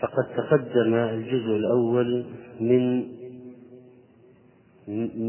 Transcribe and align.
فقد 0.00 0.24
تقدم 0.36 0.94
الجزء 0.94 1.56
الأول 1.56 2.24
من 2.60 3.08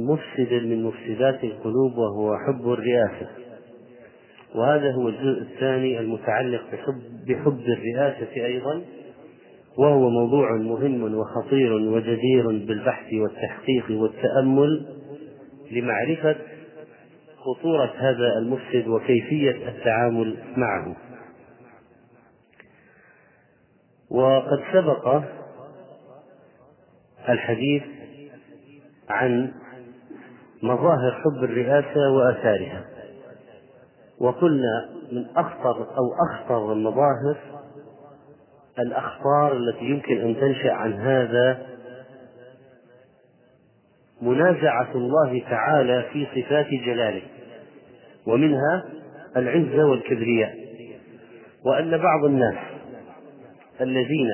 مفسد 0.05 0.53
من 0.53 0.83
مفسدات 0.83 1.43
القلوب 1.43 1.97
وهو 1.97 2.37
حب 2.47 2.69
الرئاسة. 2.69 3.29
وهذا 4.55 4.91
هو 4.91 5.09
الجزء 5.09 5.41
الثاني 5.41 5.99
المتعلق 5.99 6.61
بحب, 6.73 7.01
بحب 7.27 7.59
الرئاسة 7.59 8.45
أيضا 8.45 8.81
وهو 9.77 10.09
موضوع 10.09 10.55
مهم 10.55 11.15
وخطير 11.15 11.73
وجدير 11.73 12.47
بالبحث 12.47 13.13
والتحقيق 13.13 14.01
والتأمل 14.01 14.85
لمعرفة 15.71 16.35
خطورة 17.37 17.93
هذا 17.97 18.37
المفسد 18.37 18.87
وكيفية 18.87 19.67
التعامل 19.67 20.35
معه. 20.57 20.95
وقد 24.11 24.63
سبق 24.73 25.21
الحديث 27.29 27.83
عن 29.09 29.51
مظاهر 30.63 31.11
حب 31.11 31.43
الرئاسة 31.43 32.11
وآثارها. 32.11 32.85
وقلنا 34.19 34.89
من 35.11 35.25
أخطر 35.35 35.97
أو 35.97 36.13
أخطر 36.29 36.73
المظاهر 36.73 37.37
الأخطار 38.79 39.57
التي 39.57 39.85
يمكن 39.85 40.21
أن 40.21 40.35
تنشأ 40.39 40.71
عن 40.71 40.93
هذا 40.93 41.65
منازعة 44.21 44.91
الله 44.95 45.41
تعالى 45.49 46.05
في 46.13 46.25
صفات 46.25 46.67
جلاله 46.67 47.21
ومنها 48.27 48.85
العزة 49.37 49.85
والكبرياء 49.85 50.55
وأن 51.65 51.97
بعض 51.97 52.25
الناس 52.25 52.55
الذين 53.81 54.29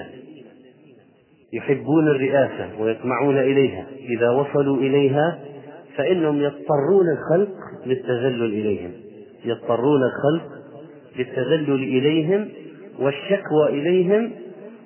يحبون 1.54 2.08
الرئاسة 2.08 2.70
ويطمعون 2.80 3.38
إليها 3.38 3.86
إذا 4.10 4.30
وصلوا 4.30 4.78
إليها 4.78 5.40
فإنهم 5.98 6.42
يضطرون 6.42 7.06
الخلق 7.18 7.56
للتذلل 7.86 8.44
إليهم. 8.44 8.92
يضطرون 9.46 10.02
الخلق 10.04 10.52
للتذلل 11.18 11.74
إليهم 11.74 12.50
والشكوى 13.00 13.70
إليهم 13.70 14.32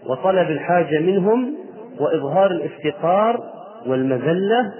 وطلب 0.05 0.51
الحاجة 0.51 0.99
منهم 0.99 1.55
وإظهار 1.99 2.51
الافتقار 2.51 3.39
والمذلة. 3.87 4.73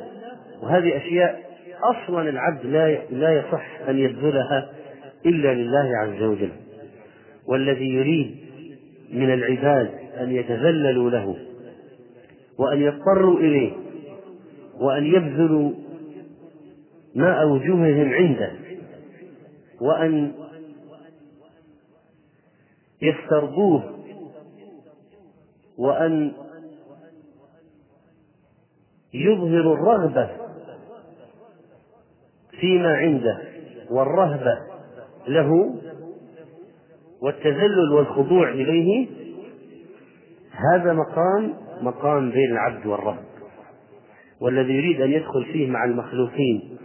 وهذه 0.64 0.98
أشياء 0.98 1.40
أصلا 1.84 2.30
العبد 2.30 2.66
لا 2.66 2.98
لا 3.12 3.34
يصح 3.40 3.80
أن 3.90 3.98
يبذلها 3.98 4.70
إلا 5.26 5.54
لله 5.54 5.98
عز 5.98 6.24
وجل. 6.24 6.52
والذي 7.48 7.90
يريد 7.90 8.49
من 9.12 9.34
العباد 9.34 9.92
أن 10.20 10.32
يتذللوا 10.32 11.10
له 11.10 11.36
وأن 12.58 12.82
يضطروا 12.82 13.40
إليه 13.40 13.72
وأن 14.80 15.06
يبذلوا 15.06 15.72
ماء 17.16 17.48
وجوههم 17.48 18.14
عنده 18.14 18.52
وأن 19.82 20.34
يسترضوه 23.02 24.00
وأن 25.78 26.32
يظهر 29.14 29.74
الرغبة 29.74 30.30
فيما 32.60 32.94
عنده 32.94 33.42
والرهبة 33.90 34.58
له 35.28 35.79
والتذلل 37.22 37.94
والخضوع 37.94 38.50
إليه 38.50 39.08
هذا 40.52 40.94
مقام 40.94 41.54
مقام 41.82 42.32
بين 42.32 42.52
العبد 42.52 42.86
والرب 42.86 43.30
والذي 44.42 44.74
يريد 44.74 45.02
أن 45.02 45.12
يدخل 45.12 45.46
فيه 45.46 45.70
مع 45.70 45.86
المخلوقين 45.86 46.78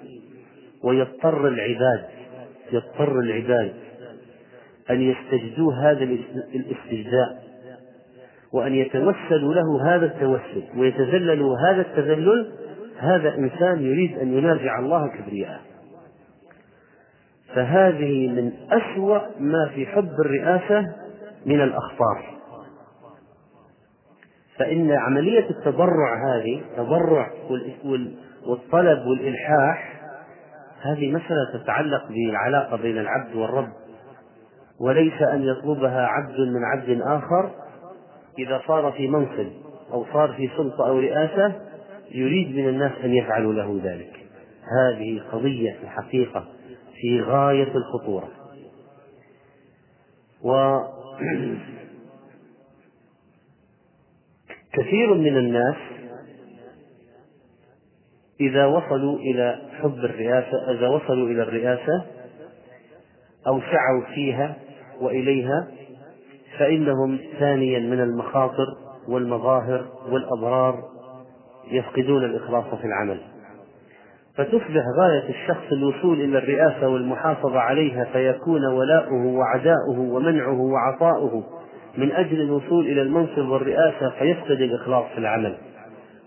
ويضطر 0.85 1.49
العباد 1.49 2.05
يضطر 2.73 3.21
العباد 3.21 3.73
أن 4.91 5.01
يستجدوه 5.01 5.91
هذا 5.91 6.05
الاستجداء 6.55 7.45
وأن 8.53 8.75
يتوسلوا 8.75 9.55
له 9.55 9.95
هذا 9.95 10.07
التوسل 10.07 10.63
ويتذللوا 10.77 11.57
هذا 11.59 11.81
التذلل 11.81 12.53
هذا 12.99 13.39
إنسان 13.39 13.83
يريد 13.83 14.19
أن 14.19 14.39
ينازع 14.39 14.79
الله 14.79 15.09
كبرياءه. 15.09 15.61
فهذه 17.55 18.29
من 18.29 18.53
أسوأ 18.71 19.21
ما 19.39 19.71
في 19.75 19.87
حب 19.87 20.11
الرئاسة 20.21 20.95
من 21.47 21.61
الأخطار. 21.61 22.35
فإن 24.59 24.93
عملية 24.93 25.51
التضرع 25.51 26.37
هذه 26.37 26.63
تضرع 26.77 27.31
والطلب 28.47 29.07
والإلحاح 29.07 30.01
هذه 30.83 31.13
مسألة 31.13 31.63
تتعلق 31.63 32.09
بالعلاقة 32.09 32.77
بين 32.77 32.99
العبد 32.99 33.35
والرب. 33.35 33.73
وليس 34.81 35.23
أن 35.23 35.43
يطلبها 35.43 36.07
عبد 36.07 36.41
من 36.41 36.65
عبد 36.65 37.01
آخر 37.03 37.51
إذا 38.39 38.63
صار 38.67 38.93
في 38.93 39.09
منصب 39.09 39.47
أو 39.93 40.05
صار 40.13 40.33
في 40.33 40.51
سلطة 40.57 40.89
أو 40.89 40.99
رئاسة 40.99 41.53
يريد 42.11 42.57
من 42.57 42.69
الناس 42.69 42.93
أن 43.05 43.15
يفعلوا 43.15 43.53
له 43.53 43.81
ذلك. 43.85 44.11
هذه 44.81 45.23
قضية 45.33 45.73
في 45.73 45.83
الحقيقة. 45.85 46.54
في 47.05 47.21
غاية 47.21 47.77
الخطورة. 47.77 48.29
و 50.43 50.51
كثير 54.77 55.15
من 55.15 55.37
الناس 55.37 55.77
إذا 58.41 58.67
وصلوا 58.67 59.19
إلى 59.19 59.63
حب 59.83 59.95
الرئاسة 59.95 60.71
إذا 60.71 60.89
وصلوا 60.89 61.29
إلى 61.29 61.43
الرئاسة 61.43 62.05
أو 63.47 63.61
سعوا 63.61 64.15
فيها 64.15 64.57
وإليها 65.01 65.69
فإنهم 66.59 67.19
ثانيا 67.39 67.81
من 67.81 68.01
المخاطر 68.01 68.67
والمظاهر 69.09 69.89
والأضرار 70.09 70.85
يفقدون 71.71 72.25
الإخلاص 72.25 72.65
في 72.65 72.85
العمل. 72.87 73.34
فتصبح 74.37 74.83
غاية 75.01 75.29
الشخص 75.29 75.73
الوصول 75.73 76.21
إلى 76.21 76.39
الرئاسة 76.39 76.89
والمحافظة 76.89 77.59
عليها 77.59 78.05
فيكون 78.05 78.67
ولاؤه 78.67 79.27
وعداؤه 79.27 79.99
ومنعه 79.99 80.61
وعطاؤه 80.61 81.45
من 81.99 82.13
أجل 82.13 82.41
الوصول 82.41 82.87
إلى 82.87 83.03
المنصب 83.03 83.49
والرئاسة 83.49 84.11
فيفقد 84.19 84.61
الإخلاص 84.61 85.05
في 85.15 85.19
العمل 85.19 85.55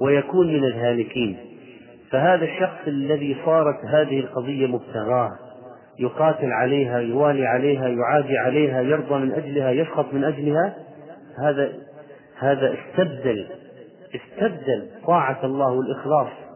ويكون 0.02 0.48
من 0.48 0.64
الهالكين. 0.64 1.38
فهذا 2.12 2.46
الشخص 2.46 2.88
الذي 2.88 3.38
صارت 3.46 3.86
هذه 3.86 4.20
القضية 4.20 4.68
مبتغاة 4.68 5.32
يقاتل 6.00 6.52
عليها 6.52 7.00
يوالي 7.00 7.48
عليها 7.48 7.88
يعادي 7.88 8.38
عليها 8.38 8.82
يرضى 8.82 9.16
من 9.16 9.32
أجلها 9.34 9.72
يسخط 9.72 10.14
من 10.14 10.24
أجلها 10.24 10.76
هذا 11.40 11.70
هذا 12.40 12.74
استبدل 12.74 13.48
استبدل 14.16 14.88
طاعة 15.08 15.40
الله 15.44 15.72
والإخلاص 15.72 16.47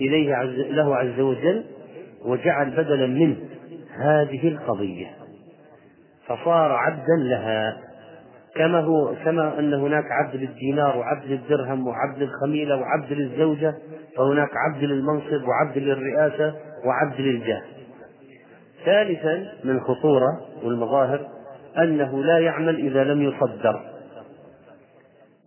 إليه 0.00 0.34
عز 0.34 0.48
له 0.48 0.96
عز 0.96 1.20
وجل 1.20 1.64
وجعل 2.24 2.70
بدلا 2.70 3.06
منه 3.06 3.36
هذه 3.96 4.48
القضية. 4.48 5.06
فصار 6.26 6.72
عبدا 6.72 7.16
لها. 7.16 7.76
كما 8.54 8.80
هو 8.80 9.14
كما 9.24 9.58
أن 9.58 9.74
هناك 9.74 10.04
عبد 10.10 10.36
للدينار 10.36 10.96
وعبد 10.96 11.24
للدرهم 11.24 11.86
وعبد 11.86 12.22
للخميلة 12.22 12.76
وعبد 12.76 13.12
للزوجة 13.12 13.74
فهناك 14.16 14.50
عبد 14.56 14.84
للمنصب 14.84 15.48
وعبد 15.48 15.78
للرئاسة 15.78 16.54
وعبد 16.84 17.20
للجاه. 17.20 17.62
ثالثا 18.84 19.52
من 19.64 19.70
الخطورة 19.70 20.40
والمظاهر 20.64 21.28
أنه 21.78 22.24
لا 22.24 22.38
يعمل 22.38 22.76
إذا 22.76 23.04
لم 23.04 23.22
يصدر 23.22 23.80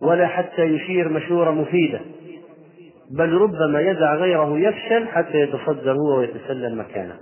ولا 0.00 0.26
حتى 0.26 0.62
يشير 0.62 1.08
مشورة 1.08 1.50
مفيدة. 1.50 2.00
بل 3.18 3.32
ربما 3.32 3.80
يدع 3.80 4.14
غيره 4.14 4.58
يفشل 4.58 5.08
حتى 5.08 5.40
يتصدر 5.40 5.92
هو 5.92 6.18
ويتسلل 6.18 6.76
مكانه. 6.76 7.14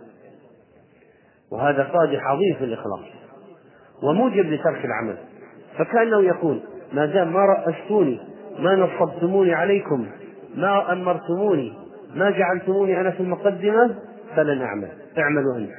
وهذا 1.53 1.83
قادح 1.83 2.25
عظيم 2.25 2.55
في 2.59 2.65
الإخلاص 2.65 3.05
وموجب 4.03 4.47
لترك 4.47 4.85
العمل. 4.85 5.17
فكأنه 5.79 6.23
يقول 6.23 6.61
ما 6.93 7.07
دام 7.07 7.33
ما 7.33 7.41
رأستوني 7.41 8.21
ما 8.59 8.77
نصبتموني 8.77 9.55
عليكم 9.55 10.07
ما 10.57 10.93
أمرتموني 10.93 11.73
ما 12.15 12.31
جعلتموني 12.31 13.01
أنا 13.01 13.11
في 13.11 13.21
المقدمة 13.21 13.95
فلن 14.37 14.63
أعمل 14.63 14.89
اعملوا 15.19 15.57
أنت 15.57 15.71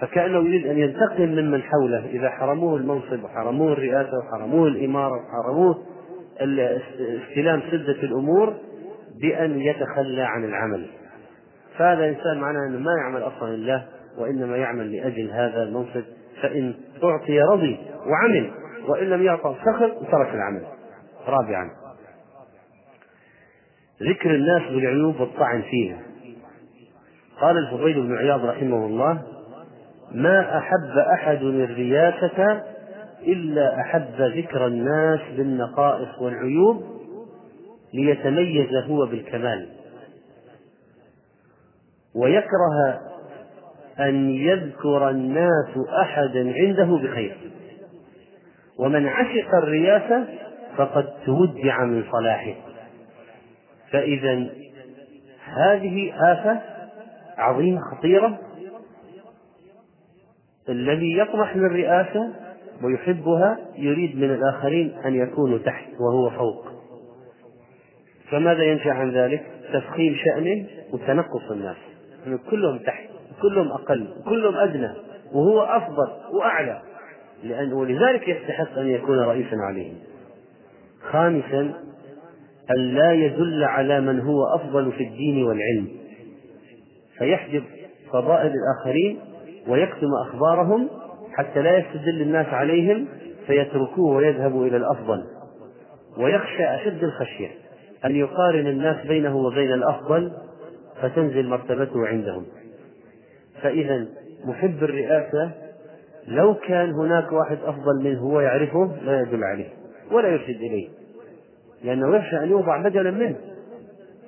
فكأنه 0.00 0.38
يريد 0.38 0.66
أن 0.66 0.78
ينتقم 0.78 1.28
ممن 1.28 1.62
حوله 1.62 2.06
إذا 2.06 2.30
حرموه 2.30 2.76
المنصب 2.76 3.24
وحرموه 3.24 3.72
الرئاسة 3.72 4.18
وحرموه 4.18 4.68
الإمارة 4.68 5.14
وحرموه 5.14 5.78
استلام 7.30 7.62
سدة 7.70 8.02
الأمور 8.02 8.54
بأن 9.20 9.60
يتخلى 9.60 10.22
عن 10.22 10.44
العمل. 10.44 10.86
فهذا 11.78 12.08
إنسان 12.08 12.40
معناه 12.40 12.66
أنه 12.66 12.78
ما 12.78 12.92
يعمل 13.02 13.22
أصلا 13.22 13.56
لله 13.56 13.86
وإنما 14.18 14.56
يعمل 14.56 14.96
لأجل 14.96 15.30
هذا 15.30 15.62
المنصب 15.62 16.02
فإن 16.42 16.74
أعطي 17.04 17.40
رضي 17.40 17.78
وعمل 18.06 18.50
وإن 18.88 19.06
لم 19.06 19.22
يعطى 19.22 19.56
سخط 19.64 20.02
وترك 20.02 20.34
العمل. 20.34 20.62
رابعا 21.26 21.70
ذكر 24.02 24.34
الناس 24.34 24.62
بالعيوب 24.62 25.20
والطعن 25.20 25.62
فيها. 25.62 25.98
قال 27.40 27.58
الفضيل 27.58 28.02
بن 28.02 28.16
عياض 28.16 28.44
رحمه 28.44 28.86
الله 28.86 29.22
ما 30.12 30.58
أحب 30.58 30.98
أحد 31.14 31.42
الرياسة 31.42 32.62
إلا 33.26 33.80
أحب 33.80 34.20
ذكر 34.20 34.66
الناس 34.66 35.20
بالنقائص 35.36 36.18
والعيوب 36.20 36.91
ليتميز 37.94 38.84
هو 38.88 39.06
بالكمال. 39.06 39.68
ويكره 42.14 43.00
أن 44.00 44.30
يذكر 44.30 45.10
الناس 45.10 45.78
أحدا 46.00 46.52
عنده 46.52 47.08
بخير. 47.08 47.36
ومن 48.78 49.08
عشق 49.08 49.54
الرياسة 49.54 50.24
فقد 50.76 51.08
تودع 51.26 51.84
من 51.84 52.04
صلاحه. 52.12 52.54
فإذا 53.90 54.46
هذه 55.44 56.12
آفة 56.32 56.60
عظيمة 57.38 57.80
خطيرة. 57.80 58.38
الذي 60.68 61.18
يطمح 61.18 61.56
للرئاسة 61.56 62.32
ويحبها 62.82 63.58
يريد 63.76 64.16
من 64.16 64.30
الآخرين 64.30 64.98
أن 65.04 65.14
يكونوا 65.14 65.58
تحت 65.58 65.88
وهو 66.00 66.30
فوق. 66.30 66.71
فماذا 68.30 68.62
ينشأ 68.62 68.90
عن 68.90 69.10
ذلك؟ 69.10 69.42
تفخيم 69.72 70.14
شأنه 70.24 70.66
وتنقص 70.92 71.50
الناس. 71.50 71.76
يعني 72.26 72.38
كلهم 72.50 72.78
تحت 72.78 73.08
كلهم 73.42 73.68
أقل 73.68 74.08
كلهم 74.24 74.56
أدنى 74.56 74.90
وهو 75.32 75.60
أفضل 75.62 76.08
وأعلى. 76.32 76.82
لأن 77.44 77.72
ولذلك 77.72 78.28
يستحق 78.28 78.78
أن 78.78 78.86
يكون 78.86 79.18
رئيسا 79.18 79.56
عليهم. 79.68 79.94
خامسا 81.10 81.60
أن 82.76 82.94
لا 82.94 83.12
يدل 83.12 83.64
على 83.64 84.00
من 84.00 84.20
هو 84.20 84.44
أفضل 84.54 84.92
في 84.92 85.04
الدين 85.04 85.44
والعلم. 85.44 85.88
فيحجب 87.18 87.62
فضائل 88.12 88.52
الآخرين 88.52 89.18
ويكتم 89.68 90.08
أخبارهم 90.26 90.88
حتى 91.32 91.62
لا 91.62 91.78
يستدل 91.78 92.22
الناس 92.22 92.46
عليهم 92.46 93.08
فيتركوه 93.46 94.16
ويذهبوا 94.16 94.66
إلى 94.66 94.76
الأفضل. 94.76 95.22
ويخشى 96.18 96.64
أشد 96.64 97.04
الخشية. 97.04 97.61
أن 98.04 98.16
يقارن 98.16 98.66
الناس 98.66 99.06
بينه 99.06 99.36
وبين 99.36 99.72
الأفضل 99.72 100.32
فتنزل 101.02 101.48
مرتبته 101.48 102.06
عندهم. 102.06 102.46
فإذا 103.62 104.06
محب 104.44 104.82
الرئاسة 104.82 105.50
لو 106.28 106.54
كان 106.54 106.90
هناك 106.90 107.32
واحد 107.32 107.58
أفضل 107.64 108.04
منه 108.04 108.20
هو 108.20 108.40
يعرفه 108.40 108.90
لا 109.04 109.20
يدل 109.20 109.44
عليه 109.44 109.68
ولا 110.10 110.28
يرشد 110.28 110.56
إليه. 110.56 110.88
لأنه 111.84 112.16
يخشى 112.16 112.38
أن 112.38 112.50
يوضع 112.50 112.82
بدلا 112.82 113.10
منه. 113.10 113.36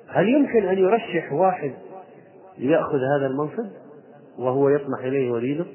هل 0.07 0.29
يمكن 0.29 0.65
أن 0.67 0.77
يرشح 0.77 1.33
واحد 1.33 1.73
ليأخذ 2.57 2.97
هذا 3.17 3.27
المنصب 3.27 3.65
وهو 4.39 4.69
يطمح 4.69 4.99
إليه 4.99 5.31
وليده 5.31 5.65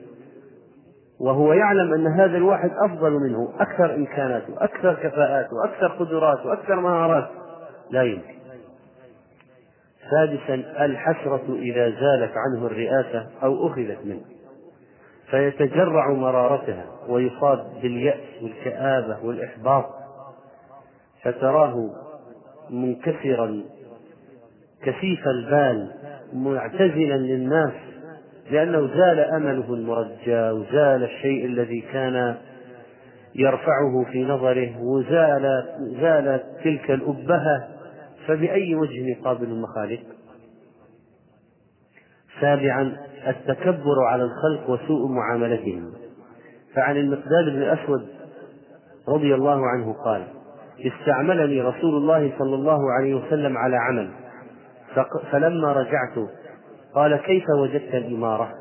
وهو 1.20 1.52
يعلم 1.52 1.92
أن 1.92 2.06
هذا 2.06 2.36
الواحد 2.36 2.70
أفضل 2.84 3.12
منه 3.12 3.48
أكثر 3.58 3.94
إمكانات 3.94 4.42
وأكثر 4.50 4.94
كفاءات 4.94 5.48
وأكثر 5.52 5.86
قدرات 5.86 6.46
وأكثر 6.46 6.80
مهارات 6.80 7.28
لا 7.90 8.02
يمكن. 8.02 8.34
سادسا 10.10 10.84
الحسرة 10.84 11.56
إذا 11.58 11.90
زالت 11.90 12.32
عنه 12.36 12.66
الرئاسة 12.66 13.26
أو 13.42 13.66
أخذت 13.66 13.98
منه. 14.04 14.24
فيتجرع 15.30 16.12
مرارتها 16.12 16.86
ويصاب 17.08 17.66
باليأس 17.82 18.42
والكآبة 18.42 19.24
والإحباط. 19.24 19.86
فتراه 21.22 21.90
منكسرا 22.70 23.62
كثيف 24.82 25.28
البال 25.28 25.90
معتزلا 26.32 27.16
للناس 27.16 27.72
لأنه 28.50 28.86
زال 28.86 29.20
أمله 29.20 29.74
المرجى 29.74 30.50
وزال 30.50 31.04
الشيء 31.04 31.46
الذي 31.46 31.80
كان 31.80 32.36
يرفعه 33.34 34.04
في 34.12 34.24
نظره 34.24 34.82
وزال 34.82 35.64
زالت 36.00 36.44
تلك 36.64 36.90
الأبهة 36.90 37.68
فبأي 38.26 38.74
وجه 38.74 39.06
يقابل 39.18 39.44
المخالق 39.44 40.00
سابعا 42.40 42.96
التكبر 43.26 44.04
على 44.04 44.22
الخلق 44.22 44.70
وسوء 44.70 45.08
معاملتهم. 45.08 45.92
فعن 46.74 46.96
المقداد 46.96 47.44
بن 47.44 47.62
الأسود 47.62 48.08
رضي 49.08 49.34
الله 49.34 49.66
عنه 49.66 49.92
قال 50.04 50.26
استعملني 50.80 51.60
رسول 51.60 51.96
الله 51.96 52.32
صلى 52.38 52.54
الله 52.54 52.92
عليه 52.92 53.14
وسلم 53.14 53.56
على 53.58 53.76
عمل 53.76 54.10
فلما 55.32 55.72
رجعت 55.72 56.28
قال 56.94 57.16
كيف 57.16 57.44
وجدت 57.62 57.94
الإمارة؟ 57.94 58.54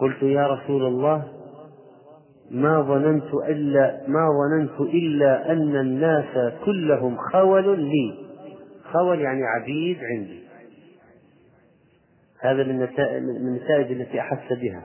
قلت 0.00 0.22
يا 0.22 0.46
رسول 0.46 0.86
الله 0.86 1.24
ما 2.50 2.82
ظننت 2.82 3.34
إلا 3.48 4.02
ما 4.08 4.28
ظننت 4.40 4.80
إلا 4.80 5.52
أن 5.52 5.76
الناس 5.76 6.52
كلهم 6.64 7.16
خول 7.32 7.80
لي. 7.80 8.14
خول 8.92 9.20
يعني 9.20 9.42
عبيد 9.44 9.98
عندي. 10.04 10.42
هذا 12.40 12.64
من 12.64 12.82
النتائج 13.36 13.92
التي 13.92 14.20
أحس 14.20 14.52
بها. 14.52 14.82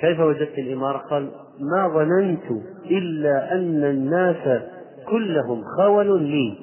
كيف 0.00 0.20
وجدت 0.20 0.58
الإمارة؟ 0.58 0.98
قال 0.98 1.30
ما 1.60 1.88
ظننت 1.88 2.64
إلا 2.84 3.52
أن 3.52 3.84
الناس 3.84 4.62
كلهم 5.08 5.62
خول 5.78 6.22
لي. 6.22 6.58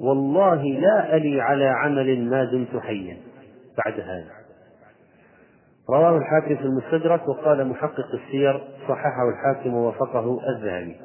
والله 0.00 0.62
لا 0.62 1.16
ألي 1.16 1.40
على 1.40 1.64
عمل 1.64 2.30
ما 2.30 2.44
دمت 2.44 2.76
حيا. 2.76 3.16
بعد 3.84 4.00
هذا. 4.00 4.35
رواه 5.90 6.18
الحاكم 6.18 6.56
في 6.56 6.62
المستدرك 6.62 7.28
وقال 7.28 7.68
محقق 7.68 8.14
السير 8.14 8.60
صححه 8.88 9.28
الحاكم 9.28 9.74
ووافقه 9.74 10.38
الذهبي. 10.48 10.96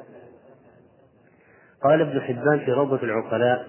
قال 1.84 2.00
ابن 2.00 2.20
حبان 2.20 2.58
في 2.58 2.72
روضة 2.72 3.02
العقلاء 3.02 3.66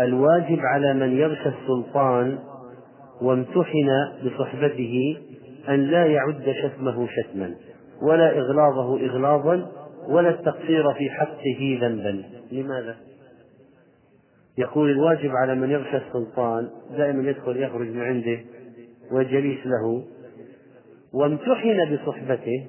الواجب 0.00 0.58
على 0.60 0.94
من 0.94 1.12
يغشى 1.12 1.48
السلطان 1.48 2.38
وامتحن 3.22 3.88
بصحبته 4.24 5.16
أن 5.68 5.80
لا 5.80 6.06
يعد 6.06 6.54
شتمه 6.62 7.06
شتما 7.06 7.54
ولا 8.02 8.38
إغلاظه 8.38 9.06
إغلاظا 9.06 9.70
ولا 10.08 10.30
التقصير 10.30 10.92
في 10.92 11.10
حقه 11.10 11.78
ذنبا. 11.82 12.22
لماذا؟ 12.52 12.96
يقول 14.58 14.90
الواجب 14.90 15.30
على 15.30 15.54
من 15.54 15.70
يغشى 15.70 15.96
السلطان 15.96 16.68
دائما 16.96 17.30
يدخل 17.30 17.56
يخرج 17.56 17.88
من 17.88 18.02
عنده 18.02 18.38
وجليس 19.12 19.66
له. 19.66 20.04
وامتحن 21.14 21.94
بصحبته 21.94 22.66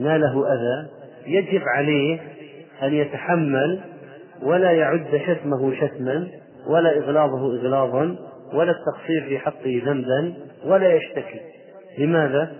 ناله 0.00 0.52
أذى 0.52 0.88
يجب 1.26 1.62
عليه 1.76 2.20
أن 2.82 2.94
يتحمل 2.94 3.80
ولا 4.42 4.72
يعد 4.72 5.20
شتمه 5.26 5.74
شتما 5.74 6.28
ولا 6.66 6.98
إغلاظه 6.98 7.56
إغلاظا 7.56 8.16
ولا 8.54 8.70
التقصير 8.70 9.24
في 9.28 9.38
حقه 9.38 9.82
ذنبا 9.84 10.34
ولا 10.64 10.94
يشتكي 10.94 11.40
لماذا؟ 11.98 12.52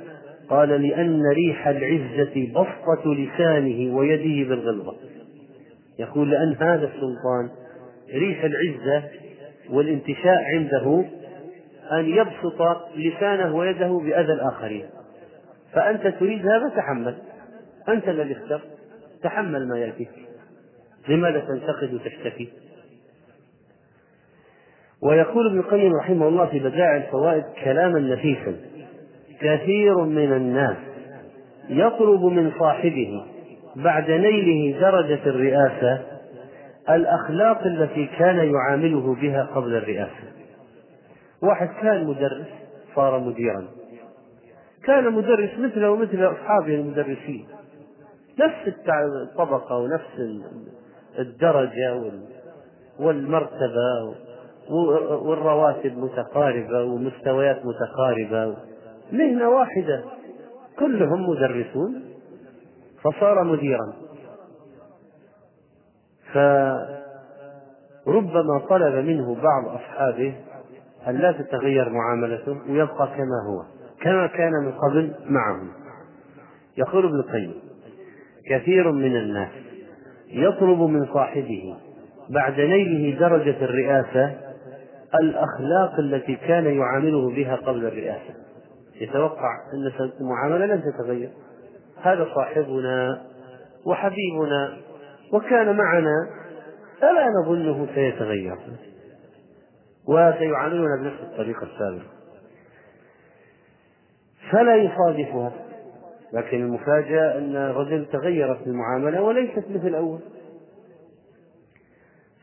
قال 0.50 0.68
لأن 0.68 1.22
ريح 1.26 1.68
العزة 1.68 2.48
بسطة 2.52 3.14
لسانه 3.14 3.96
ويده 3.96 4.48
بالغلظة 4.48 4.94
يقول 5.98 6.30
لأن 6.30 6.54
هذا 6.54 6.90
السلطان 6.94 7.50
ريح 8.14 8.44
العزة 8.44 9.08
والانتشاء 9.70 10.42
عنده 10.54 11.04
أن 11.92 12.04
يبسط 12.04 12.62
لسانه 12.96 13.54
ويده 13.54 14.00
بأذى 14.04 14.32
الآخرين. 14.32 14.86
فأنت 15.72 16.06
تريد 16.06 16.46
هذا؟ 16.46 16.68
تحمل. 16.76 17.14
أنت 17.88 18.08
الذي 18.08 18.32
اخترت. 18.32 18.80
تحمل 19.22 19.68
ما 19.68 19.78
يأتيك 19.78 20.10
لماذا 21.08 21.40
تنتقد 21.40 21.94
وتشتكي؟ 21.94 22.48
ويقول 25.02 25.46
ابن 25.46 25.58
القيم 25.58 25.94
رحمه 25.94 26.28
الله 26.28 26.46
في 26.46 26.58
بدائع 26.58 26.96
الفوائد 26.96 27.44
كلاما 27.64 27.98
نفيسا. 27.98 28.56
كثير 29.40 30.04
من 30.04 30.32
الناس 30.32 30.76
يطلب 31.68 32.24
من 32.24 32.52
صاحبه 32.58 33.24
بعد 33.76 34.10
نيله 34.10 34.80
درجة 34.80 35.20
الرئاسة 35.26 36.02
الأخلاق 36.90 37.62
التي 37.66 38.06
كان 38.06 38.52
يعامله 38.54 39.14
بها 39.14 39.42
قبل 39.54 39.74
الرئاسة. 39.74 40.39
واحد 41.42 41.68
كان 41.82 42.06
مدرس 42.06 42.46
صار 42.94 43.18
مديرا. 43.18 43.68
كان 44.84 45.12
مدرس 45.12 45.50
مثله 45.58 45.90
ومثل 45.90 46.32
أصحابه 46.32 46.74
المدرسين. 46.74 47.46
نفس 48.38 48.74
الطبقة 49.22 49.76
ونفس 49.76 50.42
الدرجة 51.18 52.12
والمرتبة 52.98 54.14
والرواتب 55.22 55.98
متقاربة 55.98 56.84
ومستويات 56.84 57.62
متقاربة. 57.64 58.56
مهنة 59.12 59.48
واحدة. 59.48 60.04
كلهم 60.78 61.30
مدرسون. 61.30 62.02
فصار 63.02 63.44
مديرا. 63.44 63.92
فربما 68.04 68.58
طلب 68.68 68.94
منه 68.94 69.34
بعض 69.34 69.68
أصحابه 69.74 70.34
أن 71.08 71.16
لا 71.16 71.32
تتغير 71.32 71.88
معاملته 71.90 72.58
ويبقى 72.68 73.06
كما 73.16 73.42
هو 73.48 73.64
كما 74.02 74.26
كان 74.26 74.52
من 74.52 74.72
قبل 74.72 75.14
معهم 75.26 75.68
يقول 76.78 77.04
ابن 77.06 77.14
القيم 77.14 77.54
كثير 78.50 78.92
من 78.92 79.16
الناس 79.16 79.50
يطلب 80.28 80.80
من 80.80 81.06
صاحبه 81.06 81.76
بعد 82.30 82.60
نيله 82.60 83.18
درجة 83.18 83.64
الرئاسة 83.64 84.36
الأخلاق 85.14 85.98
التي 85.98 86.36
كان 86.36 86.64
يعامله 86.64 87.30
بها 87.30 87.56
قبل 87.56 87.86
الرئاسة. 87.86 88.34
يتوقع 89.00 89.50
أن 89.74 90.08
المعاملة 90.20 90.66
لن 90.66 90.82
تتغير. 90.82 91.30
هذا 92.02 92.26
صاحبنا 92.34 93.22
وحبيبنا 93.86 94.76
وكان 95.32 95.76
معنا 95.76 96.28
فلا 97.00 97.26
نظنه 97.42 97.86
سيتغير؟ 97.94 98.56
وسيعاملنا 100.10 100.96
بنفس 101.02 101.20
الطريقة 101.22 101.62
السابقة 101.62 102.06
فلا 104.50 104.76
يصادفها. 104.76 105.52
لكن 106.32 106.62
المفاجأة 106.62 107.38
أن 107.38 107.56
الرجل 107.56 108.06
تغيرت 108.06 108.66
المعاملة 108.66 109.22
وليست 109.22 109.64
مثل 109.70 109.86
الأول. 109.86 110.20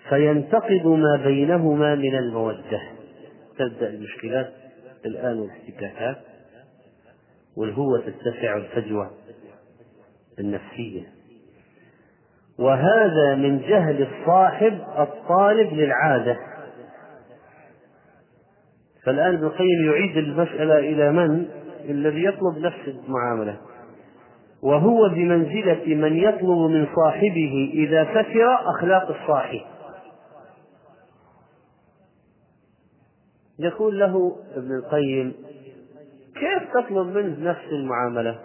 فينتقد 0.10 0.86
ما 0.86 1.22
بينهما 1.24 1.96
من 1.96 2.16
المودة. 2.16 2.82
تبدأ 3.58 3.90
المشكلات 3.90 4.54
الآن 5.06 5.40
والاحتكاكات 5.40 6.18
والهوة 7.58 8.00
تتسع 8.00 8.58
الفجوة 8.58 9.12
النفسية. 10.40 11.02
وهذا 12.60 13.36
من 13.36 13.60
جهل 13.60 14.08
الصاحب 14.08 14.80
الطالب 15.00 15.74
للعادة. 15.74 16.38
فالآن 19.08 19.36
ابن 19.36 19.46
القيم 19.46 19.86
يعيد 19.86 20.18
المسألة 20.18 20.80
إلى 20.80 21.12
من؟ 21.12 21.46
الذي 21.90 22.24
يطلب 22.24 22.58
نفس 22.58 22.88
المعاملة. 22.88 23.58
وهو 24.64 25.10
بمنزلة 25.10 25.96
من 25.96 26.18
يطلب 26.18 26.72
من 26.72 26.88
صاحبه 26.96 27.72
إذا 27.74 28.04
سكر 28.04 28.56
أخلاق 28.76 29.10
الصاحب. 29.10 29.62
يقول 33.60 34.00
له 34.00 34.36
ابن 34.56 34.76
القيم 34.76 35.34
كيف 36.36 36.74
تطلب 36.74 37.08
منه 37.08 37.50
نفس 37.50 37.72
المعاملة؟ 37.72 38.40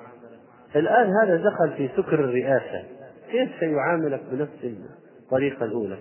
الآن 0.76 1.10
هذا 1.22 1.36
دخل 1.36 1.72
في 1.76 1.88
سكر 1.96 2.14
الرئاسة. 2.14 2.84
كيف 3.30 3.50
سيعاملك 3.60 4.22
بنفس 4.32 4.76
الطريقة 5.22 5.64
الأولى؟ 5.64 5.98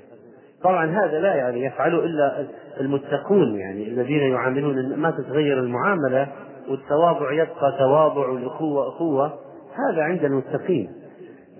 طبعا 0.64 0.86
هذا 0.86 1.20
لا 1.20 1.36
يعني 1.36 1.66
يفعله 1.66 2.00
إلا 2.06 2.48
المتقون 2.80 3.56
يعني 3.60 3.88
الذين 3.88 4.32
يعاملون 4.32 4.96
ما 4.96 5.12
تتغير 5.12 5.60
المعاملة 5.60 6.28
والتواضع 6.70 7.32
يبقى 7.32 7.78
تواضع 7.80 8.28
والأخوة 8.28 8.88
أخوة 8.88 9.40
هذا 9.90 10.04
عند 10.04 10.24
المتقين. 10.24 10.92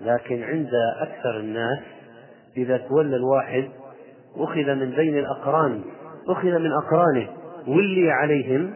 لكن 0.00 0.42
عند 0.42 0.70
أكثر 1.00 1.40
الناس 1.40 1.78
إذا 2.56 2.76
تولى 2.76 3.16
الواحد 3.16 3.68
أخذ 4.36 4.74
من 4.74 4.90
بين 4.90 5.18
الأقران 5.18 5.84
أخذ 6.28 6.58
من 6.58 6.72
أقرانه 6.72 7.28
ولي 7.68 8.10
عليهم 8.10 8.74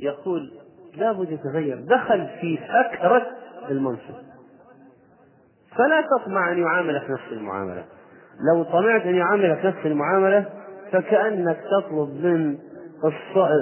يقول 0.00 0.50
لابد 0.96 1.30
يتغير. 1.30 1.80
دخل 1.80 2.28
في 2.40 2.58
سكرة 2.58 3.26
المنصب. 3.70 4.14
فلا 5.76 6.04
تطمع 6.18 6.52
أن 6.52 6.58
يعاملك 6.58 7.10
نفس 7.10 7.32
المعاملة. 7.32 7.84
لو 8.48 8.62
طمعت 8.62 9.02
أن 9.02 9.14
يعاملك 9.14 9.64
نفس 9.64 9.86
المعاملة 9.86 10.44
فكأنك 10.92 11.58
تطلب 11.70 12.24
من 12.24 12.58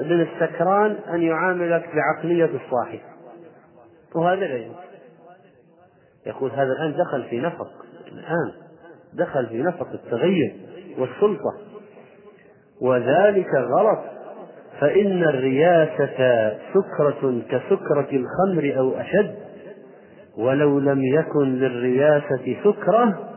من 0.04 0.20
السكران 0.20 0.96
أن 1.12 1.22
يعاملك 1.22 1.88
بعقلية 1.94 2.44
الصاحب. 2.44 3.00
وهذا 4.14 4.46
لا 4.46 4.64
يقول 6.26 6.50
هذا 6.50 6.72
الآن 6.72 6.92
دخل 6.92 7.24
في 7.30 7.40
نفق 7.40 7.68
الآن 8.12 8.52
دخل 9.14 9.46
في 9.46 9.62
نفق 9.62 9.88
التغير 9.92 10.56
والسلطة. 10.98 11.54
وذلك 12.82 13.54
غلط. 13.54 13.98
فإن 14.80 15.22
الرياسة 15.22 16.56
سكرة 16.74 17.42
كسكرة 17.50 18.08
الخمر 18.12 18.78
أو 18.78 19.00
أشد. 19.00 19.34
ولو 20.38 20.78
لم 20.78 21.02
يكن 21.04 21.54
للرياسة 21.54 22.56
سكرة 22.64 23.27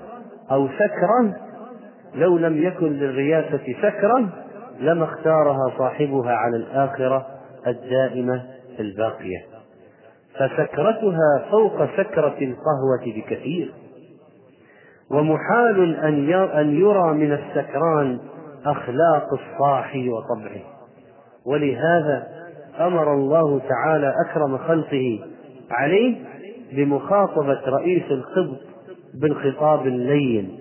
أو 0.51 0.67
سكرة 0.67 1.35
لو 2.15 2.37
لم 2.37 2.63
يكن 2.63 2.87
للرياسة 2.87 3.75
سكرة 3.81 4.29
لما 4.79 5.03
اختارها 5.03 5.73
صاحبها 5.77 6.31
على 6.31 6.57
الآخرة 6.57 7.25
الدائمة 7.67 8.43
الباقية. 8.79 9.45
فسكرتها 10.35 11.45
فوق 11.51 11.85
سكرة 11.85 12.37
القهوة 12.41 13.05
بكثير. 13.05 13.73
ومحال 15.11 15.95
أن 16.55 16.75
يرى 16.75 17.13
من 17.13 17.33
السكران 17.33 18.19
أخلاق 18.65 19.27
الصاحي 19.33 20.09
وطبعه. 20.09 20.61
ولهذا 21.45 22.27
أمر 22.79 23.13
الله 23.13 23.61
تعالى 23.69 24.13
أكرم 24.25 24.57
خلقه 24.57 25.19
عليه 25.71 26.15
بمخاطبة 26.71 27.61
رئيس 27.67 28.03
القبط 28.11 28.70
بالخطاب 29.13 29.87
اللين 29.87 30.59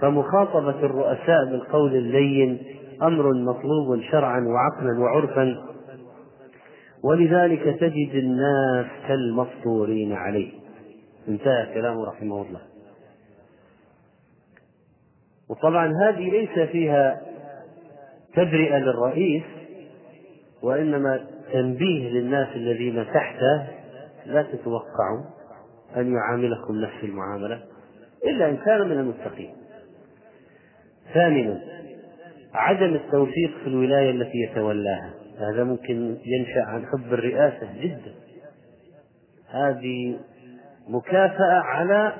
فمخاطبة 0.00 0.80
الرؤساء 0.80 1.44
بالقول 1.50 1.96
اللين 1.96 2.58
أمر 3.02 3.32
مطلوب 3.34 4.00
شرعا 4.10 4.40
وعقلا 4.40 5.00
وعرفا 5.00 5.56
ولذلك 7.04 7.76
تجد 7.80 8.14
الناس 8.14 8.86
كالمفطورين 9.08 10.12
عليه. 10.12 10.52
انتهى 11.28 11.74
كلامه 11.74 12.04
رحمه 12.04 12.42
الله. 12.42 12.60
وطبعا 15.50 15.92
هذه 16.08 16.30
ليس 16.30 16.68
فيها 16.68 17.20
تبرئة 18.34 18.78
للرئيس 18.78 19.42
وإنما 20.62 21.26
تنبيه 21.52 22.10
للناس 22.10 22.48
الذين 22.56 23.06
تحته 23.14 23.66
لا 24.26 24.42
تتوقعوا 24.42 25.24
أن 25.96 26.12
يعاملكم 26.12 26.74
نفس 26.74 27.04
المعاملة. 27.04 27.62
إلا 28.24 28.48
إن 28.48 28.56
كان 28.56 28.88
من 28.88 28.98
المتقين. 28.98 29.54
ثامنا 31.14 31.60
عدم 32.54 32.94
التوفيق 32.94 33.50
في 33.62 33.66
الولاية 33.66 34.10
التي 34.10 34.38
يتولاها. 34.38 35.14
هذا 35.38 35.64
ممكن 35.64 36.16
ينشأ 36.24 36.62
عن 36.62 36.86
حب 36.86 37.12
الرئاسة 37.12 37.68
جدا. 37.80 38.14
هذه 39.50 40.18
مكافأة 40.88 41.60
على 41.60 42.12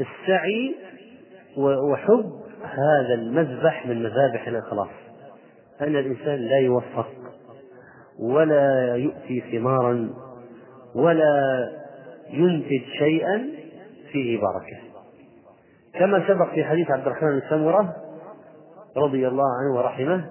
السعي 0.00 0.74
وحب 1.56 2.32
هذا 2.62 3.14
المذبح 3.14 3.86
من 3.86 4.02
مذابح 4.02 4.48
الإخلاص. 4.48 4.90
أن 5.80 5.96
الإنسان 5.96 6.34
لا 6.34 6.58
يوفق 6.58 7.08
ولا 8.18 8.96
يؤتي 8.96 9.40
ثمارا 9.52 10.10
ولا 10.94 11.68
ينتج 12.30 12.82
شيئا 12.98 13.48
فيه 14.12 14.38
بركة. 14.40 14.78
كما 15.94 16.28
سبق 16.28 16.54
في 16.54 16.64
حديث 16.64 16.90
عبد 16.90 17.06
الرحمن 17.06 17.30
بن 17.30 17.42
سمرة 17.50 17.96
رضي 18.96 19.28
الله 19.28 19.44
عنه 19.60 19.78
ورحمه 19.78 20.24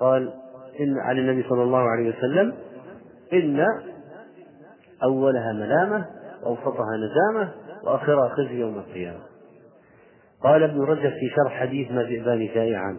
قال 0.00 0.32
إن 0.80 0.98
عن 0.98 1.18
النبي 1.18 1.48
صلى 1.48 1.62
الله 1.62 1.78
عليه 1.78 2.08
وسلم 2.08 2.54
إن 3.32 3.64
أولها 5.04 5.52
ملامة 5.52 6.06
وأوسطها 6.42 6.96
ندامة 6.96 7.52
وآخرها 7.84 8.28
خزي 8.28 8.60
يوم 8.60 8.78
القيامة. 8.78 9.20
قال 10.42 10.62
ابن 10.62 10.80
رجب 10.80 11.10
في 11.10 11.30
شرح 11.36 11.60
حديث 11.60 11.92
ما 11.92 12.02
ذئبان 12.02 12.46
جائعان 12.54 12.98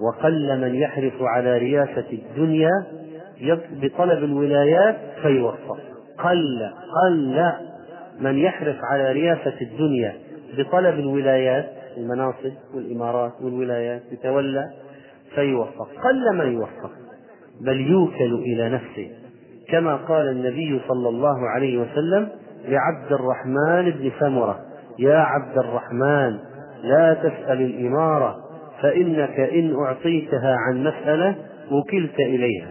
وقل 0.00 0.60
من 0.60 0.74
يحرص 0.74 1.22
على 1.22 1.58
رياسة 1.58 2.06
الدنيا 2.12 2.70
بطلب 3.82 4.24
الولايات 4.24 4.96
فيوفق. 5.22 5.78
قل 6.18 6.70
قل 7.04 7.52
من 8.20 8.38
يحرص 8.38 8.76
على 8.92 9.12
رياسة 9.12 9.54
الدنيا 9.62 10.14
بطلب 10.58 10.98
الولايات 10.98 11.70
المناصب 11.96 12.52
والإمارات 12.74 13.32
والولايات 13.42 14.02
يتولى 14.12 14.64
فيوفق. 15.34 15.88
قل 16.04 16.36
من 16.36 16.52
يوفق 16.52 16.90
بل 17.60 17.80
يوكل 17.80 18.34
إلى 18.34 18.68
نفسه. 18.68 19.10
كما 19.68 19.96
قال 19.96 20.28
النبي 20.28 20.80
صلى 20.88 21.08
الله 21.08 21.48
عليه 21.48 21.78
وسلم 21.78 22.28
لعبد 22.68 23.12
الرحمن 23.12 23.90
بن 23.90 24.10
سمرة 24.20 24.60
يا 24.98 25.16
عبد 25.18 25.58
الرحمن 25.58 26.38
لا 26.82 27.14
تسأل 27.14 27.62
الإمارة 27.62 28.36
فإنك 28.82 29.40
إن 29.40 29.74
أعطيتها 29.74 30.56
عن 30.58 30.84
مسألة 30.84 31.34
وكلت 31.70 32.20
إليها 32.20 32.68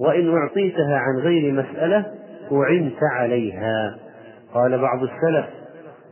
وإن 0.00 0.34
أعطيتها 0.36 0.96
عن 0.96 1.18
غير 1.22 1.52
مسألة 1.52 2.04
أعنت 2.52 3.02
عليها. 3.02 3.96
قال 4.54 4.78
بعض 4.78 5.02
السلف 5.02 5.46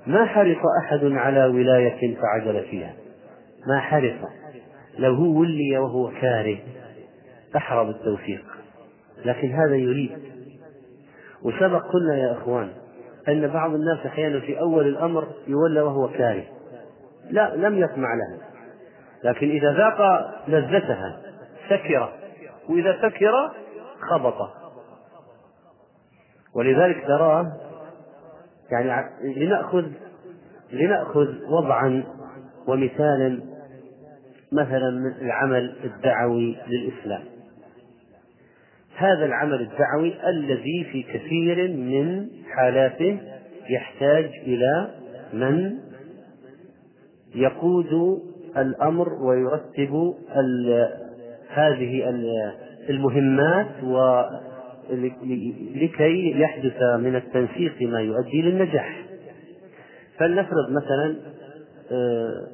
ما 0.07 0.27
حرص 0.27 0.59
أحد 0.85 1.05
على 1.05 1.45
ولاية 1.45 2.17
فعدل 2.17 2.65
فيها. 2.71 2.95
ما 3.67 3.81
حرص. 3.81 4.17
لو 4.99 5.15
هو 5.15 5.41
ولي 5.41 5.79
وهو 5.79 6.11
كاره. 6.21 6.59
أحرى 7.57 7.87
بالتوفيق 7.87 8.45
لكن 9.25 9.53
هذا 9.53 9.77
يريد. 9.77 10.19
وسبق 11.43 11.83
قلنا 11.93 12.17
يا 12.17 12.33
إخوان 12.33 12.69
أن 13.29 13.49
بعض 13.49 13.75
الناس 13.75 14.07
أحيانا 14.07 14.41
في 14.41 14.61
أول 14.61 14.89
الأمر 14.89 15.29
يولى 15.47 15.81
وهو 15.81 16.09
كاره. 16.09 16.45
لا 17.31 17.57
لم 17.57 17.79
يطمع 17.79 18.09
لها. 18.15 18.39
لكن 19.25 19.51
إذا 19.51 19.73
ذاق 19.73 20.31
لذتها 20.49 21.21
سكر. 21.69 22.13
وإذا 22.69 22.97
سكر 23.03 23.53
خبط. 24.11 24.51
ولذلك 26.55 27.07
تراه 27.07 27.70
يعني 28.73 29.11
لنأخذ 29.37 29.85
لنأخذ 30.73 31.29
وضعا 31.49 32.05
ومثالا 32.67 33.41
مثلا 34.53 34.91
من 34.91 35.12
العمل 35.21 35.75
الدعوي 35.85 36.57
للإسلام. 36.69 37.23
هذا 38.97 39.25
العمل 39.25 39.61
الدعوي 39.61 40.29
الذي 40.29 40.87
في 40.93 41.03
كثير 41.03 41.69
من 41.69 42.29
حالاته 42.55 43.19
يحتاج 43.71 44.25
إلى 44.25 44.91
من 45.33 45.79
يقود 47.35 48.21
الأمر 48.57 49.12
ويرتب 49.12 50.15
هذه 51.49 52.09
المهمات 52.89 53.85
لكي 55.75 56.41
يحدث 56.41 56.83
من 57.01 57.17
التنسيق 57.17 57.83
ما 57.83 58.01
يؤدي 58.01 58.43
للنجاح. 58.43 59.05
فلنفرض 60.19 60.71
مثلا 60.71 61.17
آه، 61.93 62.47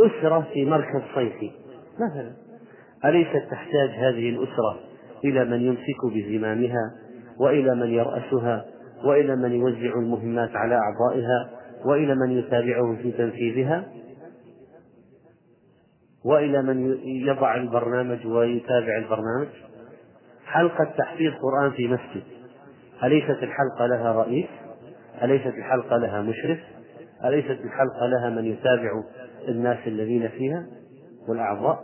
أسرة 0.00 0.46
في 0.52 0.64
مركز 0.64 1.02
صيفي. 1.14 1.50
مثلا 1.94 2.32
أليست 3.04 3.50
تحتاج 3.50 3.90
هذه 3.90 4.28
الأسرة 4.28 4.80
إلى 5.24 5.44
من 5.44 5.60
يمسك 5.60 6.06
بزمامها 6.14 6.94
وإلى 7.40 7.74
من 7.74 7.90
يرأسها 7.90 8.64
وإلى 9.04 9.36
من 9.36 9.52
يوزع 9.52 9.98
المهمات 9.98 10.50
على 10.56 10.74
أعضائها 10.74 11.50
وإلى 11.84 12.14
من 12.14 12.30
يتابعهم 12.38 12.96
في 12.96 13.12
تنفيذها؟ 13.12 13.84
وإلى 16.24 16.62
من 16.62 16.96
يضع 17.04 17.54
البرنامج 17.54 18.26
ويتابع 18.26 18.96
البرنامج؟ 18.98 19.48
حلقة 20.52 20.84
تحفيظ 20.98 21.32
قرآن 21.42 21.70
في 21.70 21.88
مسجد. 21.88 22.22
أليست 23.04 23.42
الحلقة 23.42 23.86
لها 23.86 24.12
رئيس؟ 24.12 24.46
أليست 25.22 25.46
الحلقة 25.46 25.96
لها 25.96 26.22
مشرف؟ 26.22 26.58
أليست 27.24 27.58
الحلقة 27.64 28.06
لها 28.06 28.30
من 28.30 28.44
يتابع 28.44 28.90
الناس 29.48 29.78
الذين 29.86 30.28
فيها 30.28 30.66
والأعضاء؟ 31.28 31.82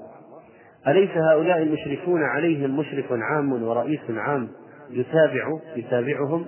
أليس 0.87 1.11
هؤلاء 1.11 1.63
المشرفون 1.63 2.23
عليهم 2.23 2.77
مشرف 2.77 3.13
عام 3.13 3.63
ورئيس 3.63 4.01
عام 4.11 4.49
يتابع 4.91 5.59
يتابعهم 5.77 6.47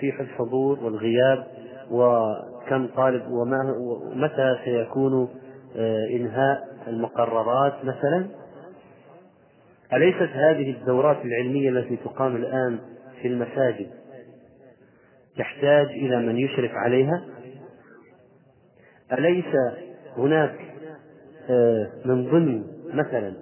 في 0.00 0.20
الحضور 0.20 0.78
والغياب؟ 0.84 1.46
وكم 1.90 2.86
طالب 2.96 3.22
ومتى 3.30 4.56
سيكون 4.64 5.28
آه، 5.76 6.06
إنهاء 6.16 6.68
المقررات 6.88 7.84
مثلا؟ 7.84 8.39
أليست 9.92 10.32
هذه 10.32 10.70
الدورات 10.70 11.24
العلمية 11.24 11.70
التي 11.70 11.96
تقام 11.96 12.36
الآن 12.36 12.78
في 13.22 13.28
المساجد 13.28 13.90
تحتاج 15.36 15.86
إلى 15.86 16.20
من 16.20 16.36
يشرف 16.36 16.70
عليها؟ 16.74 17.24
أليس 19.12 19.54
هناك 20.16 20.54
آه، 21.50 21.90
من 22.04 22.30
ضمن 22.30 22.64
مثلا 22.94 23.34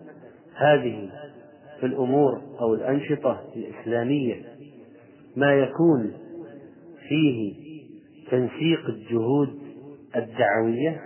هذه 0.54 1.10
الأمور 1.82 2.42
أو 2.60 2.74
الأنشطة 2.74 3.44
الإسلامية 3.56 4.42
ما 5.36 5.54
يكون 5.54 6.12
فيه 7.08 7.54
تنسيق 8.30 8.86
الجهود 8.88 9.58
الدعوية؟ 10.16 11.00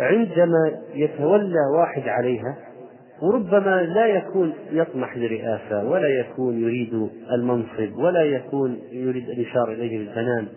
عندما 0.00 0.82
يتولى 0.94 1.60
واحد 1.78 2.08
عليها 2.08 2.73
وربما 3.22 3.82
لا 3.82 4.06
يكون 4.06 4.52
يطمح 4.70 5.16
لرئاسة 5.16 5.84
ولا 5.84 6.08
يكون 6.08 6.60
يريد 6.60 7.10
المنصب 7.32 7.96
ولا 7.96 8.22
يكون 8.22 8.78
يريد 8.90 9.28
الإشارة 9.28 9.72
إليه 9.72 9.98
بالبنان 9.98 10.48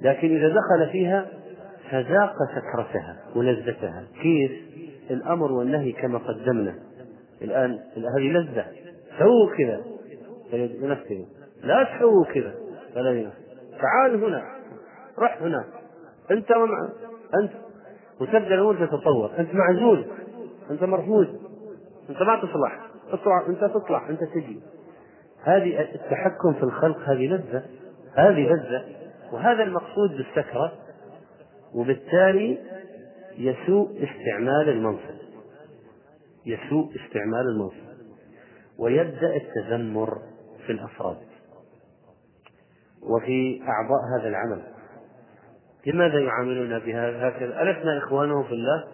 لكن 0.00 0.36
إذا 0.36 0.48
دخل 0.48 0.92
فيها 0.92 1.26
فذاق 1.90 2.34
سكرتها 2.54 3.16
ولذتها. 3.36 4.04
كيف؟ 4.22 4.52
الأمر 5.10 5.52
والنهي 5.52 5.92
كما 5.92 6.18
قدمنا. 6.18 6.74
الآن 7.42 7.78
هذه 8.16 8.32
لذة. 8.32 8.66
سووا 9.18 9.56
كذا. 9.58 9.80
فينفذوا 10.50 11.26
لا 11.62 11.84
تسووا 11.84 12.24
كذا. 12.24 12.54
فلا 12.94 13.30
تعال 13.80 14.24
هنا. 14.24 14.42
رح 15.18 15.42
هنا. 15.42 15.64
أنت 16.30 16.50
ومع 16.50 16.88
أنت. 17.42 17.52
وتبدأ 18.20 18.54
الأمور 18.54 18.86
تتطور. 18.86 19.30
أنت 19.38 19.54
معزول. 19.54 20.04
أنت 20.70 20.84
مرفوض. 20.84 21.41
أنت 22.10 22.22
ما 22.22 22.36
تصلح. 22.36 22.80
اطلع 23.08 23.46
أنت 23.48 23.64
تطلع. 23.64 24.08
أنت 24.08 24.24
تجي. 24.24 24.60
هذه 25.42 25.80
التحكم 25.80 26.52
في 26.54 26.62
الخلق 26.62 26.98
هذه 26.98 27.26
لذة. 27.26 27.62
هذه 28.14 28.52
لذة. 28.52 28.84
وهذا 29.32 29.62
المقصود 29.62 30.10
بالسكرة. 30.10 30.72
وبالتالي 31.74 32.58
يسوء 33.38 33.88
استعمال 33.90 34.68
المنصب. 34.68 35.22
يسوء 36.46 36.90
استعمال 37.06 37.46
المنصب. 37.54 37.92
ويبدأ 38.78 39.36
التذمر 39.36 40.18
في 40.66 40.72
الأفراد. 40.72 41.16
وفي 43.02 43.62
أعضاء 43.62 44.00
هذا 44.18 44.28
العمل. 44.28 44.62
لماذا 45.86 46.18
يعاملون 46.18 46.78
بها 46.78 47.28
هكذا. 47.28 47.62
ألسنا 47.62 47.98
إخوانه 47.98 48.42
في 48.42 48.52
الله؟ 48.52 48.84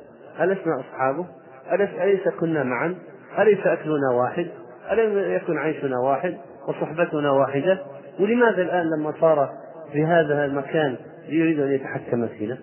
ألسنا 0.41 0.81
أصحابه؟ 0.81 1.27
أليس 1.73 2.29
كنا 2.41 2.63
معا؟ 2.63 2.95
أليس 3.39 3.67
أكلنا 3.67 4.11
واحد؟ 4.11 4.47
ألم 4.93 5.19
يكن 5.19 5.59
عيشنا 5.59 5.99
واحد؟ 5.99 6.37
وصحبتنا 6.69 7.31
واحدة؟ 7.31 7.79
ولماذا 8.21 8.63
الآن 8.63 8.91
لما 8.91 9.15
صار 9.21 9.51
في 9.93 10.05
هذا 10.05 10.45
المكان 10.45 10.97
يريد 11.29 11.61
أن 11.61 11.73
يتحكم 11.73 12.29
فينا؟ 12.29 12.59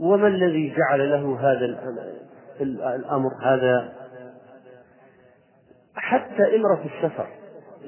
وما 0.00 0.28
الذي 0.28 0.74
جعل 0.76 1.10
له 1.10 1.38
هذا 1.40 1.78
الأمر 2.96 3.30
هذا؟ 3.42 3.92
حتى 5.94 6.56
إمرة 6.56 6.84
السفر. 6.84 7.26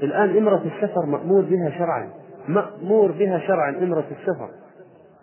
الآن 0.02 0.36
إمرة 0.36 0.64
السفر 0.74 1.06
مأمور 1.06 1.42
بها 1.42 1.70
شرعا. 1.78 2.10
مأمور 2.48 3.12
بها 3.12 3.38
شرعا 3.38 3.70
إمرة 3.70 4.04
السفر. 4.20 4.50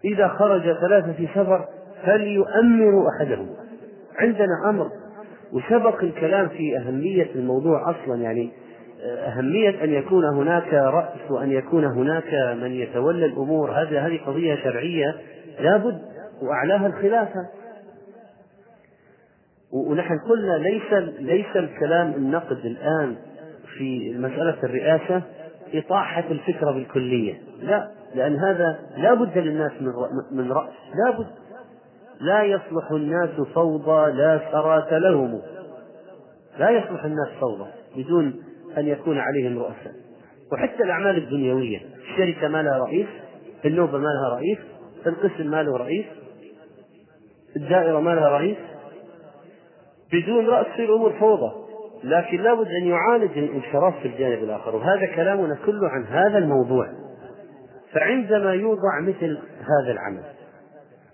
إذا 0.06 0.28
خرج 0.28 0.62
ثلاثة 0.62 1.14
في 1.14 1.28
سفر 1.28 1.68
فليؤمروا 2.06 3.10
أحدهم 3.10 3.50
عندنا 4.20 4.70
أمر 4.70 4.90
وسبق 5.54 6.04
الكلام 6.04 6.50
في 6.50 6.78
أهمية 6.78 7.30
الموضوع 7.36 7.90
أصلا 7.90 8.22
يعني 8.22 8.52
أهمية 9.04 9.84
أن 9.84 9.94
يكون 9.94 10.26
هناك 10.26 10.74
رأس 10.74 11.32
وأن 11.32 11.52
يكون 11.52 11.86
هناك 11.86 12.34
من 12.62 12.72
يتولى 12.72 13.26
الأمور. 13.26 13.72
هذه 13.72 14.08
هذه 14.08 14.20
قضية 14.26 14.56
شرعية 14.56 15.16
لابد 15.60 16.02
وأعلاها 16.42 16.88
الخلافة. 16.88 17.48
ونحن 19.72 20.20
قلنا 20.30 20.58
ليس 20.58 20.94
ليس 21.20 21.56
الكلام 21.56 22.12
النقد 22.12 22.66
الآن 22.66 23.16
في 23.78 24.18
مسألة 24.18 24.58
الرئاسة 24.64 25.22
إطاحة 25.74 26.24
الفكرة 26.32 26.72
بالكلية. 26.72 27.34
لا 27.62 27.92
لأن 28.16 28.36
هذا 28.36 28.80
لا 28.98 29.14
بد 29.14 29.38
للناس 29.38 29.72
من 29.82 29.92
من 30.32 30.52
رأس 30.52 30.74
لا 31.06 31.18
بد. 31.18 31.41
لا 32.22 32.44
يصلح 32.44 32.92
الناس 32.92 33.30
فوضى 33.56 34.12
لا 34.12 34.38
ثرات 34.52 34.94
لهم. 34.94 35.42
لا 36.60 36.70
يصلح 36.70 37.04
الناس 37.04 37.28
فوضى 37.40 37.70
بدون 37.98 38.44
أن 38.78 38.88
يكون 38.88 39.18
عليهم 39.18 39.60
رؤساء. 39.60 39.94
وحتى 40.54 40.84
الأعمال 40.84 41.18
الدنيوية 41.18 41.80
الشركة 41.98 42.48
ما 42.48 42.64
لها 42.64 42.78
رئيس 42.78 43.08
النوبة 43.66 43.98
ما 43.98 44.08
لها 44.08 44.36
رئيس 44.36 44.58
القسم 45.08 45.48
ما 45.48 45.64
له 45.64 45.78
رئيس 45.78 46.06
الدائرة 47.56 48.00
ما 48.00 48.16
لها 48.16 48.30
رئيس. 48.30 48.58
بدون 50.14 50.48
رأس 50.48 50.68
في 50.68 50.86
الأمور 50.86 51.14
فوضى. 51.20 51.52
لكن 52.04 52.42
لابد 52.42 52.68
أن 52.68 52.88
يعالج 52.88 53.38
الانحراف 53.38 54.00
في 54.00 54.08
الجانب 54.08 54.44
الآخر. 54.44 54.76
وهذا 54.76 55.06
كلامنا 55.16 55.58
كله 55.66 55.90
عن 55.90 56.06
هذا 56.06 56.38
الموضوع. 56.38 56.88
فعندما 57.94 58.54
يوضع 58.54 59.00
مثل 59.02 59.38
هذا 59.60 59.92
العمل 59.92 60.24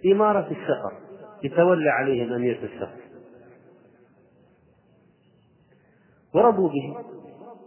إمارة 0.05 0.47
السفر 0.51 0.91
يتولى 1.43 1.89
عليهم 1.89 2.33
أميرة 2.33 2.59
السفر. 2.63 3.01
ورضوا 6.33 6.69
به. 6.69 6.95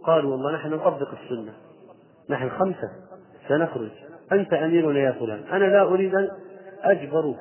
قالوا 0.03 0.31
والله 0.31 0.55
نحن 0.55 0.69
نطبق 0.69 1.09
السنة. 1.23 1.53
نحن 2.29 2.49
خمسة 2.49 2.91
سنخرج. 3.47 3.91
أنت 4.31 4.53
أميرنا 4.53 4.99
يا 4.99 5.11
فلان. 5.11 5.43
أنا 5.51 5.65
لا 5.65 5.81
أريد 5.81 6.15
أن 6.15 6.29
أجبروك 6.81 7.37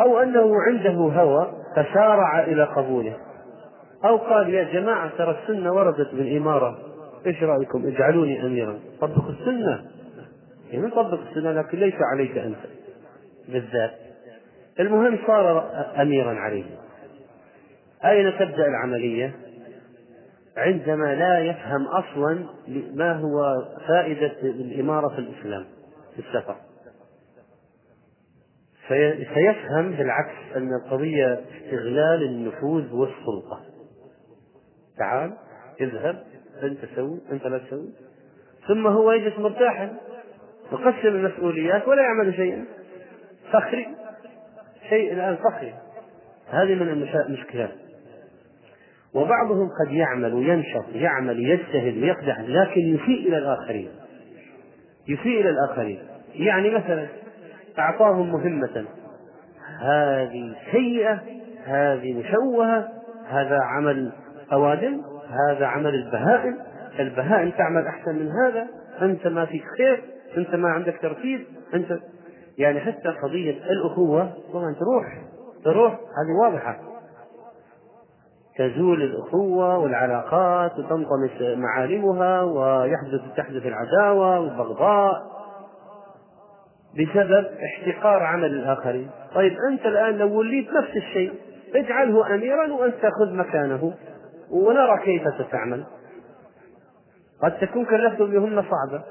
أو 0.00 0.18
أنه 0.18 0.54
عنده 0.62 1.20
هوى 1.20 1.52
فسارع 1.72 2.44
إلى 2.44 2.64
قبوله. 2.64 3.16
أو 4.04 4.16
قال 4.16 4.54
يا 4.54 4.64
جماعة 4.64 5.16
ترى 5.18 5.38
السنة 5.42 5.72
وردت 5.72 6.14
بالإمارة. 6.14 6.78
إيش 7.26 7.42
رأيكم؟ 7.42 7.86
اجعلوني 7.86 8.46
أميرا. 8.46 8.78
طبقوا 9.00 9.30
السنة. 9.30 9.93
يعني 10.74 10.90
طبق 10.90 11.20
السنة 11.20 11.52
لكن 11.52 11.78
ليس 11.78 11.94
عليك 12.12 12.38
أنت. 12.38 12.58
بالذات. 13.48 13.94
المهم 14.80 15.18
صار 15.26 15.70
أميرا 16.02 16.34
عليه. 16.34 16.64
أين 18.04 18.38
تبدأ 18.38 18.66
العملية؟ 18.66 19.36
عندما 20.56 21.14
لا 21.14 21.38
يفهم 21.38 21.86
أصلا 21.86 22.46
ما 22.94 23.12
هو 23.12 23.64
فائدة 23.88 24.32
الإمارة 24.42 25.08
في 25.08 25.18
الإسلام 25.18 25.64
في 26.14 26.18
السفر. 26.18 26.56
فيفهم 29.34 29.90
بالعكس 29.90 30.56
أن 30.56 30.74
القضية 30.74 31.32
استغلال 31.32 32.22
النفوذ 32.22 32.94
والسلطة. 32.94 33.60
تعال 34.98 35.32
اذهب 35.80 36.24
أنت 36.62 36.78
سوي 36.96 37.20
أنت 37.32 37.46
لا 37.46 37.58
تسوي. 37.58 37.88
ثم 38.68 38.86
هو 38.86 39.12
يجلس 39.12 39.38
مرتاحا. 39.38 39.96
يقسم 40.72 41.08
المسؤوليات 41.08 41.88
ولا 41.88 42.02
يعمل 42.02 42.34
شيئا. 42.34 42.64
فخري. 43.52 43.86
شيء 44.88 45.12
الآن 45.12 45.36
فخري. 45.36 45.74
هذه 46.50 46.74
من 46.74 47.08
المشكلات. 47.28 47.70
وبعضهم 49.14 49.68
قد 49.80 49.92
يعمل 49.92 50.34
وينشط 50.34 50.84
يعمل 50.94 51.40
يجتهد 51.40 52.02
ويقدح 52.02 52.40
لكن 52.40 52.80
يسيء 52.80 53.28
إلى 53.28 53.38
الآخرين. 53.38 53.88
يسيء 55.08 55.40
إلى 55.40 55.50
الآخرين. 55.50 56.02
يعني 56.34 56.70
مثلا 56.70 57.06
أعطاهم 57.78 58.32
مهمة. 58.32 58.84
هذه 59.80 60.54
سيئة 60.72 61.22
هذه 61.64 62.18
مشوهة 62.18 62.88
هذا 63.28 63.58
عمل 63.62 64.12
أوادم 64.52 65.02
هذا 65.48 65.66
عمل 65.66 65.94
البهائم. 65.94 66.58
البهائم 66.98 67.50
تعمل 67.50 67.86
أحسن 67.86 68.14
من 68.14 68.28
هذا. 68.44 68.66
أنت 69.02 69.26
ما 69.26 69.44
فيك 69.44 69.64
خير. 69.78 70.13
أنت 70.36 70.54
ما 70.54 70.68
عندك 70.68 70.98
ترتيب 71.02 71.46
أنت 71.74 71.98
يعني 72.58 72.80
حتى 72.80 73.08
قضية 73.22 73.50
الأخوة 73.50 74.32
طبعا 74.52 74.74
تروح 74.74 75.22
تروح 75.64 75.92
هذه 75.92 76.42
واضحة. 76.42 76.80
تزول 78.58 79.02
الأخوة 79.02 79.78
والعلاقات 79.78 80.78
وتنطمس 80.78 81.40
معالمها 81.40 82.42
ويحدث 82.42 83.20
تحدث 83.36 83.66
العداوة 83.66 84.40
والبغضاء 84.40 85.12
بسبب 86.94 87.46
احتقار 87.64 88.22
عمل 88.22 88.44
الآخرين. 88.44 89.10
طيب 89.34 89.56
أنت 89.70 89.86
الآن 89.86 90.18
لو 90.18 90.38
وليت 90.38 90.68
نفس 90.72 90.96
الشيء 90.96 91.32
اجعله 91.74 92.34
أميرا 92.34 92.72
وأنت 92.72 93.06
خذ 93.20 93.32
مكانه 93.32 93.94
ونرى 94.50 94.98
كيف 95.04 95.22
ستعمل. 95.38 95.84
قد 97.42 97.58
تكون 97.58 97.84
كلفته 97.84 98.26
بمهمة 98.26 98.64
صعبة 98.70 99.04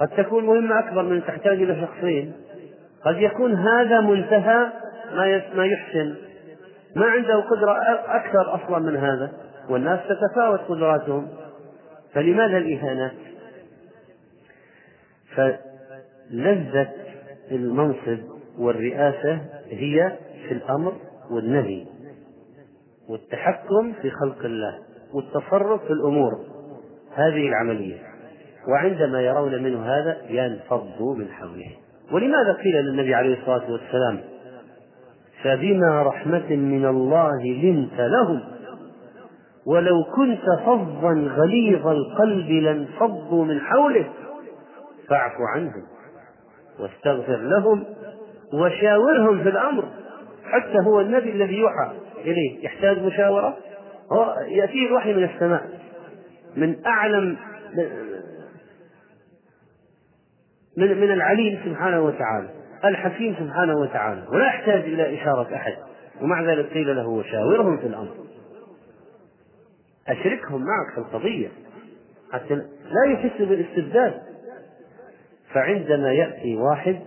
قد 0.00 0.08
تكون 0.08 0.46
مهمة 0.46 0.78
أكبر 0.78 1.02
من 1.02 1.24
تحتاج 1.24 1.62
إلى 1.62 1.86
شخصين. 1.86 2.32
قد 3.04 3.16
يكون 3.16 3.54
هذا 3.54 4.00
منتهى 4.00 4.66
ما 5.14 5.42
ما 5.54 5.66
يحسن. 5.66 6.14
ما 6.96 7.06
عنده 7.06 7.40
قدرة 7.40 7.72
أكثر 8.06 8.54
أصلا 8.54 8.78
من 8.78 8.96
هذا. 8.96 9.32
والناس 9.68 10.00
تتفاوت 10.08 10.60
قدراتهم. 10.60 11.28
فلماذا 12.14 12.56
الإهانات؟ 12.56 13.12
فلذة 15.36 16.88
المنصب 17.50 18.18
والرئاسة 18.58 19.40
هي 19.70 20.12
في 20.48 20.54
الأمر 20.54 20.92
والنهي 21.30 21.86
والتحكم 23.08 23.92
في 24.02 24.10
خلق 24.10 24.44
الله 24.44 24.78
والتصرف 25.14 25.84
في 25.84 25.92
الأمور. 25.92 26.32
هذه 27.14 27.48
العملية. 27.48 28.09
وعندما 28.68 29.20
يرون 29.20 29.62
منه 29.62 29.82
هذا 29.84 30.16
ينفضوا 30.28 31.16
من 31.16 31.28
حوله. 31.28 31.70
ولماذا 32.12 32.52
قيل 32.52 32.76
للنبي 32.76 33.14
عليه 33.14 33.40
الصلاة 33.40 33.72
والسلام 33.72 34.20
فبما 35.42 36.02
رحمة 36.02 36.56
من 36.56 36.86
الله 36.86 37.42
لنت 37.44 38.00
لهم؟ 38.00 38.40
ولو 39.66 40.04
كنت 40.16 40.60
فظا 40.64 41.12
غليظ 41.36 41.86
القلب 41.86 42.50
لانفضوا 42.50 43.44
من 43.44 43.60
حولك 43.60 44.10
فاعف 45.08 45.32
عنهم 45.54 45.82
واستغفر 46.80 47.36
لهم 47.36 47.84
وشاورهم 48.54 49.42
في 49.42 49.48
الأمر. 49.48 49.84
حتى 50.44 50.78
هو 50.86 51.00
النبي 51.00 51.32
الذي 51.32 51.58
يوحى 51.58 51.90
إليه. 52.24 52.64
يحتاج 52.64 53.02
مشاورة؟ 53.02 53.56
هو 54.12 54.36
يأتيه 54.48 54.86
الوحي 54.86 55.14
من 55.14 55.24
السماء. 55.24 55.68
من 56.56 56.86
أعلم 56.86 57.36
من 60.80 61.00
من 61.00 61.12
العليم 61.12 61.60
سبحانه 61.64 62.00
وتعالى 62.00 62.48
الحكيم 62.84 63.34
سبحانه 63.34 63.76
وتعالى 63.76 64.26
ولا 64.28 64.46
يحتاج 64.46 64.80
إلى 64.80 65.20
إشارة 65.20 65.54
أحد. 65.54 65.74
ومع 66.22 66.42
ذلك 66.42 66.72
قيل 66.72 66.96
له 66.96 67.08
وشاورهم 67.08 67.78
في 67.78 67.86
الأمر. 67.86 68.14
أشركهم 70.08 70.64
معك 70.64 70.92
في 70.94 70.98
القضية. 70.98 71.48
حتى 72.32 72.54
لا 72.54 73.12
يحس 73.12 73.42
بالاستبداد 73.42 74.14
فعندما 75.52 76.12
يأتي 76.12 76.56
واحد 76.56 77.00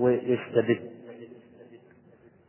ويستبد 0.00 0.78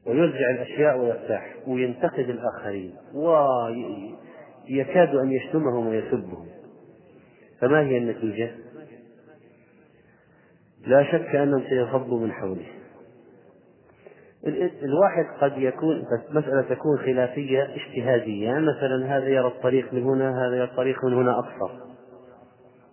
ويرجع 0.05 0.49
الأشياء 0.51 0.97
ويرتاح 0.99 1.55
وينتقد 1.67 2.29
الآخرين 2.29 2.93
ويكاد 3.13 5.15
أن 5.15 5.31
يشتمهم 5.31 5.87
ويسبهم 5.87 6.47
فما 7.61 7.81
هي 7.81 7.97
النتيجة؟ 7.97 8.51
لا 10.87 11.03
شك 11.03 11.35
أنهم 11.35 11.63
سينفضوا 11.69 12.19
من 12.19 12.31
حوله. 12.31 12.65
الواحد 14.83 15.25
قد 15.41 15.57
يكون 15.57 16.03
مسألة 16.31 16.61
تكون 16.61 16.97
خلافية 16.97 17.63
اجتهادية. 17.63 18.53
مثلا 18.53 19.17
هذا 19.17 19.27
يرى 19.27 19.47
الطريق 19.47 19.93
من 19.93 20.03
هنا 20.03 20.47
هذا 20.47 20.55
يرى 20.55 20.63
الطريق 20.63 21.05
من 21.05 21.13
هنا 21.13 21.39
أقصر. 21.39 21.73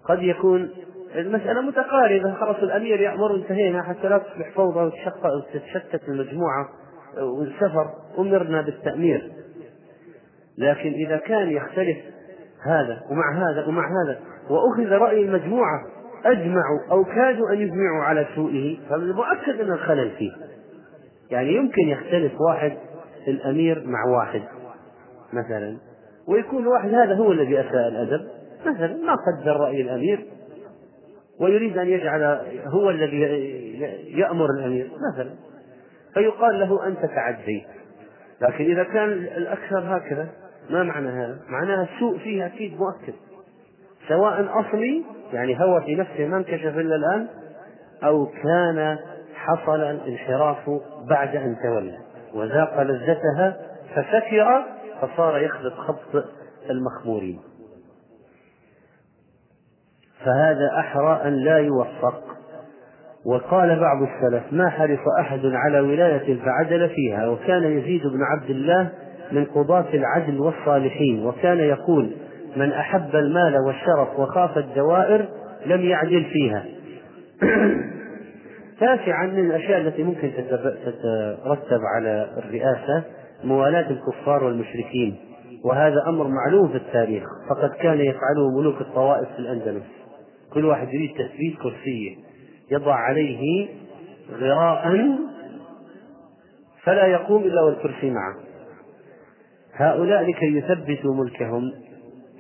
قد 0.05 0.23
يكون 0.23 0.71
المسألة 1.15 1.61
متقاربة. 1.61 2.35
خلاص 2.35 2.57
الأمير 2.57 3.01
يأمر 3.01 3.35
انتهينا 3.35 3.83
حتى 3.83 4.09
لا 4.09 4.19
تصبح 4.19 4.51
فوضى 4.55 4.91
وتتشتت 5.25 6.09
المجموعة 6.09 6.69
والسفر. 7.19 7.91
أمرنا 8.19 8.61
بالتأمير. 8.61 9.33
لكن 10.59 10.93
إذا 10.93 11.17
كان 11.17 11.51
يختلف 11.51 11.99
هذا 12.67 13.03
ومع 13.11 13.51
هذا 13.51 13.67
ومع 13.67 13.89
هذا 13.89 14.21
وأخذ 14.51 14.93
رأي 14.93 15.21
المجموعة 15.21 15.94
أجمعوا 16.25 16.81
أو 16.91 17.05
كادوا 17.05 17.51
أن 17.53 17.61
يجمعوا 17.61 18.05
على 18.05 18.27
سوءه 18.35 18.77
فالمؤكد 18.91 19.61
أن 19.61 19.73
الخلل 19.73 20.11
فيه. 20.11 20.33
يعني 21.31 21.55
يمكن 21.55 21.89
يختلف 21.89 22.33
واحد 22.41 22.73
الأمير 23.29 23.85
مع 23.87 24.05
واحد 24.19 24.43
مثلا. 25.33 25.79
ويكون 26.29 26.67
واحد 26.67 26.95
هذا 26.95 27.15
هو 27.15 27.33
الذي 27.33 27.61
أساء 27.61 27.89
الأدب. 27.89 28.29
مثلا 28.67 28.97
ما 28.97 29.15
قدر 29.15 29.57
رأي 29.57 29.81
الأمير 29.81 30.27
ويريد 31.41 31.79
أن 31.79 31.89
يجعل 31.89 32.23
هو 32.67 32.91
الذي 32.91 33.21
يأمر 34.19 34.47
الأمير 34.59 34.91
مثلا. 35.13 35.31
فيقال 36.15 36.61
له 36.61 36.87
أنت 36.87 37.01
تعديت 37.01 37.65
لكن 38.41 38.65
إذا 38.65 38.85
كان 38.85 39.09
الأكثر 39.13 39.97
هكذا 39.97 40.29
ما 40.71 40.83
معنى 40.83 41.09
هذا؟ 41.09 41.39
معناها 41.49 41.89
السوء 41.95 42.19
فيه 42.19 42.47
أكيد 42.47 42.73
مؤكد. 42.79 43.15
سواء 44.09 44.61
أصلي 44.61 45.05
يعني 45.33 45.61
هو 45.61 45.81
في 45.81 45.95
نفسه 45.95 46.27
ما 46.27 46.37
انكشف 46.37 46.79
إلا 46.79 46.97
الآن 46.97 47.27
أو 48.05 48.27
كان 48.27 48.99
حصل 49.35 49.81
الانحراف 49.81 50.71
بعد 51.09 51.37
أن 51.37 51.57
تولى. 51.63 51.99
وذاق 52.35 52.83
لذتها 52.83 53.57
فسكر 53.95 54.65
فصار 55.01 55.39
يخبط 55.39 55.73
خبط 55.73 56.25
المخمورين. 56.71 57.41
فهذا 60.25 60.71
أحرى 60.79 61.21
أن 61.25 61.33
لا 61.33 61.59
يوفق. 61.59 62.25
وقال 63.27 63.81
بعض 63.81 64.03
السلف 64.03 64.53
ما 64.53 64.71
حرص 64.71 64.99
أحد 65.21 65.41
على 65.45 65.81
ولاية 65.81 66.41
فعدل 66.41 66.89
فيها؟ 66.89 67.29
وكان 67.29 67.79
يزيد 67.79 68.03
بن 68.07 68.21
عبد 68.23 68.51
الله 68.51 68.91
من 69.33 69.45
قضاة 69.45 69.95
العدل 69.95 70.41
والصالحين 70.41 71.27
وكان 71.27 71.59
يقول 71.59 72.17
من 72.57 72.73
أحب 72.73 73.17
المال 73.17 73.57
والشرف 73.67 74.19
وخاف 74.19 74.59
الدوائر 74.59 75.29
لم 75.67 75.81
يعدل 75.81 76.25
فيها. 76.25 76.65
تاسعا 78.81 79.27
من 79.27 79.47
الأشياء 79.47 79.81
التي 79.81 80.03
ممكن 80.03 80.33
تترتب 80.37 81.81
على 81.97 82.29
الرئاسة 82.39 83.05
موالاة 83.45 83.91
الكفار 83.91 84.45
والمشركين. 84.45 85.17
وهذا 85.65 86.05
أمر 86.09 86.29
معلوم 86.29 86.69
في 86.69 86.77
التاريخ. 86.77 87.25
فقد 87.51 87.71
كان 87.71 88.01
يفعله 88.01 88.61
ملوك 88.61 88.81
الطوائف 88.81 89.29
في 89.29 89.39
الأندلس. 89.39 89.85
كل 90.53 90.65
واحد 90.65 90.89
يريد 90.95 91.11
تثبيت 91.11 91.59
كرسيه. 91.63 92.17
يضع 92.71 92.95
عليه 92.95 93.69
غراء 94.33 95.17
فلا 96.83 97.07
يقوم 97.07 97.43
إلا 97.43 97.63
والكرسي 97.63 98.11
معه. 98.11 98.35
هؤلاء 99.75 100.23
لكي 100.23 100.57
يثبتوا 100.57 101.15
ملكهم. 101.15 101.73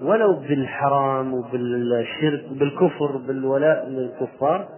ولو 0.02 0.34
بالحرام 0.34 1.34
وبالشرك 1.34 2.44
بالكفر 2.50 3.16
بالولاء 3.16 3.88
للكفار 3.88 4.68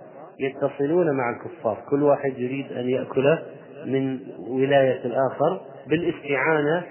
يتصلون 0.41 1.17
مع 1.17 1.31
الكفار. 1.31 1.79
كل 1.91 2.03
واحد 2.03 2.39
يريد 2.39 2.73
أن 2.73 2.89
يأكل 2.89 3.39
من 3.87 4.19
ولاية 4.49 5.01
الآخر 5.05 5.61
بالاستعانة 5.87 6.85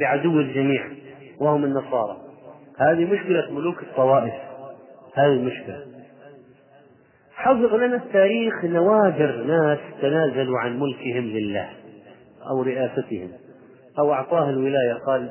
بعدو 0.00 0.40
الجميع 0.40 0.84
وهم 1.40 1.64
النصارى. 1.64 2.16
هذه 2.78 3.12
مشكلة 3.12 3.50
ملوك 3.50 3.82
الطوائف. 3.82 4.34
هذه 5.14 5.32
المشكلة 5.32 5.84
حضر 7.34 7.76
لنا 7.76 7.96
التاريخ 7.96 8.64
نوادر 8.64 9.44
ناس 9.44 9.78
تنازلوا 10.02 10.58
عن 10.58 10.80
ملكهم 10.80 11.24
لله 11.24 11.68
أو 12.50 12.62
رئاستهم 12.62 13.28
أو 13.98 14.12
أعطاه 14.12 14.50
الولاية 14.50 14.94
قال 15.06 15.30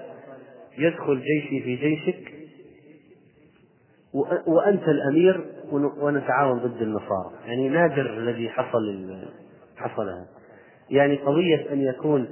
يدخل 0.78 1.22
جيشي 1.22 1.64
في 1.64 1.76
جيشك 1.76 2.34
وأنت 4.48 4.84
الأمير 4.88 5.46
ونتعاون 6.02 6.60
ضد 6.60 6.82
النصارى. 6.82 7.32
يعني 7.46 7.70
نادر 7.70 8.18
الذي 8.18 8.50
حصل 8.50 9.08
حصل 9.78 10.10
هذا 10.10 10.28
يعني 10.90 11.16
قضية 11.16 11.74
أن 11.74 11.82
يكون 11.82 12.28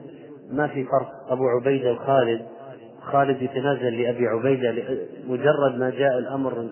ما 0.51 0.67
في 0.67 0.83
فرق 0.83 1.31
أبو 1.31 1.43
عبيدة 1.47 1.93
وخالد 1.93 2.41
خالد 3.01 3.41
يتنازل 3.41 4.01
لأبي 4.01 4.27
عبيدة 4.27 4.71
مجرد 5.27 5.79
ما 5.79 5.89
جاء 5.89 6.17
الأمر. 6.17 6.71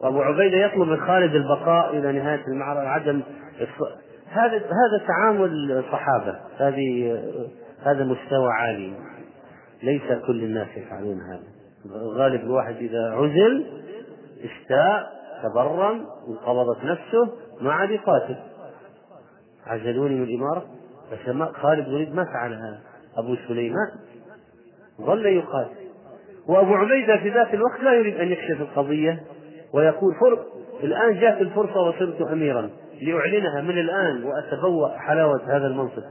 وأبو 0.00 0.22
عبيدة 0.22 0.56
يطلب 0.56 0.88
من 0.88 1.00
خالد 1.00 1.34
البقاء 1.34 1.96
إلى 1.96 2.12
نهاية 2.12 2.46
المعركة 2.48 2.88
عدم 2.88 3.22
هذا 4.30 4.56
هذا 4.56 5.06
تعامل 5.06 5.72
الصحابة. 5.72 6.38
هذه 6.58 7.18
هذا 7.82 8.04
مستوى 8.04 8.48
عالي. 8.52 8.92
ليس 9.82 10.02
كل 10.26 10.44
الناس 10.44 10.68
يفعلون 10.76 11.20
هذا. 11.20 11.42
غالب 11.94 12.40
الواحد 12.40 12.76
إذا 12.76 13.10
عزل 13.10 13.66
استاء 14.38 15.12
تبرم 15.42 16.06
انقبضت 16.28 16.84
نفسه 16.84 17.32
ما 17.60 17.72
عاد 17.72 17.90
يقاتل. 17.90 18.36
عزلوني 19.66 20.14
من 20.14 20.22
الإمارة؟ 20.22 20.66
بس 21.12 21.52
خالد 21.54 21.88
وليد 21.88 22.14
ما 22.14 22.24
فعل 22.24 22.52
هذا. 22.52 22.80
أبو 23.16 23.36
سليمان 23.48 23.88
ظل 25.00 25.26
يقاتل. 25.26 25.76
وأبو 26.48 26.74
عبيدة 26.74 27.16
في 27.16 27.30
ذات 27.30 27.54
الوقت 27.54 27.80
لا 27.80 27.94
يريد 27.94 28.16
أن 28.16 28.28
يكشف 28.28 28.60
القضية 28.60 29.22
ويقول 29.74 30.14
فرق 30.20 30.46
الآن 30.82 31.20
جاءت 31.20 31.40
الفرصة 31.40 31.80
وصرت 31.80 32.22
أميرا. 32.22 32.70
لأعلنها 33.02 33.60
من 33.60 33.78
الآن 33.78 34.24
وأتبوأ 34.24 34.88
حلاوة 34.88 35.40
هذا 35.46 35.66
المنصب. 35.66 36.02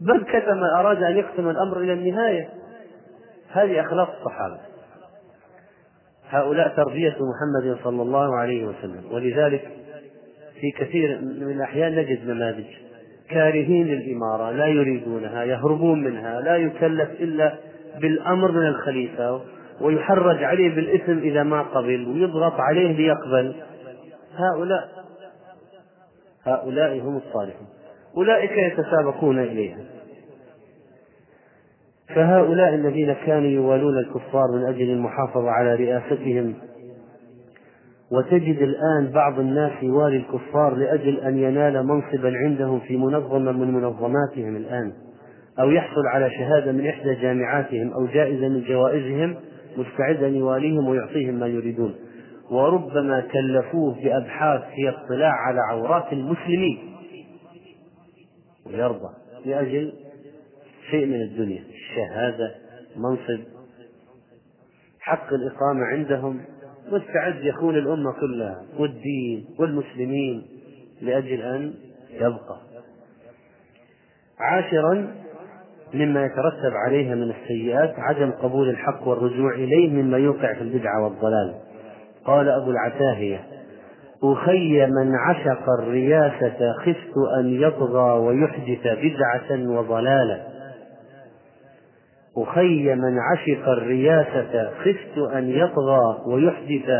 بل 0.00 0.24
كتم 0.24 0.64
أراد 0.78 1.02
أن 1.02 1.16
يختم 1.16 1.48
الأمر 1.48 1.80
إلى 1.80 1.92
النهاية. 1.92 2.63
هذه 3.54 3.80
أخلاق 3.80 4.16
الصحابة. 4.18 4.58
هؤلاء 6.28 6.68
تربية 6.76 7.16
محمد 7.16 7.76
صلى 7.84 8.02
الله 8.02 8.36
عليه 8.36 8.64
وسلم. 8.64 9.02
ولذلك 9.12 9.68
في 10.60 10.70
كثير 10.70 11.18
من 11.20 11.50
الأحيان 11.50 11.96
نجد 11.96 12.28
نماذج. 12.28 12.64
كارهين 13.30 13.86
للإمارة 13.86 14.50
لا 14.50 14.66
يريدونها 14.66 15.44
يهربون 15.44 16.04
منها 16.04 16.40
لا 16.40 16.56
يكلف 16.56 17.10
إلا 17.10 17.54
بالأمر 18.00 18.52
من 18.52 18.66
الخليفة 18.66 19.40
ويحرج 19.80 20.44
عليه 20.44 20.74
بالإثم 20.74 21.18
إذا 21.18 21.42
ما 21.42 21.62
قبل 21.62 22.08
ويضغط 22.08 22.60
عليه 22.60 22.92
ليقبل. 22.92 23.54
هؤلاء 24.36 24.88
هؤلاء 26.44 27.00
هم 27.00 27.16
الصالحون. 27.16 27.66
أولئك 28.16 28.52
يتسابقون 28.52 29.38
إليها. 29.38 29.93
فهؤلاء 32.08 32.74
الذين 32.74 33.12
كانوا 33.12 33.48
يوالون 33.48 33.98
الكفار 33.98 34.50
من 34.54 34.64
أجل 34.64 34.90
المحافظة 34.90 35.50
على 35.50 35.74
رئاستهم 35.74 36.54
وتجد 38.12 38.62
الآن 38.62 39.10
بعض 39.12 39.38
الناس 39.38 39.72
يوالي 39.82 40.16
الكفار 40.16 40.74
لأجل 40.74 41.20
أن 41.20 41.38
ينال 41.38 41.86
منصبا 41.86 42.32
عندهم 42.36 42.80
في 42.80 42.96
منظمة 42.96 43.52
من 43.52 43.72
منظماتهم 43.72 44.56
الآن 44.56 44.92
أو 45.60 45.70
يحصل 45.70 46.06
على 46.06 46.30
شهادة 46.30 46.72
من 46.72 46.86
إحدى 46.86 47.14
جامعاتهم 47.14 47.92
أو 47.92 48.06
جائزة 48.06 48.48
من 48.48 48.64
جوائزهم 48.68 49.36
مستعد 49.76 50.22
أن 50.22 50.34
يواليهم 50.34 50.88
ويعطيهم 50.88 51.34
ما 51.34 51.46
يريدون. 51.46 51.94
وربما 52.50 53.20
كلفوه 53.20 53.94
بأبحاث 54.04 54.62
هي 54.70 54.88
اطلاع 54.88 55.32
على 55.32 55.60
عورات 55.70 56.12
المسلمين. 56.12 56.78
ويرضى 58.66 59.08
لأجل 59.46 59.92
شيء 60.90 61.06
من 61.06 61.22
الدنيا 61.22 61.62
الشهادة 61.74 62.54
منصب. 62.96 63.40
حق 65.00 65.32
الإقامة 65.32 65.84
عندهم 65.84 66.40
مستعد 66.92 67.44
يخون 67.44 67.76
الأمة 67.76 68.12
كلها 68.20 68.62
والدين 68.78 69.44
والمسلمين 69.58 70.42
لأجل 71.02 71.42
أن 71.42 71.74
يبقى. 72.14 72.58
عاشرا 74.38 75.14
مما 75.94 76.24
يترتب 76.24 76.72
عليها 76.86 77.14
من 77.14 77.30
السيئات 77.30 77.94
عدم 77.98 78.30
قبول 78.30 78.68
الحق 78.68 79.08
والرجوع 79.08 79.54
إليه 79.54 79.90
مما 79.90 80.18
يوقع 80.18 80.54
في 80.54 80.62
البدعة 80.62 81.04
والضلال. 81.04 81.54
قال 82.24 82.48
أبو 82.48 82.70
العتاهية 82.70 83.46
أخي 84.22 84.86
من 84.86 85.14
عشق 85.14 85.70
الرياسة 85.78 86.72
خفت 86.80 87.14
أن 87.40 87.62
يطغى 87.62 88.18
ويحدث 88.18 88.86
بدعة 88.86 89.70
وضلالا. 89.70 90.53
أخي 92.36 92.94
من 92.94 93.18
عشق 93.18 93.68
الرياسة 93.68 94.70
خفت 94.70 95.18
أن 95.34 95.50
يطغى 95.50 96.22
ويحدث 96.26 96.90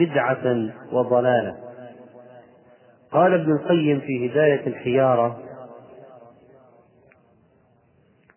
بدعة 0.00 0.68
وضلالا 0.92 1.54
قال 3.12 3.34
ابن 3.34 3.52
القيم 3.52 4.00
في 4.00 4.30
هداية 4.30 4.66
الحيارة 4.66 5.38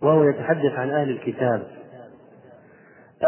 وهو 0.02 0.24
يتحدث 0.24 0.74
عن 0.74 0.90
أهل 0.90 1.10
الكتاب 1.10 1.64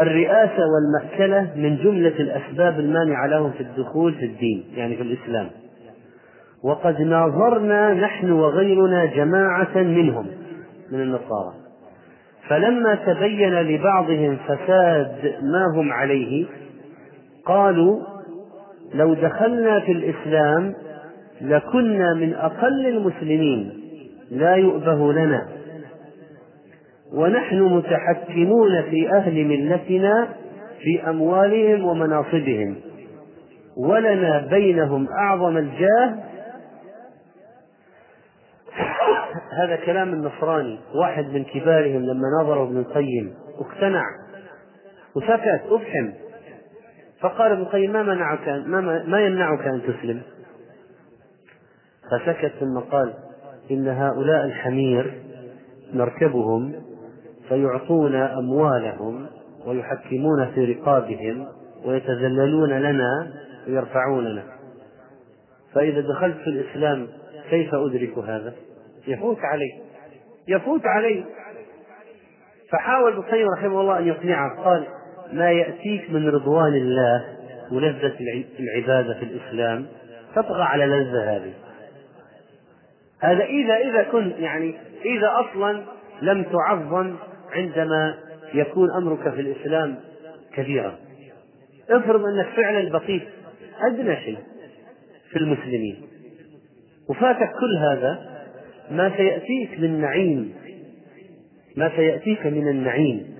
الرئاسة 0.00 0.62
والمأكلة 0.74 1.52
من 1.56 1.76
جملة 1.76 2.20
الأسباب 2.20 2.80
المانعة 2.80 3.26
لهم 3.26 3.50
في 3.50 3.60
الدخول 3.60 4.14
في 4.14 4.24
الدين 4.24 4.64
يعني 4.74 4.96
في 4.96 5.02
الإسلام. 5.02 5.50
وقد 6.62 7.00
ناظرنا 7.00 7.94
نحن 7.94 8.30
وغيرنا 8.30 9.04
جماعة 9.04 9.76
منهم 9.78 10.26
من 10.92 11.00
النصارى. 11.00 11.54
فلما 12.48 12.94
تبين 12.94 13.54
لبعضهم 13.54 14.36
فساد 14.36 15.34
ما 15.42 15.66
هم 15.74 15.92
عليه 15.92 16.46
قالوا 17.46 18.00
لو 18.94 19.14
دخلنا 19.14 19.80
في 19.80 19.92
الإسلام 19.92 20.74
لكنا 21.40 22.14
من 22.14 22.34
أقل 22.34 22.86
المسلمين 22.86 23.72
لا 24.30 24.54
يؤبه 24.54 25.12
لنا. 25.12 25.48
ونحن 27.14 27.60
متحكمون 27.62 28.82
في 28.90 29.10
أهل 29.12 29.44
ملتنا 29.44 30.28
في 30.82 31.10
أموالهم 31.10 31.84
ومناصبهم 31.84 32.76
ولنا 33.76 34.46
بينهم 34.50 35.06
أعظم 35.08 35.56
الجاه 35.56 36.14
هذا 39.62 39.76
كلام 39.76 40.12
النصراني 40.12 40.78
واحد 40.94 41.24
من 41.24 41.44
كبارهم 41.44 42.02
لما 42.02 42.24
نظروا 42.42 42.66
ابن 42.66 42.78
القيم 42.78 43.34
اقتنع 43.58 44.02
وسكت 45.14 45.62
افحم 45.70 46.12
فقال 47.20 47.52
ابن 47.52 47.62
القيم 47.62 47.92
ما 47.92 48.02
منعك 48.02 48.48
ما, 48.48 49.04
ما 49.06 49.20
يمنعك 49.20 49.66
أن 49.66 49.82
تسلم؟ 49.82 50.22
فسكت 52.10 52.52
ثم 52.60 52.78
قال 52.78 53.14
إن 53.70 53.88
هؤلاء 53.88 54.44
الحمير 54.44 55.22
نركبهم 55.94 56.74
فيعطون 57.48 58.14
أموالهم 58.14 59.26
ويحكمون 59.66 60.46
في 60.54 60.64
رقابهم 60.64 61.46
ويتذللون 61.84 62.70
لنا 62.70 63.32
ويرفعوننا. 63.68 64.42
فإذا 65.74 66.00
دخلت 66.00 66.36
في 66.36 66.50
الإسلام 66.50 67.08
كيف 67.50 67.74
أدرك 67.74 68.18
هذا؟ 68.18 68.54
يفوت 69.06 69.38
عليه. 69.40 69.72
يفوت 70.48 70.86
عليه. 70.86 71.24
فحاول 72.70 73.12
ابن 73.12 73.22
القيم 73.22 73.46
رحمه 73.48 73.80
الله 73.80 73.98
أن 73.98 74.06
يقنعه. 74.06 74.64
قال 74.64 74.86
ما 75.32 75.50
يأتيك 75.50 76.10
من 76.10 76.28
رضوان 76.28 76.74
الله 76.74 77.24
ولذة 77.72 78.16
العبادة 78.60 79.14
في 79.14 79.24
الإسلام 79.24 79.86
تطغى 80.36 80.62
على 80.62 80.84
اللذة 80.84 81.36
هذه. 81.36 81.52
هذا 83.20 83.44
إذا 83.44 83.76
إذا 83.76 84.02
كنت 84.02 84.38
يعني 84.38 84.74
إذا 85.04 85.30
أصلا 85.40 85.82
لم 86.22 86.44
تعظم 86.44 87.16
عندما 87.52 88.14
يكون 88.54 88.90
أمرك 88.90 89.34
في 89.34 89.40
الإسلام 89.40 89.96
كبيرا. 90.54 90.98
افرض 91.90 92.20
أنك 92.24 92.46
فعلا 92.56 92.90
بقيت 92.90 93.22
أدنى 93.80 94.16
شيء 94.16 94.38
في 95.30 95.36
المسلمين. 95.36 96.09
وفاتك 97.10 97.50
كل 97.52 97.76
هذا 97.76 98.30
ما 98.90 99.16
سيأتيك 99.16 99.80
من 99.80 100.00
نعيم. 100.00 100.54
ما 101.76 101.96
سيأتيك 101.96 102.46
من 102.46 102.68
النعيم. 102.68 103.36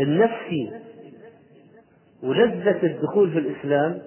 النفسي 0.00 0.70
ولذة 2.22 2.86
الدخول 2.86 3.30
في 3.30 3.38
الإسلام 3.38 3.98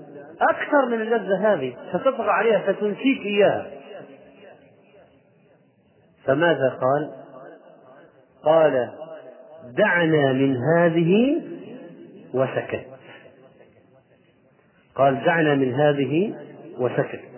أكثر 0.41 0.85
من 0.85 1.01
اللذة 1.01 1.53
هذه. 1.53 1.73
ستطغى 1.89 2.29
عليها 2.29 2.73
ستنسيك 2.73 3.21
إياها. 3.25 3.71
فماذا 6.25 6.69
قال؟ 6.69 7.11
قال 8.43 8.89
دعنا 9.77 10.33
من 10.33 10.57
هذه 10.77 11.41
وسكت. 12.33 12.85
قال 14.95 15.23
دعنا 15.25 15.55
من 15.55 15.73
هذه 15.73 16.33
وسكت. 16.77 17.30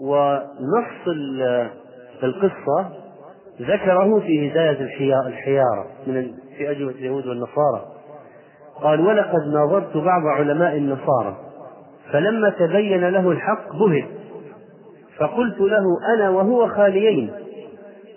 ونص 0.00 1.08
القصة 2.22 2.90
ذكره 3.60 4.20
في 4.20 4.50
هداية 4.50 4.80
الحيارة 5.26 5.86
من 6.06 6.34
في 6.56 6.70
أجوبة 6.70 6.92
اليهود 6.92 7.26
والنصارى. 7.26 7.86
قال 8.82 9.00
ولقد 9.00 9.46
ناظرت 9.52 9.96
بعض 9.96 10.26
علماء 10.26 10.76
النصارى 10.76 11.36
فلما 12.12 12.50
تبين 12.50 13.08
له 13.08 13.30
الحق 13.30 13.76
بهت. 13.76 14.08
فقلت 15.18 15.60
له 15.60 15.84
أنا 16.14 16.30
وهو 16.30 16.68
خاليين 16.68 17.30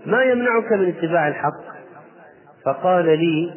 ما 0.06 0.24
يمنعك 0.24 0.72
من 0.72 0.88
اتباع 0.88 1.28
الحق؟ 1.28 1.76
فقال 2.66 3.06
لي 3.06 3.54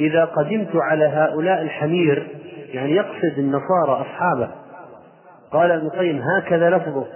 إذا 0.00 0.24
قدمت 0.24 0.76
على 0.76 1.04
هؤلاء 1.04 1.62
الحمير 1.62 2.28
يعني 2.72 2.92
يقصد 2.92 3.38
النصارى 3.38 3.92
أصحابه 4.00 4.50
قال 5.52 5.70
ابن 5.70 5.86
القيم 5.86 6.22
هكذا 6.22 6.70
لفظه. 6.70 7.06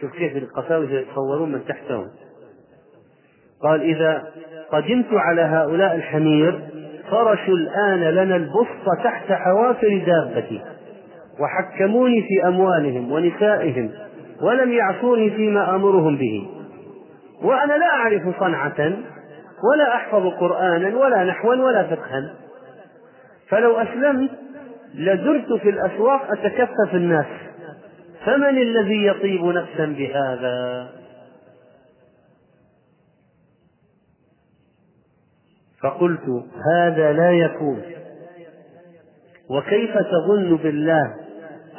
شوف 0.00 0.12
كيف 0.12 0.36
القساوسة 0.36 0.92
يتصورون 0.92 1.52
من 1.52 1.64
تحتهم 1.64 2.06
قال 3.62 3.80
إذا 3.80 4.24
قدمت 4.70 5.06
على 5.12 5.42
هؤلاء 5.42 5.94
الحمير 5.94 6.60
فرشوا 7.10 7.54
الآن 7.54 8.00
لنا 8.00 8.36
البسط 8.36 9.04
تحت 9.04 9.32
حوافر 9.32 10.02
دابتي 10.06 10.62
وحكموني 11.40 12.22
في 12.22 12.48
أموالهم 12.48 13.12
ونسائهم 13.12 13.90
ولم 14.42 14.72
يعصوني 14.72 15.30
فيما 15.30 15.74
آمرهم 15.74 16.16
به. 16.16 16.48
وأنا 17.42 17.72
لا 17.72 17.86
أعرف 17.86 18.40
صنعة 18.40 18.92
ولا 19.72 19.94
أحفظ 19.94 20.26
قرآنا 20.26 20.96
ولا 20.96 21.24
نحوا 21.24 21.54
ولا 21.54 21.82
فقها. 21.82 22.34
فلو 23.48 23.76
أسلمت 23.76 24.30
لدرت 24.96 25.52
في 25.52 25.70
الأسواق 25.70 26.30
أتكفف 26.30 26.94
الناس. 26.94 27.26
فمن 28.24 28.58
الذي 28.62 29.06
يطيب 29.06 29.44
نفسا 29.44 29.86
بهذا؟ 29.86 30.88
فقلت 35.82 36.44
هذا 36.72 37.12
لا 37.12 37.30
يكون. 37.30 37.82
وكيف 39.50 39.98
تظن 39.98 40.56
بالله 40.56 41.14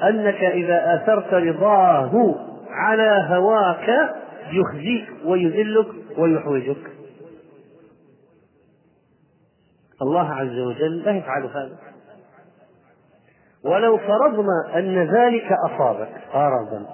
أنك 0.03 0.43
إذا 0.43 0.95
آثرت 0.95 1.33
رضاه 1.33 2.35
على 2.69 3.25
هواك 3.29 4.15
يخزيك 4.51 5.09
ويذلك 5.25 5.87
ويحوجك؟ 6.17 6.91
الله 10.01 10.33
عز 10.33 10.59
وجل 10.59 11.03
لا 11.03 11.11
يفعل 11.11 11.43
هذا. 11.43 11.77
ولو 13.67 13.97
فرضنا 13.97 14.79
أن 14.79 14.97
ذلك 14.97 15.51
أصابك. 15.65 16.09
فرضا 16.33 16.85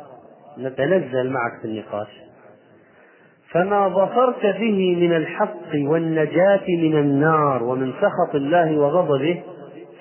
نتنزل 0.57 1.29
معك 1.29 1.62
في 1.62 1.67
النقاش. 1.67 2.21
فما 3.51 3.89
ظفرت 3.89 4.45
به 4.45 4.95
من 4.95 5.15
الحق 5.15 5.73
والنجاة 5.75 6.67
من 6.67 6.99
النار 6.99 7.63
ومن 7.63 7.93
سخط 7.93 8.36
الله 8.36 8.77
وغضبه 8.77 9.43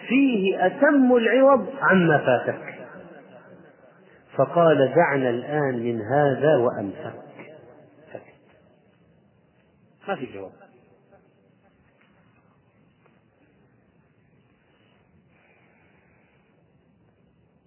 فيه 0.09 0.67
أتم 0.67 1.17
العوض 1.17 1.67
عما 1.81 2.19
فاتك. 2.19 2.75
فقال 4.37 4.95
دعنا 4.95 5.31
الآن 5.31 5.75
من 5.75 6.01
هذا 6.01 6.57
وأمسك 6.57 7.23
ما 10.09 10.15
في 10.15 10.27
جواب. 10.35 10.62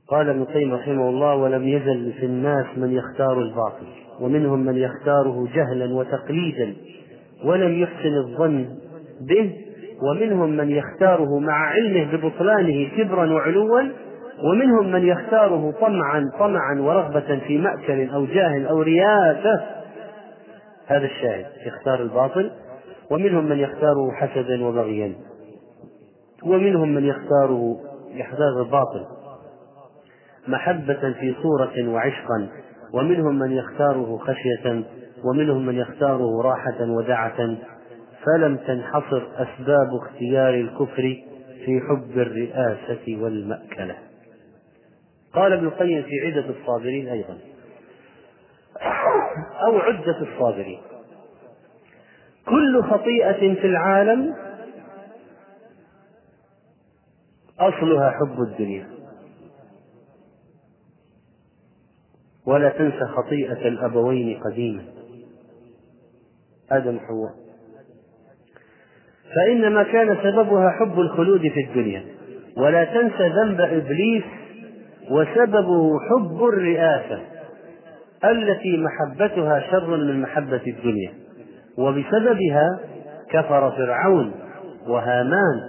قال 0.09 0.29
ابن 0.29 0.41
القيم 0.41 0.73
رحمه 0.73 1.09
الله 1.09 1.35
ولم 1.35 1.67
يزل 1.67 2.13
في 2.19 2.25
الناس 2.25 2.65
من 2.77 2.91
يختار 2.91 3.41
الباطل 3.41 3.87
ومنهم 4.21 4.59
من 4.59 4.77
يختاره 4.77 5.47
جهلا 5.53 5.93
وتقليدا 5.93 6.75
ولم 7.45 7.81
يحسن 7.81 8.13
الظن 8.17 8.65
به 9.21 9.55
ومنهم 10.01 10.49
من 10.49 10.71
يختاره 10.71 11.39
مع 11.39 11.53
علمه 11.53 12.11
ببطلانه 12.11 12.89
كبرا 12.97 13.33
وعلوا 13.33 13.81
ومنهم 14.43 14.91
من 14.91 15.07
يختاره 15.07 15.71
طمعا 15.81 16.31
طمعا 16.39 16.79
ورغبة 16.79 17.39
في 17.47 17.57
مأكل 17.57 18.09
أو 18.09 18.25
جاه 18.25 18.65
أو 18.69 18.81
رياسة. 18.81 19.65
هذا 20.87 21.05
الشاهد 21.05 21.45
يختار 21.65 22.01
الباطل 22.01 22.51
ومنهم 23.11 23.45
من 23.45 23.59
يختاره 23.59 24.11
حسدا 24.11 24.65
وبغيا 24.65 25.13
ومنهم 26.43 26.89
من 26.95 27.05
يختاره 27.05 27.77
يختار 28.13 28.61
الباطل. 28.65 29.14
محبة 30.47 31.13
في 31.19 31.35
صورة 31.41 31.89
وعشقا 31.89 32.49
ومنهم 32.93 33.39
من 33.39 33.51
يختاره 33.51 34.17
خشية 34.17 34.83
ومنهم 35.23 35.65
من 35.65 35.75
يختاره 35.75 36.41
راحة 36.41 36.81
ودعة. 36.81 37.57
فلم 38.25 38.57
تنحصر 38.57 39.27
أسباب 39.35 39.89
اختيار 40.01 40.53
الكفر 40.53 41.23
في 41.65 41.81
حب 41.89 42.19
الرئاسة 42.19 43.23
والمأكلة. 43.23 43.95
قال 45.33 45.53
ابن 45.53 45.65
القيم 45.65 46.03
في 46.03 46.27
عدة 46.27 46.49
الصابرين 46.49 47.07
أيضا. 47.07 47.37
أو 49.67 49.77
عدة 49.77 50.21
الصابرين. 50.21 50.79
كل 52.45 52.83
خطيئة 52.83 53.55
في 53.55 53.67
العالم 53.67 54.35
أصلها 57.59 58.11
حب 58.11 58.41
الدنيا. 58.41 58.94
ولا 62.47 62.69
تنس 62.69 62.93
خطيئة 63.17 63.67
الأبوين 63.67 64.39
قديما. 64.39 64.83
آدم 66.71 66.99
حواء 66.99 67.31
فإنما 69.35 69.83
كان 69.83 70.17
سببها 70.23 70.69
حب 70.69 70.99
الخلود 70.99 71.41
في 71.41 71.63
الدنيا. 71.69 72.03
ولا 72.57 72.83
تنس 72.83 73.21
ذنب 73.21 73.61
إبليس 73.61 74.23
وسببه 75.11 75.99
حب 75.99 76.43
الرئاسة 76.43 77.19
التي 78.23 78.77
محبتها 78.77 79.59
شر 79.71 79.97
من 79.97 80.21
محبة 80.21 80.61
الدنيا. 80.67 81.13
وبسببها 81.77 82.79
كفر 83.29 83.71
فرعون 83.71 84.31
وهامان 84.87 85.61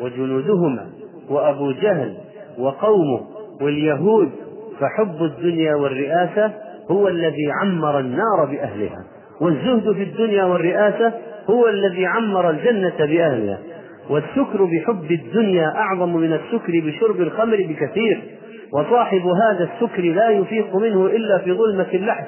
وجنودهما 0.00 0.90
وأبو 1.28 1.72
جهل 1.72 2.16
وقومه 2.58 3.26
واليهود 3.60 4.30
فحب 4.80 5.22
الدنيا 5.22 5.74
والرئاسة 5.74 6.52
هو 6.90 7.08
الذي 7.08 7.50
عمر 7.62 7.98
النار 7.98 8.44
بأهلها 8.50 9.04
والزهد 9.40 9.92
في 9.92 10.02
الدنيا 10.02 10.44
والرئاسة 10.44 11.12
هو 11.50 11.68
الذي 11.68 12.06
عمر 12.06 12.50
الجنة 12.50 12.96
بأهلها. 12.98 13.58
والسكر 14.10 14.64
بحب 14.64 15.12
الدنيا 15.12 15.68
أعظم 15.76 16.16
من 16.16 16.32
السكر 16.32 16.80
بشرب 16.86 17.20
الخمر 17.20 17.56
بكثير 17.56 18.22
وصاحب 18.72 19.22
هذا 19.26 19.68
السكر 19.74 20.02
لا 20.02 20.28
يفيق 20.28 20.76
منه 20.76 21.06
إلا 21.06 21.38
في 21.38 21.52
ظلمة 21.52 21.86
اللحد 21.94 22.24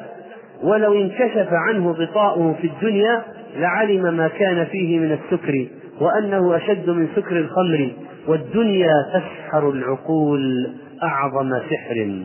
ولو 0.63 0.95
انكشف 0.95 1.49
عنه 1.53 1.91
غطاؤه 1.91 2.55
في 2.61 2.67
الدنيا 2.67 3.23
لعلم 3.59 4.17
ما 4.17 4.29
كان 4.29 4.65
فيه 4.65 4.99
من 4.99 5.13
السكر 5.13 5.67
وأنه 6.01 6.57
أشد 6.57 6.91
من 6.91 7.09
سكر 7.17 7.37
الخمر. 7.37 7.91
والدنيا 8.29 8.93
تسحر 9.15 9.71
العقول 9.71 10.71
أعظم 11.03 11.51
سحر. 11.71 12.21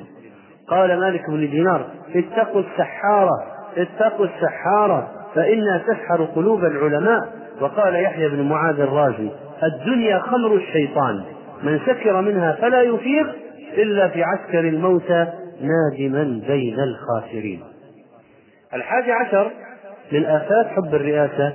قال 0.72 1.00
مالك 1.00 1.30
بن 1.30 1.40
دينار 1.40 1.86
اتقوا 2.16 2.62
السحارة 2.62 3.44
اتقوا 3.78 4.26
السحارة 4.26 5.12
فإنها 5.36 5.78
تسحر 5.78 6.24
قلوب 6.24 6.64
العلماء. 6.64 7.20
وقال 7.62 7.96
يحيى 7.96 8.30
بن 8.30 8.42
معاذ 8.42 8.80
الرازي 8.80 9.30
الدنيا 9.64 10.20
خمر 10.20 10.56
الشيطان 10.56 11.24
من 11.64 11.80
سكر 11.86 12.22
منها 12.22 12.52
فلا 12.52 12.82
يفيق 12.82 13.28
إلا 13.78 14.08
في 14.08 14.24
عسكر 14.24 14.60
الموتى 14.60 15.28
نادما 15.62 16.42
بين 16.48 16.78
الخاسرين. 16.80 17.64
الحادي 18.74 19.12
عشر 19.12 19.52
من 20.12 20.26
آفات 20.26 20.68
حب 20.68 20.96
الرئاسة 20.96 21.54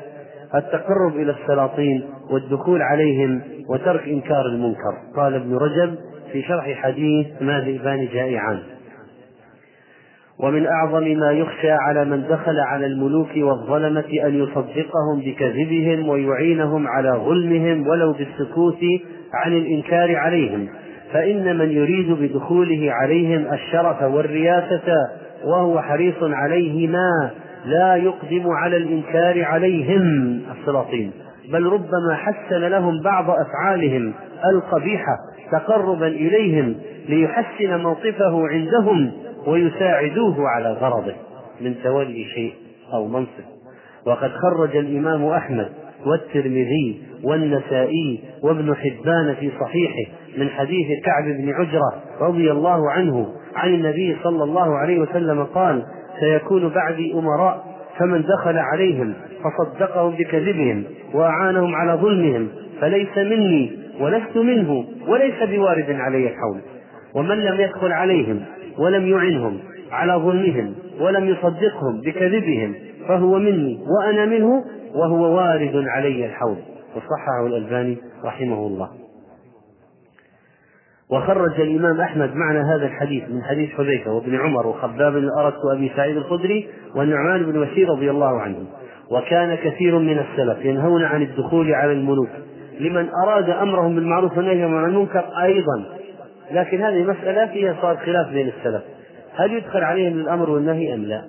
التقرب 0.55 1.17
إلى 1.17 1.35
السلاطين 1.43 2.05
والدخول 2.31 2.83
عليهم 2.83 3.41
وترك 3.69 4.09
إنكار 4.09 4.47
المنكر. 4.47 4.95
قال 5.17 5.35
ابن 5.35 5.57
رجب 5.57 5.95
في 6.33 6.43
شرح 6.43 6.73
حديث 6.83 7.27
ما 7.41 7.61
ذئبان 7.61 8.09
جائعان 8.13 8.76
ومن 10.41 10.67
أعظم 10.67 11.05
ما 11.05 11.31
يخشى 11.33 11.71
على 11.71 12.05
من 12.05 12.23
دخل 12.23 12.61
على 12.61 12.87
الملوك 12.87 13.29
والظلمة 13.37 14.05
أن 14.25 14.43
يصدقهم 14.43 15.21
بكذبهم 15.25 16.09
ويعينهم 16.09 16.89
على 16.89 17.11
ظلمهم 17.11 17.89
ولو 17.89 18.13
بالسكوت 18.13 18.79
عن 19.35 19.53
الإنكار 19.53 20.17
عليهم. 20.17 20.69
فإن 21.13 21.59
من 21.59 21.71
يريد 21.71 22.13
بدخوله 22.13 22.93
عليهم 22.93 23.47
الشرف 23.53 24.03
والرياسة 24.03 24.95
وهو 25.45 25.81
حريص 25.83 26.23
عليهما 26.23 27.31
لا 27.67 27.97
يقدم 27.97 28.49
على 28.49 28.77
الإنكار 28.77 29.45
عليهم 29.45 30.41
السلاطين. 30.59 31.13
بل 31.53 31.67
ربما 31.67 32.15
حسن 32.15 32.61
لهم 32.61 33.03
بعض 33.03 33.31
أفعالهم 33.31 34.13
القبيحة 34.55 35.17
تقربا 35.53 36.07
إليهم 36.07 36.75
ليحسن 37.09 37.81
موقفه 37.83 38.49
عندهم 38.49 39.13
ويساعدوه 39.47 40.49
على 40.49 40.73
غرضه 40.73 41.15
من 41.61 41.75
تولي 41.83 42.25
شيء 42.35 42.55
أو 42.95 43.07
منصب. 43.07 43.45
وقد 44.07 44.31
خرج 44.31 44.77
الإمام 44.77 45.27
أحمد 45.27 45.69
والترمذي 46.07 47.03
والنسائي 47.25 48.21
وابن 48.43 48.75
حبان 48.75 49.35
في 49.35 49.51
صحيحه 49.61 50.13
من 50.39 50.49
حديث 50.49 50.87
كعب 51.05 51.25
بن 51.25 51.53
عجرة 51.53 52.03
رضي 52.21 52.53
الله 52.53 52.91
عنه 52.91 53.27
عن 53.55 53.75
النبي 53.75 54.17
صلى 54.23 54.45
الله 54.45 54.77
عليه 54.79 54.99
وسلم 54.99 55.45
قال 55.45 55.83
سيكون 56.21 56.69
بعدي 56.69 57.15
أمراء 57.15 57.65
فمن 57.99 58.23
دخل 58.23 58.59
عليهم 58.59 59.15
فصدقهم 59.45 60.15
بكذبهم 60.15 60.85
وأعانهم 61.15 61.75
على 61.75 61.93
ظلمهم 61.93 62.49
فليس 62.81 63.19
مني 63.19 63.79
ولست 64.01 64.37
منه 64.37 64.85
وليس 65.09 65.43
بوارد 65.43 65.91
علي 65.91 66.29
الحول 66.29 66.61
ومن 67.15 67.37
لم 67.37 67.61
يدخل 67.61 67.93
عليهم 67.93 68.43
ولم 68.79 69.07
يعنهم 69.07 69.59
على 69.91 70.13
ظلمهم 70.13 70.75
ولم 71.01 71.29
يصدقهم 71.29 72.01
بكذبهم 72.01 72.75
فهو 73.09 73.39
مني 73.39 73.79
وأنا 73.87 74.27
منه 74.27 74.65
وهو 74.95 75.37
وارد 75.37 75.85
علي 75.87 76.27
الحول 76.27 76.57
وصححه 76.97 77.47
الألباني 77.47 77.97
رحمه 78.25 78.67
الله. 78.67 78.91
وخرج 81.11 81.61
الإمام 81.61 82.01
أحمد 82.01 82.35
معنى 82.35 82.59
هذا 82.59 82.87
الحديث 82.87 83.25
من 83.29 83.43
حديث 83.43 83.71
حذيفة 83.71 84.13
وابن 84.13 84.37
عمر 84.37 84.67
وخباب 84.67 85.13
بن 85.13 85.19
الأرت 85.19 85.55
وأبي 85.65 85.93
سعيد 85.97 86.17
الخدري 86.17 86.69
والنعمان 86.95 87.53
بن 87.53 87.61
بشير 87.61 87.89
رضي 87.89 88.11
الله 88.11 88.41
عنهم 88.41 88.67
وكان 89.11 89.55
كثير 89.55 89.99
من 89.99 90.19
السلف 90.19 90.65
ينهون 90.65 91.05
عن 91.05 91.23
الدخول 91.23 91.75
على 91.75 91.93
الملوك. 91.93 92.29
لمن 92.81 93.09
أراد 93.25 93.51
أمرهم 93.51 93.95
بالمعروف 93.95 94.37
والنهي 94.37 94.63
عن 94.63 94.85
المنكر 94.85 95.25
أيضا. 95.43 95.85
لكن 96.51 96.83
هذه 96.83 97.03
مسألة 97.03 97.47
فيها 97.47 97.77
صار 97.83 97.97
خلاف 97.97 98.29
بين 98.29 98.49
السلف. 98.49 98.83
هل 99.37 99.53
يدخل 99.53 99.85
عليهم 99.85 100.21
الأمر 100.21 100.51
والنهي 100.51 100.95
أم 100.95 101.05
لا؟ 101.05 101.25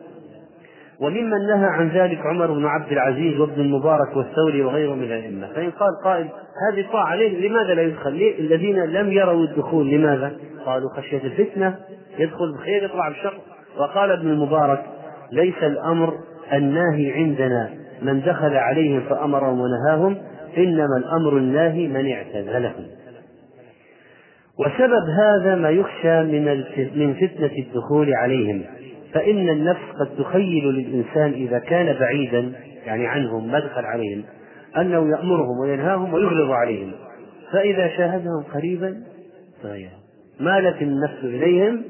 وممن 0.99 1.47
نهى 1.47 1.65
عن 1.65 1.89
ذلك 1.89 2.20
عمر 2.26 2.51
بن 2.51 2.65
عبد 2.65 2.91
العزيز 2.91 3.39
وابن 3.39 3.61
المبارك 3.61 4.18
والثوري 4.18 4.61
وغيرهم 4.61 4.97
من 4.97 5.03
الأئمة. 5.03 5.47
فإن 5.47 5.72
قال 5.72 5.89
قائل 6.03 6.28
هذه 6.72 6.86
طاعة 6.91 7.05
عليه 7.05 7.47
لماذا 7.49 7.74
لا 7.74 7.82
يدخل؟ 7.82 8.13
ليه؟ 8.13 8.39
الذين 8.39 8.84
لم 8.84 9.11
يروا 9.11 9.45
الدخول 9.45 9.89
لماذا؟ 9.89 10.32
قالوا 10.65 10.89
خشية 10.97 11.22
الفتنة 11.24 11.76
يدخل 12.20 12.53
بخير 12.53 12.84
يطلع 12.84 13.09
بشر. 13.09 13.34
وقال 13.78 14.11
ابن 14.11 14.28
المبارك 14.28 14.84
ليس 15.32 15.63
الأمر 15.63 16.13
الناهي 16.53 17.11
عندنا. 17.11 17.70
من 18.01 18.22
دخل 18.22 18.53
عليهم 18.55 19.01
فأمرهم 19.09 19.61
ونهاهم 19.61 20.18
إنما 20.57 20.97
الأمر 20.97 21.38
الناهي 21.38 21.88
من 21.88 22.11
اعتزلهم 22.11 22.86
وسبب 24.60 25.10
هذا 25.18 25.55
ما 25.55 25.70
يخشى 25.70 26.24
من 26.24 26.64
من 26.95 27.14
فتنة 27.14 27.51
الدخول 27.58 28.14
عليهم. 28.14 28.64
فإن 29.14 29.49
النفس 29.49 29.82
قد 29.99 30.08
تخيل 30.18 30.66
للإنسان 30.66 31.32
إذا 31.32 31.60
كان 31.60 31.99
بعيدا 31.99 32.51
يعني 32.86 33.08
عنهم 33.08 33.51
ما 33.51 33.60
دخل 33.60 33.86
عليهم 33.86 34.24
أنه 34.78 35.10
يأمرهم 35.10 35.60
وينهاهم 35.62 36.14
ويغلظ 36.14 36.51
عليهم. 36.51 36.91
فإذا 37.51 37.88
شاهدهم 37.88 38.43
قريبا 38.53 38.95
تغير 39.64 39.89
مالت 40.39 40.82
النفس 40.82 41.24
إليهم 41.24 41.82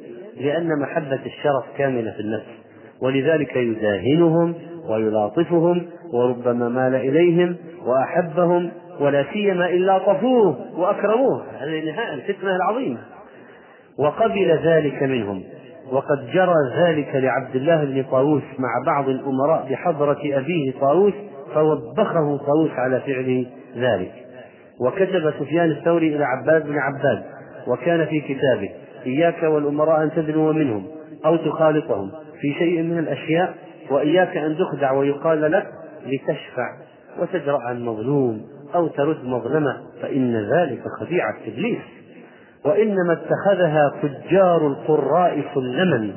لأن 0.42 0.70
محبة 0.82 1.20
الشرف 1.26 1.78
كاملة 1.78 2.12
في 2.12 2.20
النفس. 2.20 2.68
ولذلك 3.02 3.56
يداهنهم 3.56 4.54
ويلاطفهم 4.90 5.86
وربما 6.14 6.70
مال 6.70 6.96
إليهم 6.96 7.56
وأحبهم 7.86 8.72
ولا 9.00 9.26
سيما 9.34 9.70
إن 9.70 9.78
لاطفوه 9.78 10.80
وأكرموه. 10.80 11.44
هذه 11.60 11.80
النهاية 11.80 12.14
الفتنة 12.14 12.56
العظيمة. 12.56 13.00
وقبل 14.00 14.60
ذلك 14.64 15.04
منهم 15.04 15.44
وقد 15.92 16.28
جرى 16.34 16.56
ذلك 16.78 17.16
لعبد 17.16 17.56
الله 17.56 17.84
بن 17.84 18.04
طاووس 18.12 18.44
مع 18.60 18.84
بعض 18.86 19.10
الأمراء 19.10 19.68
بحضرة 19.70 20.20
أبيه 20.24 20.72
طاووس 20.82 21.14
فوبخه 21.54 22.38
طاووس 22.38 22.72
على 22.72 23.00
فعل 23.00 23.46
ذلك. 23.78 24.12
وكتب 24.80 25.34
سفيان 25.40 25.72
الثوري 25.72 26.16
إلى 26.16 26.26
عباد 26.26 26.68
بن 26.68 26.76
عباد 26.78 27.24
وكان 27.68 28.06
في 28.06 28.22
كتابه 28.22 28.70
إياك 29.06 29.44
والأمراء 29.44 30.04
أن 30.04 30.12
تدنو 30.12 30.54
منهم 30.54 30.88
أو 31.26 31.36
تخالطهم 31.36 32.12
في 32.42 32.54
شيء 32.54 32.82
من 32.82 33.00
الأشياء 33.00 33.54
وإياك 33.90 34.38
أن 34.38 34.58
تخدع 34.58 34.92
ويقال 34.92 35.52
لك 35.52 35.68
لتشفع 36.06 36.70
وتجرأ 37.20 37.60
عن 37.62 37.86
مظلوم. 37.86 38.57
أو 38.76 38.88
ترد 38.88 39.24
مظلمة 39.24 39.78
فإن 40.02 40.36
ذلك 40.36 40.82
خديعة 41.00 41.38
إبليس. 41.48 41.82
وإنما 42.66 43.14
اتخذها 43.14 43.92
تجار 44.02 44.68
القراء 44.68 45.44
سلما. 45.56 46.14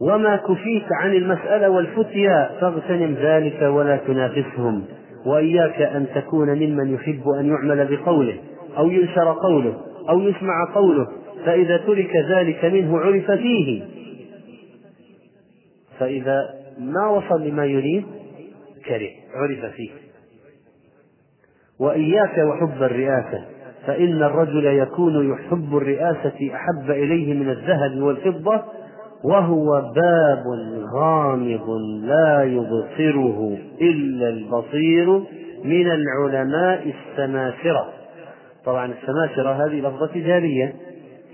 وما 0.00 0.36
كفيت 0.36 0.86
عن 0.92 1.12
المسألة 1.12 1.70
والفتيا 1.70 2.50
فاغتنم 2.60 3.14
ذلك 3.14 3.62
ولا 3.62 3.96
تنافسهم. 3.96 4.84
وإياك 5.26 5.82
أن 5.82 6.06
تكون 6.14 6.48
ممن 6.48 6.94
يحب 6.94 7.28
أن 7.28 7.48
يعمل 7.48 7.96
بقوله 7.96 8.38
أو 8.78 8.90
ينشر 8.90 9.32
قوله 9.32 9.80
أو 10.08 10.20
يسمع 10.20 10.74
قوله 10.74 11.08
فإذا 11.44 11.76
ترك 11.76 12.16
ذلك 12.30 12.64
منه 12.64 12.98
عرف 12.98 13.30
فيه. 13.30 13.82
فإذا 15.98 16.54
ما 16.78 17.08
وصل 17.08 17.46
لما 17.46 17.64
يريد 17.64 18.04
كره 18.86 19.10
عرف 19.34 19.74
فيه. 19.74 19.90
وإياك 21.80 22.38
وحب 22.38 22.82
الرئاسة 22.82 23.44
فإن 23.86 24.22
الرجل 24.22 24.66
يكون 24.66 25.32
يحب 25.32 25.76
الرئاسة 25.76 26.50
أحب 26.54 26.90
إليه 26.90 27.34
من 27.34 27.50
الذهب 27.50 28.02
والفضة 28.02 28.62
وهو 29.24 29.92
باب 29.94 30.44
غامض 30.94 31.70
لا 32.02 32.44
يبصره 32.44 33.58
إلا 33.80 34.28
البصير 34.28 35.22
من 35.64 35.90
العلماء 35.90 36.94
السماسرة. 36.94 37.88
طبعا 38.64 38.92
السماسرة 38.92 39.50
هذه 39.66 39.80
لفظة 39.80 40.06
تجارية 40.06 40.74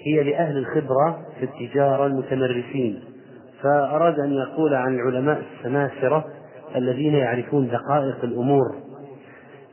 هي 0.06 0.22
لأهل 0.22 0.58
الخبرة 0.58 1.18
في 1.40 1.44
التجارة 1.44 2.06
المتمرسين. 2.06 3.00
فأراد 3.62 4.20
أن 4.20 4.32
يقول 4.32 4.74
عن 4.74 4.94
العلماء 4.94 5.42
السماسرة 5.58 6.24
الذين 6.76 7.14
يعرفون 7.14 7.68
دقائق 7.68 8.24
الأمور. 8.24 8.85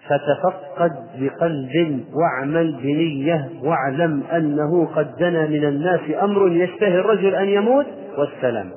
فتفقد 0.10 0.91
بقلب 1.20 2.06
واعمل 2.14 2.76
بنية 2.76 3.49
واعلم 3.64 4.24
أنه 4.24 4.86
قد 4.86 5.16
دنا 5.16 5.47
من 5.47 5.66
الناس 5.66 5.99
أمر 6.22 6.51
يشتهي 6.51 6.99
الرجل 6.99 7.36
أن 7.36 7.49
يموت 7.49 7.86
والسلام. 8.18 8.72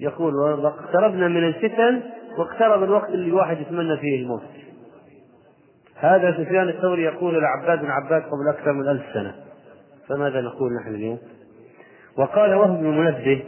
يقول 0.00 0.64
اقتربنا 0.64 1.28
من 1.28 1.44
الفتن 1.44 2.00
واقترب 2.38 2.82
الوقت 2.82 3.08
اللي 3.08 3.26
الواحد 3.26 3.60
يتمنى 3.60 3.96
فيه 3.96 4.22
الموت. 4.22 4.42
هذا 5.96 6.32
سفيان 6.32 6.68
الثوري 6.68 7.02
يقول 7.02 7.42
لعباد 7.42 7.80
بن 7.80 7.90
عباد 7.90 8.22
قبل 8.22 8.48
أكثر 8.48 8.72
من 8.72 8.88
ألف 8.88 9.02
سنة. 9.14 9.34
فماذا 10.08 10.40
نقول 10.40 10.72
نحن 10.74 10.94
اليوم؟ 10.94 11.18
وقال 12.18 12.54
وهب 12.54 12.80
بن 12.80 12.86
منبه 12.86 13.42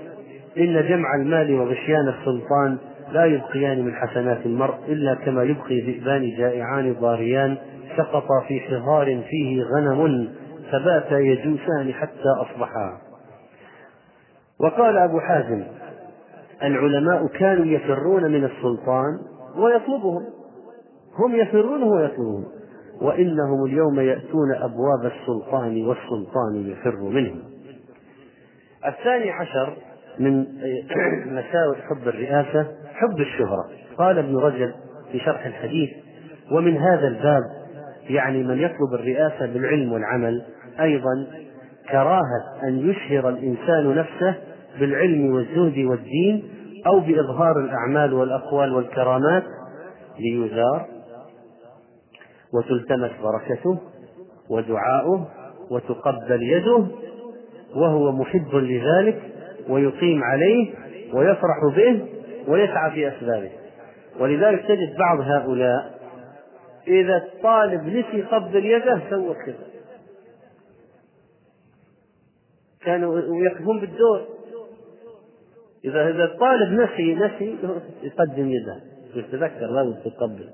إن 0.58 0.88
جمع 0.88 1.14
المال 1.14 1.54
وغشيان 1.54 2.08
السلطان 2.08 2.78
لا 3.12 3.24
يبقيان 3.24 3.84
من 3.84 3.94
حسنات 3.94 4.46
المرء 4.46 4.74
إلا 4.88 5.14
كما 5.14 5.42
يبقي 5.42 5.80
ذئبان 5.80 6.36
جائعان 6.38 6.94
ضاريان 7.00 7.56
سقطا 7.96 8.40
في 8.48 8.60
حضار 8.60 9.22
فيه 9.30 9.62
غنم 9.62 10.28
فباتا 10.72 11.18
يجوسان 11.18 11.92
حتى 11.92 12.28
أصبحا. 12.40 12.98
وقال 14.60 14.96
أبو 14.96 15.20
حازم 15.20 15.64
العلماء 16.62 17.26
كانوا 17.26 17.64
يفرون 17.66 18.22
من 18.22 18.44
السلطان 18.44 19.18
ويطلبهم. 19.56 20.22
هم 21.18 21.36
يفرونه 21.36 21.86
ويطلبون 21.86 22.46
وإنهم 23.00 23.64
اليوم 23.64 24.00
يأتون 24.00 24.54
أبواب 24.54 25.12
السلطان 25.12 25.86
والسلطان 25.86 26.66
يفر 26.66 27.00
منهم. 27.02 27.42
الثاني 28.86 29.30
عشر 29.30 29.76
من 30.18 30.46
مساوئ 31.36 31.76
حب 31.76 32.08
الرئاسة 32.08 32.66
حب 32.94 33.20
الشهرة. 33.20 33.68
قال 33.98 34.18
ابن 34.18 34.36
رجب 34.36 34.72
في 35.12 35.18
شرح 35.18 35.46
الحديث 35.46 35.90
ومن 36.52 36.76
هذا 36.76 37.08
الباب 37.08 37.42
يعني 38.10 38.42
من 38.42 38.58
يطلب 38.58 38.94
الرئاسة 38.94 39.46
بالعلم 39.46 39.92
والعمل 39.92 40.42
أيضا 40.80 41.26
كراهة 41.90 42.62
أن 42.62 42.90
يشهر 42.90 43.28
الإنسان 43.28 43.94
نفسه 43.94 44.34
بالعلم 44.80 45.34
والزهد 45.34 45.78
والدين 45.84 46.42
أو 46.86 47.00
بإظهار 47.00 47.60
الأعمال 47.60 48.14
والأقوال 48.14 48.74
والكرامات. 48.74 49.44
ليزار 50.18 50.86
وتلتمس 52.54 53.10
بركته 53.22 53.78
ودعاؤه 54.50 55.28
وتقبل 55.70 56.42
يده 56.42 56.86
وهو 57.76 58.12
محب 58.12 58.54
لذلك. 58.54 59.22
ويقيم 59.68 60.24
عليه 60.24 60.74
ويفرح 61.12 61.76
به 61.76 62.06
ويسعى 62.48 62.90
في 62.90 63.08
أسبابه. 63.08 63.50
ولذلك 64.20 64.62
تجد 64.68 64.96
بعض 64.98 65.20
هؤلاء 65.20 66.00
إذا 66.88 67.16
الطالب 67.16 67.86
نسي 67.86 68.22
قبل 68.22 68.64
يده 68.66 69.00
سوى 69.10 69.34
كذا 69.46 69.66
كانوا 72.80 73.20
يقفون 73.44 73.80
بالدور. 73.80 74.26
إذا 75.84 76.10
إذا 76.10 76.24
الطالب 76.24 76.80
نسي 76.80 77.14
نسي 77.14 77.56
يقدم 78.02 78.48
يده. 78.48 78.80
يتذكر 79.14 79.66
لازم 79.66 79.94
تقبل 80.04 80.48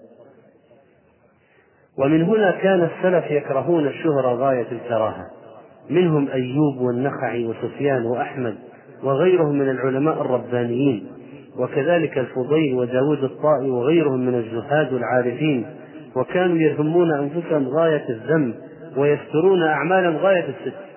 ومن 1.99 2.23
هنا 2.23 2.51
كان 2.51 2.85
السلف 2.85 3.31
يكرهون 3.31 3.87
الشهرة 3.87 4.35
غاية 4.35 4.73
الكراهة. 4.73 5.31
منهم 5.91 6.29
أيوب 6.29 6.81
والنخعي 6.81 7.47
وسفيان 7.47 8.07
وأحمد. 8.07 8.59
وغيرهم 9.03 9.59
من 9.59 9.71
العلماء 9.71 10.21
الربانيين 10.21 11.07
وكذلك 11.59 12.19
الفضيل 12.19 12.75
وداود 12.75 13.25
الطائي 13.25 13.71
وغيرهم 13.71 14.27
من 14.27 14.35
الزهاد 14.35 14.93
العارفين 14.93 15.67
وكانوا 16.17 16.57
يذمون 16.57 17.13
أنفسهم 17.13 17.69
غاية 17.69 18.05
الذم 18.09 18.55
ويسترون 18.97 19.63
أعمالا 19.63 20.19
غاية 20.19 20.49
الستر. 20.49 20.89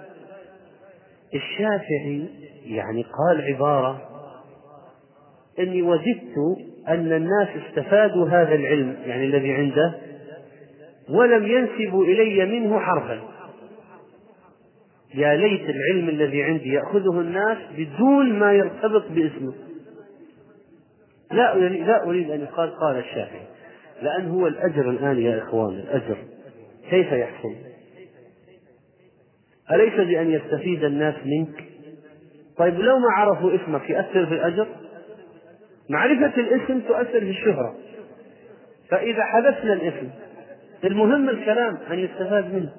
الشافعي 1.35 2.25
يعني 2.65 3.03
قال 3.03 3.41
عبارة 3.41 4.01
إني 5.59 5.81
وجدت 5.81 6.35
أن 6.87 7.11
الناس 7.11 7.47
استفادوا 7.67 8.27
هذا 8.27 8.55
العلم 8.55 8.95
يعني 9.05 9.25
الذي 9.25 9.51
عنده 9.51 9.93
ولم 11.09 11.43
ينسبوا 11.43 12.05
إلي 12.05 12.45
منه 12.45 12.79
حرفا. 12.79 13.19
يا 15.13 15.35
ليت 15.35 15.69
العلم 15.69 16.09
الذي 16.09 16.43
عندي 16.43 16.69
يأخذه 16.69 17.19
الناس 17.19 17.57
بدون 17.77 18.39
ما 18.39 18.53
يرتبط 18.53 19.03
باسمه 19.09 19.53
لا 21.31 21.55
لا 21.55 22.03
أريد 22.03 22.31
أن 22.31 22.41
يقال 22.41 22.75
قال 22.75 22.95
الشافعي 22.95 23.45
لأن 24.01 24.29
هو 24.29 24.47
الأجر 24.47 24.89
الآن 24.89 25.19
يا 25.19 25.43
إخوان 25.43 25.73
الأجر 25.73 26.17
كيف 26.89 27.11
يحصل؟ 27.11 27.55
أليس 29.71 29.93
بأن 29.93 30.31
يستفيد 30.31 30.83
الناس 30.83 31.15
منك؟ 31.25 31.63
طيب 32.57 32.79
لو 32.79 32.99
ما 32.99 33.11
عرفوا 33.11 33.55
اسمك 33.55 33.89
يؤثر 33.89 34.25
في 34.25 34.33
الأجر؟ 34.33 34.67
معرفة 35.89 36.41
الاسم 36.41 36.79
تؤثر 36.79 37.19
في 37.19 37.29
الشهرة 37.29 37.75
فإذا 38.89 39.23
حذفنا 39.23 39.73
الاسم 39.73 40.09
المهم 40.83 41.29
الكلام 41.29 41.77
أن 41.91 41.99
يستفاد 41.99 42.53
منه 42.53 42.71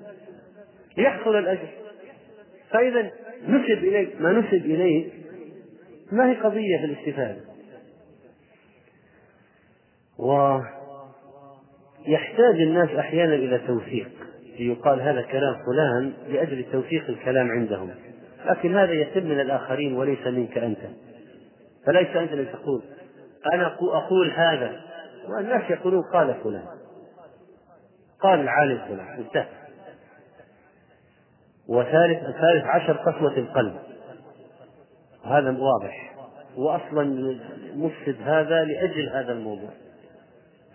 ليحصل 0.97 1.37
الأجر 1.37 1.68
فإذا 2.73 3.11
نسب 3.49 3.85
إليك 3.85 4.20
ما 4.20 4.33
نسب 4.33 4.64
إليك 4.64 5.12
ما 6.12 6.31
هي 6.31 6.35
قضية 6.35 6.79
في 6.79 6.85
الاستفادة 6.85 7.41
ويحتاج 12.07 12.61
الناس 12.61 12.91
أحيانا 12.91 13.35
إلى 13.35 13.59
توثيق 13.59 14.09
يقال 14.59 15.01
هذا 15.01 15.23
كلام 15.23 15.57
فلان 15.66 16.12
لأجل 16.29 16.64
توثيق 16.73 17.09
الكلام 17.09 17.51
عندهم. 17.51 17.91
لكن 18.47 18.77
هذا 18.77 18.93
يتم 18.93 19.25
من 19.25 19.41
الآخرين 19.41 19.97
وليس 19.97 20.27
منك 20.27 20.59
أنت. 20.59 20.79
فليس 21.87 22.16
أنت 22.16 22.33
الذي 22.33 22.53
تقول 22.53 22.83
أنا 23.55 23.66
أقول 23.81 24.31
هذا. 24.31 24.81
والناس 25.29 25.70
يقولون 25.70 26.03
قال 26.12 26.35
فلان 26.45 26.64
قال 28.20 28.41
العالم 28.41 28.79
فلان 28.89 29.07
انتهى. 29.18 29.61
وثالث 31.68 32.18
الثالث 32.18 32.64
عشر 32.64 32.92
قسوة 32.92 33.36
القلب. 33.36 33.74
هذا 35.24 35.50
واضح. 35.50 36.12
وأصلا 36.56 37.36
مفسد 37.74 38.16
هذا 38.24 38.64
لأجل 38.64 39.08
هذا 39.08 39.32
الموضوع. 39.32 39.70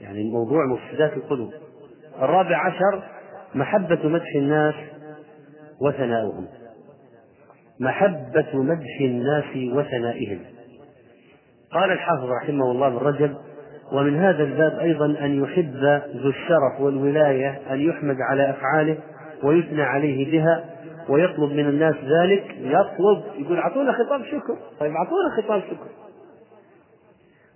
يعني 0.01 0.21
الموضوع 0.21 0.65
مفسدات 0.65 1.13
القلوب. 1.13 1.53
الرابع 2.21 2.57
عشر 2.65 3.03
محبة 3.55 4.09
مدح 4.09 4.35
الناس 4.35 4.75
وثناؤهم. 5.81 6.47
محبة 7.79 8.47
مدح 8.53 9.01
الناس 9.01 9.73
وثنائهم. 9.73 10.39
قال 11.71 11.91
الحافظ 11.91 12.29
رحمه 12.43 12.71
الله 12.71 12.89
بن 12.89 12.97
رجب 12.97 13.35
ومن 13.91 14.19
هذا 14.19 14.43
الباب 14.43 14.79
أيضا 14.79 15.05
أن 15.05 15.43
يحب 15.43 15.75
ذو 16.15 16.29
الشرف 16.29 16.81
والولاية 16.81 17.61
أن 17.71 17.79
يحمد 17.79 18.15
على 18.31 18.49
أفعاله 18.49 18.97
ويثنى 19.43 19.81
عليه 19.81 20.31
بها 20.31 20.65
ويطلب 21.09 21.51
من 21.51 21.69
الناس 21.69 21.95
ذلك 21.95 22.55
يطلب 22.59 23.23
يقول 23.37 23.57
أعطونا 23.57 23.91
خطاب 23.91 24.25
شكر 24.25 24.57
طيب 24.79 24.91
أعطونا 24.95 25.29
خطاب 25.37 25.61
شكر 25.61 25.87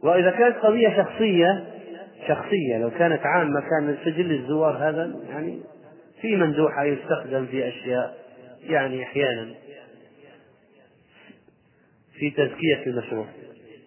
وإذا 0.03 0.31
كانت 0.31 0.55
قضية 0.55 0.89
شخصية 0.97 1.65
شخصية 2.27 2.77
لو 2.77 2.89
كانت 2.89 3.21
عامة 3.25 3.61
كان 3.61 3.97
سجل 4.05 4.31
الزوار 4.31 4.89
هذا 4.89 5.15
يعني 5.29 5.59
في 6.21 6.35
مندوحة 6.35 6.83
يستخدم 6.83 7.45
في 7.45 7.67
أشياء 7.67 8.17
يعني 8.63 9.03
أحيانا 9.03 9.53
في 12.13 12.29
تزكية 12.29 12.85
المشروع 12.87 13.25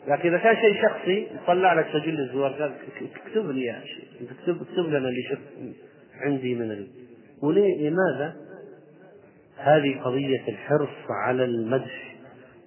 لكن 0.08 0.28
إذا 0.28 0.38
كان 0.38 0.56
شيء 0.56 0.82
شخصي 0.82 1.26
طلع 1.46 1.72
لك 1.72 1.86
سجل 1.92 2.20
الزوار 2.20 2.52
قال 2.52 2.72
اكتب 3.26 3.50
لي 3.50 3.64
يا 3.64 3.80
شيء 3.84 4.28
اكتب 4.30 4.62
اكتب 4.62 4.86
لنا 4.88 5.08
اللي 5.08 5.22
شفت 5.22 5.74
عندي 6.20 6.54
من. 6.54 6.86
وليه 7.42 7.90
لماذا؟ 7.90 8.34
هذه 9.58 10.00
قضية 10.04 10.48
الحرص 10.48 11.10
على 11.10 11.44
المدح 11.44 12.14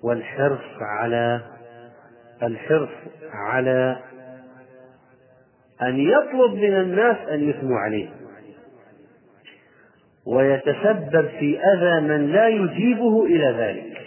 والحرص 0.04 0.82
على 0.82 1.42
الحرص 2.44 2.90
على 3.34 3.98
أن 5.82 6.00
يطلب 6.00 6.54
من 6.54 6.74
الناس 6.74 7.18
أن 7.28 7.50
يثنوا 7.50 7.78
عليه. 7.78 8.10
ويتسبب 10.26 11.28
في 11.40 11.60
أذى 11.60 12.08
من 12.08 12.32
لا 12.32 12.48
يجيبه 12.48 13.26
إلى 13.26 13.56
ذلك. 13.58 13.98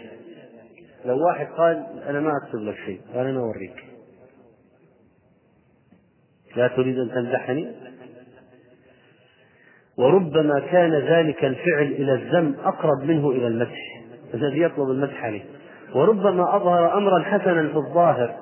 لو 1.05 1.27
واحد 1.27 1.47
قال 1.47 2.03
أنا 2.09 2.21
ما 2.21 2.31
أكتب 2.37 2.59
لك 2.59 2.77
شيء 2.87 3.01
قال 3.15 3.27
أنا 3.27 3.41
أوريك. 3.41 3.85
لا 6.57 6.69
تريد 6.69 6.99
أن 6.99 7.11
تمدحني؟ 7.11 7.73
وربما 10.01 10.61
كان 10.61 10.93
ذلك 10.93 11.45
الفعل 11.45 11.87
إلى 11.87 12.13
الذم 12.13 12.55
أقرب 12.65 13.05
منه 13.05 13.31
إلى 13.31 13.47
المدح 13.47 14.01
الذي 14.35 14.63
يطلب 14.63 14.91
المدح 14.91 15.25
عليه. 15.25 15.43
وربما 15.95 16.57
أظهر 16.57 16.99
أمرا 16.99 17.23
حسنا 17.23 17.69
في 17.69 17.77
الظاهر 17.77 18.35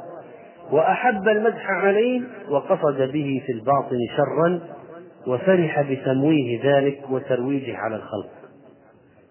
وأحب 0.71 1.29
المدح 1.29 1.71
عليه 1.71 2.21
وقصد 2.51 2.97
به 3.13 3.43
في 3.47 3.53
الباطن 3.53 3.99
شرا 4.17 4.61
وفرح 5.27 5.83
بتمويه 5.83 6.61
ذلك 6.65 6.99
وترويجه 7.11 7.77
على 7.77 7.97
الخلق. 7.97 8.31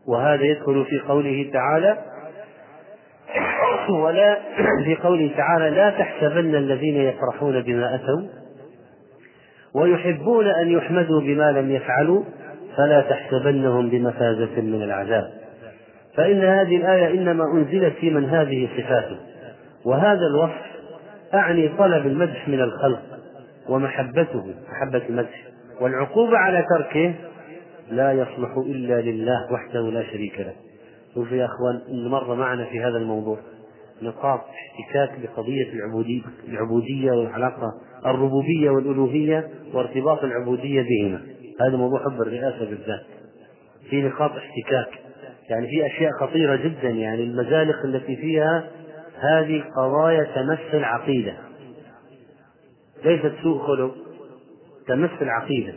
وهذا 0.07 0.43
يدخل 0.43 0.85
في 0.85 0.99
قوله 0.99 1.49
تعالى 1.53 1.97
ولا 4.03 4.39
في 4.85 4.95
قوله 4.95 5.31
تعالى 5.37 5.69
لا 5.69 5.89
تحسبن 5.89 6.55
الذين 6.55 6.95
يفرحون 6.95 7.61
بما 7.61 7.95
أتوا 7.95 8.36
ويحبون 9.77 10.47
أن 10.47 10.71
يحمدوا 10.71 11.21
بما 11.21 11.51
لم 11.51 11.71
يفعلوا 11.71 12.23
فلا 12.77 13.01
تحسبنهم 13.01 13.89
بمفازة 13.89 14.61
من 14.61 14.83
العذاب. 14.83 15.31
فإن 16.15 16.41
هذه 16.43 16.77
الآية 16.77 17.19
إنما 17.19 17.43
أنزلت 17.53 17.93
في 17.93 18.09
من 18.09 18.25
هذه 18.25 18.69
صفاته. 18.77 19.17
وهذا 19.85 20.25
الوصف 20.31 20.61
أعني 21.33 21.69
طلب 21.77 22.07
المدح 22.07 22.47
من 22.47 22.61
الخلق 22.61 23.01
ومحبته 23.69 24.43
محبة 24.71 25.01
المدح. 25.09 25.43
والعقوبة 25.81 26.37
على 26.37 26.65
تركه 26.69 27.13
لا 27.91 28.11
يصلح 28.11 28.57
إلا 28.57 29.01
لله 29.01 29.53
وحده 29.53 29.81
لا 29.81 30.03
شريك 30.03 30.39
له. 30.39 30.53
شوفوا 31.13 31.37
يا 31.37 31.45
أخوان 31.45 31.81
مر 32.09 32.35
معنا 32.35 32.65
في 32.65 32.79
هذا 32.79 32.97
الموضوع 32.97 33.37
نقاط 34.01 34.39
احتكاك 34.39 35.19
بقضية 35.19 35.73
العبودية 35.73 36.21
العبودية 36.47 37.11
والعلاقة 37.11 37.73
الربوبية 38.05 38.69
والألوهية 38.69 39.47
وارتباط 39.73 40.23
العبودية 40.23 40.81
بهما. 40.81 41.21
هذا 41.61 41.77
موضوع 41.77 41.99
حب 42.03 42.21
الرئاسة 42.21 42.59
بالذات. 42.59 43.03
في 43.89 44.01
نقاط 44.01 44.31
احتكاك. 44.31 44.99
يعني 45.49 45.67
في 45.67 45.85
أشياء 45.85 46.11
خطيرة 46.11 46.55
جدا. 46.55 46.89
يعني 46.89 47.23
المزالق 47.23 47.85
التي 47.85 48.15
فيها 48.15 48.67
هذه 49.19 49.63
قضايا 49.77 50.23
تمس 50.23 50.73
العقيدة 50.73 51.33
ليست 53.05 53.33
سوء 53.43 53.59
خلق 53.59 53.95
تمس 54.87 55.09
العقيدة 55.21 55.73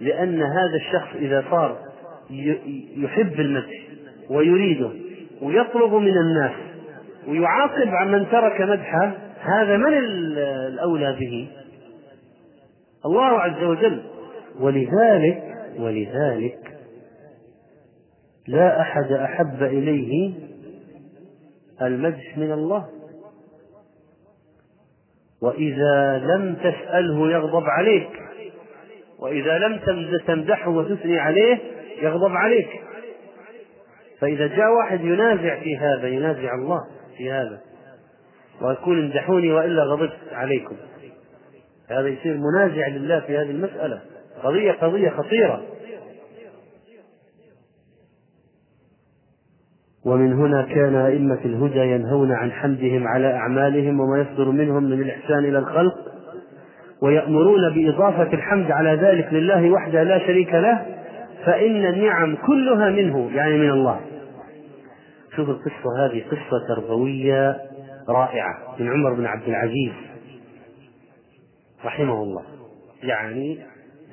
لأن 0.00 0.42
هذا 0.42 0.76
الشخص 0.76 1.16
إذا 1.16 1.44
صار 1.50 1.78
يحب 2.96 3.40
المدح 3.40 3.82
ويريده 4.30 4.90
ويطلب 5.42 5.94
من 5.94 6.18
الناس 6.18 6.52
ويعاقب 7.28 7.88
عن 7.88 8.12
من 8.12 8.30
ترك 8.30 8.60
مدحه 8.60 9.12
هذا 9.40 9.76
من 9.76 9.94
الأولى 10.68 11.16
به؟ 11.20 11.48
الله 13.06 13.40
عز 13.40 13.62
وجل. 13.62 14.02
ولذلك 14.60 15.42
ولذلك 15.78 16.58
لا 18.48 18.80
أحد 18.80 19.12
أحب 19.12 19.62
إليه 19.62 20.32
المدح 21.82 22.38
من 22.38 22.52
الله. 22.52 22.88
وإذا 25.42 26.18
لم 26.18 26.54
تسأله 26.54 27.30
يغضب 27.30 27.64
عليك. 27.64 28.10
وإذا 29.18 29.58
لم 29.58 29.80
تمدحه 30.26 30.70
وتثني 30.70 31.18
عليه 31.18 31.58
يغضب 32.02 32.32
عليك. 32.36 32.68
فإذا 34.20 34.46
جاء 34.46 34.72
واحد 34.78 35.00
ينازع 35.00 35.60
في 35.60 35.76
هذا 35.76 36.08
ينازع 36.08 36.54
الله 36.54 36.80
في 37.16 37.32
هذا. 37.32 37.60
ويقول 38.62 39.04
امدحوني 39.04 39.52
وإلا 39.52 39.82
غضبت 39.84 40.18
عليكم. 40.32 40.76
هذا 41.90 42.08
يصير 42.08 42.36
منازع 42.36 42.88
لله 42.88 43.20
في 43.20 43.38
هذه 43.38 43.50
المسألة. 43.50 44.00
قضية 44.42 44.72
قضية 44.72 45.10
خطيرة. 45.10 45.62
ومن 50.04 50.32
هنا 50.32 50.62
كان 50.62 50.94
أئمة 50.94 51.38
الهدى 51.44 51.80
ينهون 51.80 52.32
عن 52.32 52.52
حمدهم 52.52 53.08
على 53.08 53.32
أعمالهم 53.32 54.00
وما 54.00 54.20
يصدر 54.20 54.50
منهم 54.50 54.82
من 54.84 55.00
الإحسان 55.00 55.38
إلى 55.38 55.58
الخلق 55.58 55.94
ويأمرون 57.02 57.74
بإضافة 57.74 58.32
الحمد 58.32 58.70
على 58.70 58.90
ذلك 58.90 59.32
لله 59.32 59.70
وحده 59.70 60.02
لا 60.02 60.18
شريك 60.18 60.54
له 60.54 60.86
فإن 61.44 61.86
النعم 61.86 62.36
كلها 62.46 62.90
منه 62.90 63.30
يعني 63.34 63.58
من 63.58 63.70
الله. 63.70 64.00
شوف 65.36 65.48
القصة 65.48 66.06
هذه 66.06 66.22
قصة 66.30 66.74
تربوية 66.74 67.56
رائعة 68.08 68.76
من 68.78 68.92
عمر 68.92 69.14
بن 69.14 69.26
عبد 69.26 69.48
العزيز 69.48 69.92
رحمه 71.84 72.22
الله. 72.22 72.42
يعني 73.02 73.58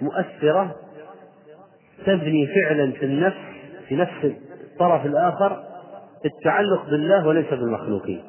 مؤثرة 0.02 0.76
تبني 2.06 2.48
فعلا 2.48 2.92
في 2.92 3.06
النفس 3.06 3.38
في 3.88 3.96
نفس 3.96 4.36
الطرف 4.72 5.06
الآخر 5.06 5.64
التعلق 6.26 6.90
بالله 6.90 7.28
وليس 7.28 7.50
بالمخلوقين. 7.50 8.24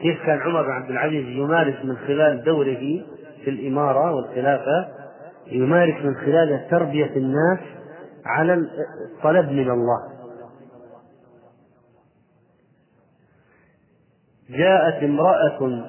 كيف 0.00 0.22
كان 0.26 0.38
عمر 0.40 0.62
بن 0.62 0.70
عبد 0.70 0.90
العزيز 0.90 1.26
يمارس 1.26 1.84
من 1.84 1.96
خلال 1.96 2.42
دوره 2.44 3.04
في 3.44 3.50
الإمارة 3.50 4.14
والخلافة؟ 4.14 4.88
يمارس 5.46 6.04
من 6.04 6.14
خلال 6.14 6.66
تربية 6.70 7.16
الناس 7.16 7.58
على 8.26 8.54
الطلب 8.54 9.52
من 9.52 9.70
الله. 9.70 10.21
جاءت 14.52 15.02
امرأة 15.02 15.88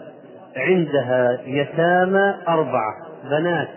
عندها 0.56 1.42
يتامى 1.46 2.36
أربعة 2.48 2.96
بنات 3.30 3.70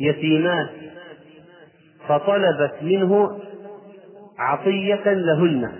يتيمات 0.00 0.68
فطلبت 2.08 2.74
منه 2.82 3.40
عطية 4.38 5.12
لهن. 5.12 5.72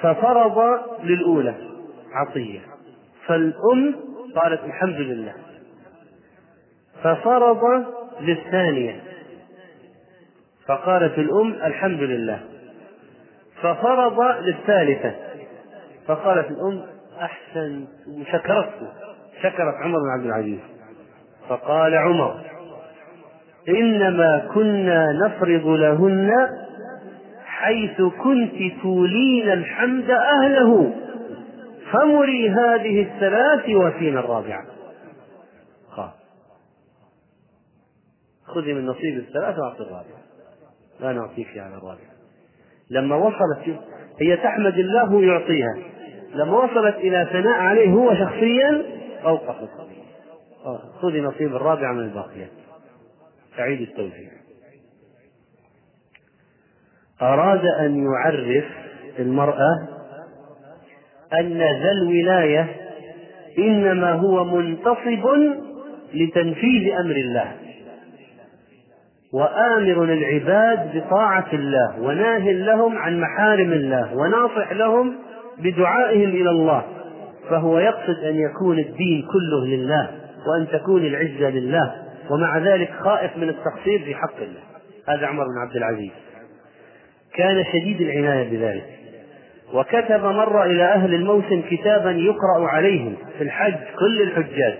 ففرض 0.00 0.80
للأولى 1.02 1.54
عطية 2.12 2.60
فالأم 3.26 3.94
قالت 4.36 4.64
الحمد 4.64 5.00
لله. 5.00 5.34
ففرض 7.02 7.84
للثانية 8.20 9.00
فقالت 10.66 11.18
الأم 11.18 11.52
الحمد 11.52 12.00
لله. 12.00 12.53
ففرض 13.64 14.20
للثالثة. 14.20 15.14
فقالت 16.06 16.50
الأم 16.50 16.86
أحسن 17.20 17.84
وشكرته 18.08 18.88
شكرت 19.42 19.74
عمر 19.74 19.98
بن 19.98 20.10
عبد 20.18 20.26
العزيز. 20.26 20.60
فقال 21.48 21.94
عمر 21.94 22.40
إنما 23.68 24.50
كنا 24.54 25.12
نفرض 25.12 25.66
لهن 25.66 26.30
حيث 27.44 28.02
كنت 28.02 28.82
تولين 28.82 29.52
الحمد 29.52 30.10
أهله 30.10 30.94
فمري 31.92 32.50
هذه 32.50 33.02
الثلاث 33.02 33.68
وفينا 33.68 34.20
الرابعة. 34.20 34.64
خذي 38.46 38.74
من 38.74 38.86
نصيب 38.86 39.18
الثلاث 39.18 39.58
وأعطي 39.58 39.82
الرابعة. 39.82 40.22
لا 41.00 41.12
نعطيك 41.12 41.58
على 41.58 41.74
الرابعة. 41.74 42.13
لما 42.90 43.16
وصلت 43.16 43.78
هي 44.20 44.36
تحمد 44.36 44.78
الله 44.78 45.14
ويعطيها. 45.14 45.76
لما 46.34 46.64
وصلت 46.64 46.96
إلى 46.96 47.28
ثناء 47.32 47.60
عليه 47.60 47.90
هو 47.90 48.14
شخصيا 48.14 48.82
أوقفت 49.24 49.68
خذي 51.02 51.20
نصيب 51.20 51.56
الرابعة 51.56 51.92
من 51.92 52.00
الباقيات. 52.00 52.50
أعيد 53.58 53.80
التوزيع 53.80 54.30
أراد 57.22 57.64
أن 57.64 58.04
يعرف 58.04 58.64
المرأة 59.18 59.88
أن 61.40 61.58
ذا 61.58 61.90
الولاية 61.92 62.76
إنما 63.58 64.12
هو 64.12 64.44
منتصب 64.44 65.26
لتنفيذ 66.14 66.92
أمر 67.00 67.16
الله. 67.16 67.63
وآمر 69.34 70.04
العباد 70.04 70.96
بطاعة 70.96 71.46
الله 71.52 72.00
وناه 72.00 72.52
لهم 72.52 72.98
عن 72.98 73.20
محارم 73.20 73.72
الله 73.72 74.16
وناصح 74.16 74.72
لهم 74.72 75.14
بدعائهم 75.58 76.28
إلى 76.28 76.50
الله 76.50 76.84
فهو 77.50 77.78
يقصد 77.78 78.24
أن 78.24 78.36
يكون 78.36 78.78
الدين 78.78 79.26
كله 79.32 79.66
لله 79.66 80.10
وأن 80.46 80.68
تكون 80.68 81.02
العزة 81.06 81.50
لله 81.50 81.94
ومع 82.30 82.58
ذلك 82.58 82.90
خائف 83.00 83.36
من 83.36 83.48
التقصير 83.48 83.98
في 84.04 84.14
حق 84.14 84.36
الله. 84.36 84.60
هذا 85.08 85.26
عمر 85.26 85.44
بن 85.44 85.58
عبد 85.66 85.76
العزيز. 85.76 86.10
كان 87.34 87.64
شديد 87.64 88.00
العناية 88.00 88.50
بذلك. 88.50 88.84
وكتب 89.74 90.24
مرة 90.24 90.64
إلى 90.64 90.84
أهل 90.84 91.14
الموسم 91.14 91.62
كتابا 91.70 92.10
يقرأ 92.10 92.68
عليهم 92.68 93.14
في 93.38 93.44
الحج 93.44 93.74
كل 93.98 94.22
الحجاج. 94.22 94.74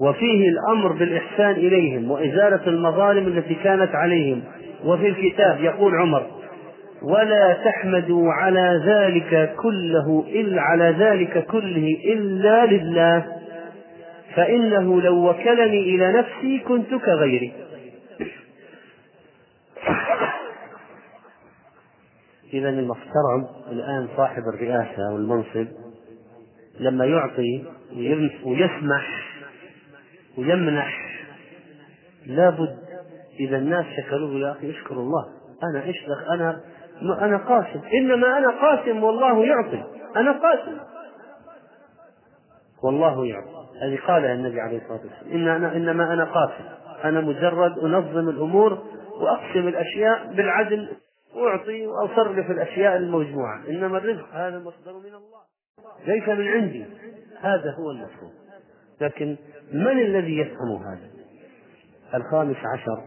وفيه 0.00 0.48
الأمر 0.48 0.92
بالإحسان 0.92 1.50
إليهم 1.50 2.10
وإزالة 2.10 2.66
المظالم 2.66 3.26
التي 3.26 3.54
كانت 3.54 3.90
عليهم. 3.94 4.42
وفي 4.84 5.08
الكتاب 5.08 5.60
يقول 5.60 5.94
عمر 5.94 6.26
ولا 7.02 7.52
تحمدوا 7.64 8.32
على 8.32 8.82
ذلك 8.86 9.54
كله 9.56 10.24
إلا 10.28 10.62
على 10.62 10.84
ذلك 10.98 11.46
كله 11.46 11.96
إلا 12.04 12.66
لله 12.66 13.26
فإنه 14.34 15.00
لو 15.00 15.30
وكلني 15.30 15.80
إلى 15.80 16.12
نفسي 16.12 16.58
كنت 16.58 16.94
كغيري. 16.94 17.52
إذا 22.54 22.68
المفترض 22.68 23.46
الآن 23.72 24.08
صاحب 24.16 24.42
الرئاسة 24.54 25.12
والمنصب 25.14 25.66
لما 26.80 27.04
يعطي 27.04 27.64
ويسمح 28.44 29.33
ويمنح 30.38 31.24
لابد 32.26 32.78
إذا 33.40 33.56
الناس 33.56 33.84
شكروه 33.96 34.30
يا 34.30 34.50
أخي 34.50 34.70
اشكر 34.70 34.94
الله. 34.94 35.28
أنا 35.62 35.84
إيش 35.84 35.96
أنا 36.30 36.60
أنا 37.02 37.36
قاسم. 37.36 37.80
إنما 37.94 38.38
أنا 38.38 38.50
قاسم 38.50 39.04
والله 39.04 39.44
يعطي. 39.44 39.84
أنا 40.16 40.32
قاسم. 40.32 40.78
والله 42.84 43.26
يعطي. 43.26 43.48
هذه 43.82 43.98
قالها 44.06 44.34
النبي 44.34 44.60
عليه 44.60 44.78
الصلاة 44.78 45.00
والسلام. 45.00 45.32
إن 45.32 45.48
أنا 45.48 45.76
إنما 45.76 46.12
أنا 46.12 46.24
قاسم. 46.24 46.64
أنا 47.04 47.20
مجرد 47.20 47.78
أنظم 47.78 48.28
الأمور 48.28 48.82
وأقسم 49.20 49.68
الأشياء 49.68 50.32
بالعدل 50.32 50.88
وأعطي 51.34 51.86
وأصرف 51.86 52.50
الأشياء 52.50 52.96
المجموعة. 52.96 53.68
إنما 53.68 53.98
الرزق 53.98 54.28
هذا 54.32 54.58
مصدر 54.58 54.92
من 54.92 55.14
الله. 55.14 55.44
ليس 56.06 56.28
من 56.28 56.48
عندي. 56.48 56.84
هذا 57.40 57.74
هو 57.78 57.90
المفهوم. 57.90 58.32
لكن 59.00 59.36
من 59.72 60.00
الذي 60.00 60.38
يفهم 60.38 60.82
هذا؟ 60.82 61.10
الخامس 62.14 62.56
عشر. 62.56 63.04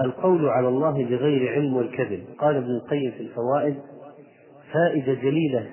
القول 0.00 0.48
على 0.48 0.68
الله 0.68 1.04
بغير 1.04 1.52
علم 1.52 1.76
والكذب. 1.76 2.24
قال 2.38 2.56
ابن 2.56 2.70
القيم 2.70 3.10
في 3.10 3.20
الفوائد 3.20 3.76
فائدة 4.72 5.14
جليلة. 5.14 5.70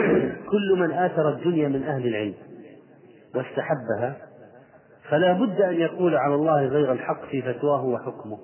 كل 0.50 0.76
من 0.78 0.92
آثر 0.92 1.28
الدنيا 1.28 1.68
من 1.68 1.82
أهل 1.82 2.06
العلم 2.06 2.34
واستحبها 3.34 4.16
فلا 5.08 5.32
بد 5.32 5.60
أن 5.60 5.74
يقول 5.74 6.16
على 6.16 6.34
الله 6.34 6.66
غير 6.66 6.92
الحق 6.92 7.24
في 7.30 7.42
فتواه 7.42 7.84
وحكمه. 7.84 8.38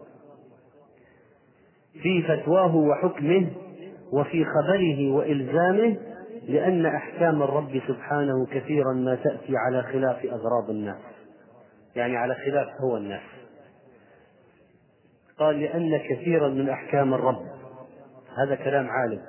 في 2.02 2.22
فتواه 2.22 2.76
وحكمه 2.76 3.50
وفي 4.12 4.44
خبره 4.44 5.12
وإلزامه 5.12 5.96
لأن 6.48 6.86
أحكام 6.86 7.42
الرب 7.42 7.82
سبحانه 7.88 8.46
كثيرا 8.46 8.92
ما 8.92 9.14
تأتي 9.14 9.56
على 9.56 9.82
خلاف 9.82 10.24
أغراض 10.24 10.70
الناس. 10.70 11.00
يعني 11.96 12.16
على 12.16 12.34
خلاف 12.34 12.68
هو 12.80 12.96
الناس. 12.96 13.22
قال 15.38 15.60
لأن 15.60 15.98
كثيرا 15.98 16.48
من 16.48 16.68
أحكام 16.68 17.14
الرب 17.14 17.46
هذا 18.36 18.54
كلام 18.54 18.88
عالم. 18.90 19.22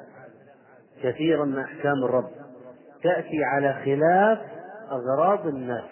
كثيرا 1.03 1.45
من 1.45 1.59
أحكام 1.59 2.03
الرب 2.03 2.29
تأتي 3.03 3.43
على 3.43 3.73
خلاف 3.73 4.39
أغراض 4.91 5.47
الناس. 5.47 5.83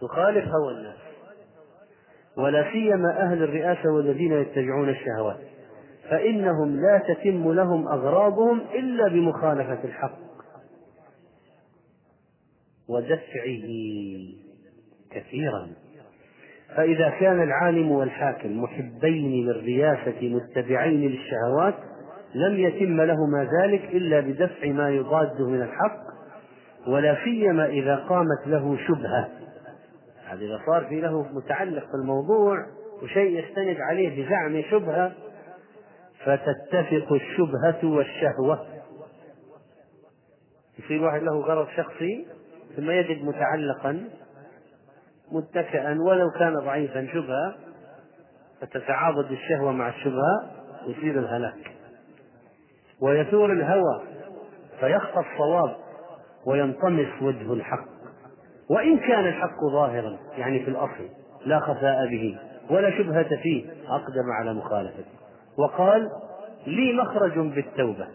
تخالف 0.00 0.44
هوى 0.48 0.72
الناس. 0.72 0.96
ولا 2.36 2.72
سيما 2.72 3.22
أهل 3.22 3.42
الرئاسة 3.42 3.90
والذين 3.90 4.32
يتبعون 4.32 4.88
الشهوات. 4.88 5.53
فإنهم 6.10 6.80
لا 6.80 7.02
تتم 7.08 7.52
لهم 7.52 7.88
أغراضهم 7.88 8.60
إلا 8.74 9.08
بمخالفة 9.08 9.84
الحق. 9.84 10.18
ودفعه 12.88 13.68
كثيرا. 15.10 15.68
فإذا 16.76 17.10
كان 17.20 17.42
العالم 17.42 17.90
والحاكم 17.90 18.62
محبين 18.62 19.46
للرياسة 19.46 20.20
متبعين 20.22 21.00
للشهوات 21.00 21.74
لم 22.34 22.58
يتم 22.58 23.00
لهما 23.00 23.48
ذلك 23.62 23.84
إلا 23.84 24.20
بدفع 24.20 24.66
ما 24.66 24.90
يضاده 24.90 25.48
من 25.48 25.62
الحق 25.62 26.04
ولا 26.86 27.16
سيما 27.24 27.66
إذا 27.66 27.96
قامت 27.96 28.46
له 28.46 28.76
شبهة. 28.86 29.28
هذا 30.26 30.40
إذا 30.40 30.60
صار 30.66 30.84
في 30.84 31.00
له 31.00 31.22
متعلق 31.32 31.82
في 31.82 31.94
الموضوع 32.02 32.66
وشيء 33.02 33.44
يستند 33.44 33.76
عليه 33.80 34.24
بزعم 34.24 34.62
شبهة 34.70 35.12
فتتفق 36.24 37.12
الشبهة 37.12 37.84
والشهوة. 37.84 38.66
يصير 40.78 41.02
واحد 41.02 41.22
له 41.22 41.40
غرض 41.40 41.68
شخصي 41.76 42.26
ثم 42.76 42.90
يجد 42.90 43.24
متعلقا 43.24 44.08
متكئا 45.32 45.98
ولو 46.00 46.30
كان 46.30 46.54
ضعيفا 46.54 47.06
شبهة 47.12 47.54
فتتعاضد 48.60 49.32
الشهوة 49.32 49.72
مع 49.72 49.88
الشبهة 49.88 50.50
يصير 50.86 51.18
الهلاك. 51.18 51.72
ويثور 53.00 53.52
الهوى 53.52 54.02
فيخفى 54.80 55.20
الصواب 55.32 55.76
وينطمس 56.46 57.22
وجه 57.22 57.52
الحق. 57.52 57.88
وإن 58.70 58.98
كان 58.98 59.26
الحق 59.26 59.64
ظاهرا 59.72 60.18
يعني 60.38 60.64
في 60.64 60.70
الأصل 60.70 61.08
لا 61.46 61.60
خفاء 61.60 62.06
به 62.06 62.38
ولا 62.70 62.98
شبهة 62.98 63.36
فيه 63.42 63.70
أقدم 63.88 64.30
على 64.40 64.54
مخالفته. 64.54 65.23
وقال 65.58 66.08
لي 66.66 66.92
مخرج 66.92 67.38
بالتوبة. 67.38 68.06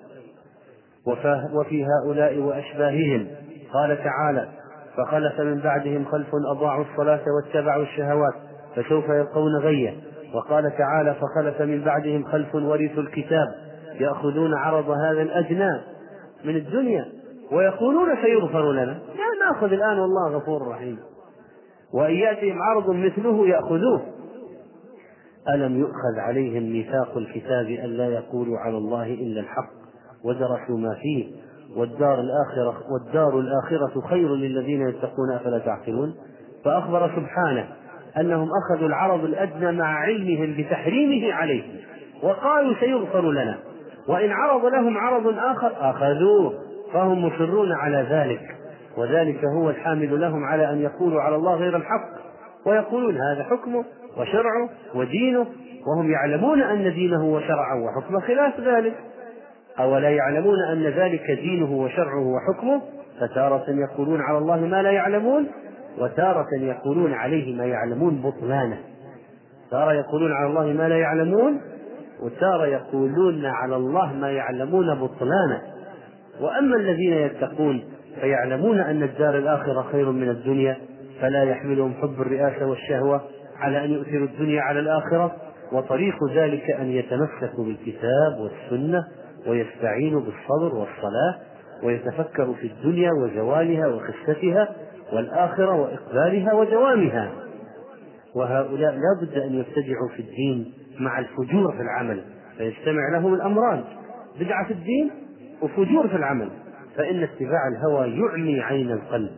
وفي 1.53 1.85
هؤلاء 1.85 2.37
وأشباههم. 2.37 3.27
قال 3.73 4.03
تعالى 4.03 4.49
فخلف 4.97 5.39
من 5.41 5.59
بعدهم 5.59 6.05
خلف 6.05 6.27
أضاعوا 6.51 6.85
الصلاة 6.91 7.21
واتبعوا 7.35 7.83
الشهوات 7.83 8.33
فسوف 8.75 9.09
يلقون 9.09 9.55
غيا 9.61 9.95
وقال 10.33 10.77
تعالى 10.77 11.15
فخلف 11.15 11.61
من 11.61 11.83
بعدهم 11.83 12.23
خلف 12.23 12.55
ورثوا 12.55 13.03
الكتاب 13.03 13.47
يأخذون 13.99 14.53
عرض 14.53 14.89
هذا 14.89 15.21
الأدنى 15.21 15.81
من 16.45 16.55
الدنيا 16.55 17.05
ويقولون 17.51 18.15
سيغفر 18.21 18.71
لنا. 18.71 18.91
يعني 18.91 19.39
نأخذ 19.45 19.73
الآن 19.73 19.99
والله 19.99 20.37
غفور 20.37 20.67
رحيم. 20.67 20.99
وإن 21.93 22.13
يأتيهم 22.13 22.61
عرض 22.61 22.89
مثله 22.89 23.47
يأخذوه. 23.47 24.01
ألم 25.53 25.79
يؤخذ 25.79 26.19
عليهم 26.19 26.63
ميثاق 26.63 27.17
الكتاب 27.17 27.65
ألا 27.65 28.07
يقولوا 28.07 28.57
على 28.57 28.77
الله 28.77 29.13
إلا 29.13 29.41
الحق 29.41 29.69
ودرسوا 30.23 30.77
ما 30.77 30.95
فيه؟ 31.01 31.25
والدار 31.75 32.19
الآخرة 32.19 32.83
والدار 32.91 33.39
الآخرة 33.39 34.01
خير 34.09 34.35
للذين 34.35 34.89
يتقون 34.89 35.31
أفلا 35.35 35.59
تعقلون؟ 35.59 36.15
فأخبر 36.65 37.07
سبحانه 37.15 37.67
أنهم 38.17 38.49
أخذوا 38.63 38.87
العرض 38.87 39.23
الأدنى 39.23 39.71
مع 39.71 39.85
علمهم 39.85 40.55
بتحريمه 40.57 41.33
عليهم 41.33 41.75
وقالوا 42.23 42.75
سيغفر 42.79 43.31
لنا 43.31 43.57
وإن 44.07 44.31
عرض 44.31 44.65
لهم 44.65 44.97
عرض 44.97 45.27
آخر 45.37 45.71
أخذوه 45.79 46.53
فهم 46.93 47.25
مصرون 47.25 47.71
على 47.71 48.07
ذلك 48.09 48.41
وذلك 48.97 49.45
هو 49.45 49.69
الحامل 49.69 50.21
لهم 50.21 50.43
على 50.43 50.71
أن 50.71 50.81
يقولوا 50.81 51.21
على 51.21 51.35
الله 51.35 51.55
غير 51.55 51.75
الحق 51.75 52.09
ويقولون 52.65 53.17
هذا 53.17 53.43
حكمه 53.43 53.85
وشرعه 54.17 54.69
ودينه 54.95 55.45
وهم 55.87 56.11
يعلمون 56.11 56.61
أن 56.61 56.93
دينه 56.93 57.25
وشرعه 57.25 57.83
وحكمه 57.83 58.19
خلاف 58.19 58.59
ذلك. 58.59 58.95
أولا 59.79 60.09
يعلمون 60.09 60.57
أن 60.71 60.83
ذلك 60.83 61.31
دينه 61.31 61.71
وشرعه 61.71 62.27
وحكمه 62.27 62.81
فتارة 63.19 63.65
يقولون 63.69 64.21
على 64.21 64.37
الله 64.37 64.59
ما 64.59 64.81
لا 64.81 64.91
يعلمون 64.91 65.47
وتارة 65.97 66.47
يقولون 66.61 67.13
عليه 67.13 67.55
ما 67.55 67.65
يعلمون 67.65 68.21
بطلانه. 68.21 68.77
تارة 69.71 69.93
يقولون 69.93 70.31
على 70.31 70.47
الله 70.47 70.73
ما 70.73 70.89
لا 70.89 70.97
يعلمون 70.97 71.61
وتارة 72.23 72.65
يقولون 72.65 73.45
على 73.45 73.75
الله 73.75 74.13
ما 74.13 74.31
يعلمون 74.31 74.95
بطلانه. 74.95 75.61
وأما 76.41 76.75
الذين 76.75 77.13
يتقون 77.13 77.83
فيعلمون 78.21 78.79
أن 78.79 79.03
الدار 79.03 79.37
الآخرة 79.37 79.85
خير 79.91 80.11
من 80.11 80.29
الدنيا 80.29 80.77
فلا 81.21 81.43
يحملهم 81.43 81.93
حب 82.01 82.21
الرئاسة 82.21 82.65
والشهوة 82.65 83.21
على 83.59 83.85
أن 83.85 83.91
يؤثروا 83.91 84.27
الدنيا 84.27 84.61
على 84.61 84.79
الآخرة 84.79 85.35
وطريق 85.71 86.15
ذلك 86.33 86.71
أن 86.71 86.91
يتمسكوا 86.91 87.65
بالكتاب 87.65 88.37
والسنة 88.39 89.03
ويستعينوا 89.47 90.21
بالصبر 90.21 90.75
والصلاة 90.75 91.35
ويتفكروا 91.83 92.53
في 92.53 92.67
الدنيا 92.67 93.11
وزوالها 93.11 93.87
وخستها 93.87 94.69
والآخرة 95.13 95.75
وإقبالها 95.75 96.53
ودوامها 96.53 97.31
وهؤلاء 98.35 98.91
لا 98.91 99.21
بد 99.21 99.37
أن 99.37 99.53
يبتدعوا 99.53 100.09
في 100.15 100.21
الدين 100.21 100.73
مع 100.99 101.19
الفجور 101.19 101.71
في 101.71 101.81
العمل 101.81 102.23
فيجتمع 102.57 103.09
لهم 103.13 103.33
الأمران 103.33 103.83
بدعة 104.39 104.67
في 104.67 104.73
الدين 104.73 105.11
وفجور 105.61 106.07
في 106.07 106.15
العمل. 106.15 106.49
فإن 106.95 107.23
اتباع 107.23 107.67
الهوى 107.67 108.19
يعمي 108.19 108.61
عين 108.61 108.91
القلب 108.91 109.29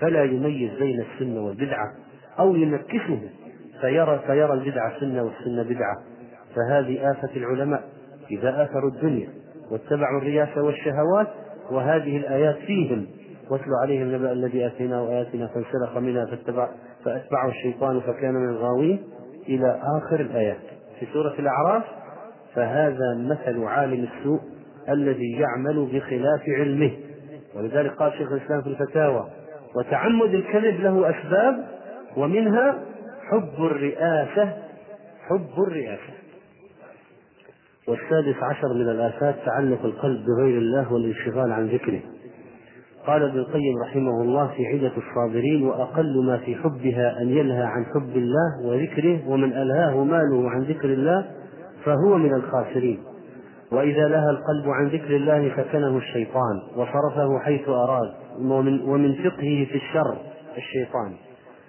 فلا 0.00 0.24
يميز 0.24 0.70
بين 0.78 1.00
السنة 1.00 1.40
والبدعة 1.40 1.92
أو 2.38 2.54
ينكسه. 2.56 3.20
فيرى 3.80 4.20
فيرى 4.26 4.52
البدعة 4.52 5.00
سنة 5.00 5.22
والسنة 5.22 5.62
بدعة. 5.62 5.96
فهذه 6.56 7.10
آفة 7.10 7.36
العلماء. 7.36 7.82
إذا 8.30 8.62
آثروا 8.62 8.90
الدنيا 8.90 9.28
واتبعوا 9.70 10.18
الرياسة 10.18 10.62
والشهوات 10.62 11.26
وهذه 11.70 12.16
الآيات 12.16 12.56
فيهم. 12.56 13.06
واتل 13.50 13.70
عليهم 13.82 14.02
النبأ 14.02 14.32
الذي 14.32 14.66
آتيناه 14.66 15.08
آياتنا 15.08 15.46
فانسلخ 15.46 15.96
منها 15.96 16.26
فاتبع 16.26 16.68
فأتبعه 17.04 17.48
الشيطان 17.48 18.00
فكان 18.00 18.34
من 18.34 18.48
الغاوين. 18.48 19.02
إلى 19.48 19.80
آخر 19.98 20.20
الآيات. 20.20 20.62
في 21.00 21.06
سورة 21.12 21.34
الأعراف 21.38 21.84
فهذا 22.54 23.14
مثل 23.18 23.64
عالم 23.64 24.08
السوء 24.12 24.40
الذي 24.88 25.32
يعمل 25.32 25.88
بخلاف 25.92 26.42
علمه. 26.48 26.90
ولذلك 27.56 27.90
قال 27.90 28.12
شيخ 28.12 28.32
الإسلام 28.32 28.62
في 28.62 28.68
الفتاوى 28.68 29.26
وتعمد 29.76 30.34
الكذب 30.34 30.80
له 30.80 31.10
أسباب 31.10 31.64
ومنها 32.16 32.78
حب 33.30 33.64
الرئاسة 33.64 34.52
حب 35.28 35.62
الرئاسة. 35.68 36.12
والسادس 37.88 38.42
عشر 38.42 38.74
من 38.74 38.88
الآفات 38.88 39.34
تعلق 39.46 39.84
القلب 39.84 40.24
بغير 40.26 40.58
الله 40.58 40.92
والانشغال 40.92 41.52
عن 41.52 41.66
ذكره. 41.66 42.00
قال 43.06 43.22
ابن 43.22 43.38
القيم 43.38 43.82
رحمه 43.82 44.22
الله 44.22 44.46
في 44.56 44.66
عدة 44.66 44.92
الصابرين 44.96 45.66
وأقل 45.66 46.26
ما 46.26 46.36
في 46.36 46.56
حبها 46.56 47.22
أن 47.22 47.28
يلهى 47.28 47.62
عن 47.62 47.84
حب 47.84 48.16
الله 48.16 48.66
وذكره 48.66 49.28
ومن 49.28 49.52
ألهاه 49.52 50.04
ماله 50.04 50.50
عن 50.50 50.62
ذكر 50.62 50.88
الله 50.92 51.26
فهو 51.84 52.18
من 52.18 52.34
الخاسرين. 52.34 53.02
وإذا 53.72 54.08
لهى 54.08 54.30
القلب 54.30 54.68
عن 54.68 54.88
ذكر 54.88 55.16
الله 55.16 55.48
فكنه 55.48 55.96
الشيطان 55.96 56.62
وصرفه 56.76 57.38
حيث 57.38 57.68
أراد 57.68 58.12
ومن, 58.38 58.80
ومن 58.80 59.14
فقهه 59.14 59.64
في 59.64 59.74
الشر 59.74 60.16
الشيطان. 60.56 61.25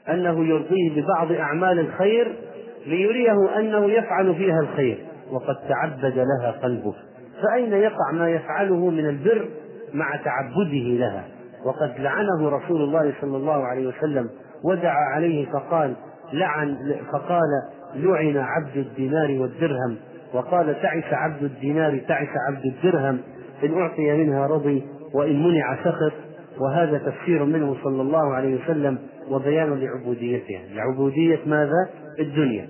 أنه 0.10 0.46
يرضيه 0.46 1.02
ببعض 1.02 1.32
أعمال 1.32 1.80
الخير 1.80 2.36
ليريه 2.88 3.60
أنه 3.60 3.92
يفعل 3.92 4.36
فيها 4.36 4.60
الخير 4.60 4.98
وقد 5.32 5.56
تعبد 5.70 6.18
لها 6.18 6.52
قلبه. 6.52 6.94
فأين 7.44 7.74
يقع 7.74 8.12
ما 8.14 8.30
يفعله 8.30 8.90
من 8.90 9.06
البر 9.10 9.48
مع 9.94 10.16
تعبده 10.16 10.98
لها؟ 11.00 11.24
وقد 11.66 12.00
لعنه 12.00 12.50
رسول 12.50 12.82
الله 12.82 13.14
صلى 13.22 13.38
الله 13.38 13.66
عليه 13.66 13.88
وسلم 13.88 14.30
ودعا 14.64 15.06
عليه 15.16 15.46
فقال 15.46 15.94
لعن 16.34 16.78
فقال 17.12 17.50
لعن 17.96 18.38
عبد 18.38 18.78
الدينار 18.78 19.32
والدرهم. 19.32 19.96
وقال 20.34 20.82
تعس 20.82 21.14
عبد 21.14 21.44
الدينار 21.44 21.98
تعس 22.08 22.30
عبد 22.50 22.66
الدرهم 22.66 23.20
إن 23.64 23.82
أعطي 23.82 24.14
منها 24.14 24.48
رضي 24.48 24.84
وإن 25.14 25.44
منع 25.44 25.84
سخط. 25.84 26.14
وهذا 26.60 26.98
تفسير 26.98 27.46
منه 27.46 27.76
صلى 27.84 28.02
الله 28.02 28.34
عليه 28.34 28.64
وسلم. 28.64 28.98
وبيان 29.30 29.80
لعبوديتها. 29.80 30.62
لعبودية 30.70 31.40
ماذا؟ 31.46 31.90
الدنيا. 32.20 32.70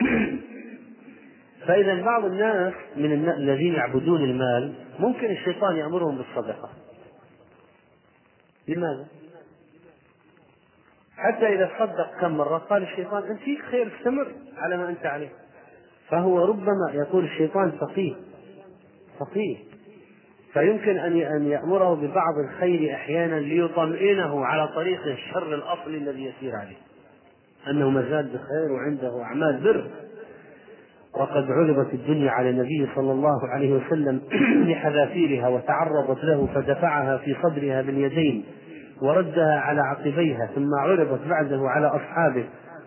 فإذا 1.66 2.02
بعض 2.02 2.24
الناس 2.24 2.74
من 2.96 3.28
الذين 3.28 3.74
يعبدون 3.74 4.24
المال 4.24 4.74
ممكن 4.98 5.30
الشيطان 5.30 5.76
يأمرهم 5.76 6.16
بالصدقة. 6.16 6.70
لماذا؟ 8.68 9.06
حتى 11.16 11.46
إذا 11.54 11.66
تصدق 11.66 12.20
كم 12.20 12.36
مرة 12.36 12.58
قال 12.58 12.82
الشيطان 12.82 13.22
أنت 13.22 13.40
فيك 13.40 13.62
خير 13.62 13.92
استمر 13.98 14.32
على 14.56 14.76
ما 14.76 14.88
أنت 14.88 15.06
عليه. 15.06 15.30
فهو 16.08 16.44
ربما 16.44 16.92
يقول 16.92 17.24
الشيطان 17.24 17.70
فقيه. 17.70 18.14
فقيه. 19.18 19.67
فيمكن 20.52 20.98
أن 20.98 21.20
أن 21.20 21.46
يأمره 21.46 21.94
ببعض 21.94 22.34
الخير 22.48 22.94
أحيانا 22.94 23.40
ليطمئنه 23.40 24.44
على 24.44 24.68
طريق 24.68 25.06
الشر 25.06 25.54
الأصلي 25.54 25.96
الذي 25.96 26.24
يسير 26.24 26.56
عليه. 26.56 26.76
أنه 27.70 27.90
مازال 27.90 28.26
بخير 28.26 28.72
وعنده 28.72 29.22
أعمال 29.22 29.60
بر. 29.64 29.84
وقد 31.14 31.50
عرضت 31.50 31.94
الدنيا 31.94 32.30
على 32.30 32.50
النبي 32.50 32.88
صلى 32.94 33.12
الله 33.12 33.48
عليه 33.48 33.72
وسلم 33.72 34.20
بحذافيرها 34.68 35.48
وتعرضت 35.48 36.24
له 36.24 36.48
فدفعها 36.54 37.16
في 37.16 37.36
صدرها 37.42 37.82
باليدين 37.82 38.44
وردها 39.02 39.60
على 39.60 39.80
عقبيها 39.80 40.50
ثم 40.54 40.74
عرضت 40.80 41.20
بعده 41.28 41.60
على 41.68 41.86
أصحابه 41.86 42.44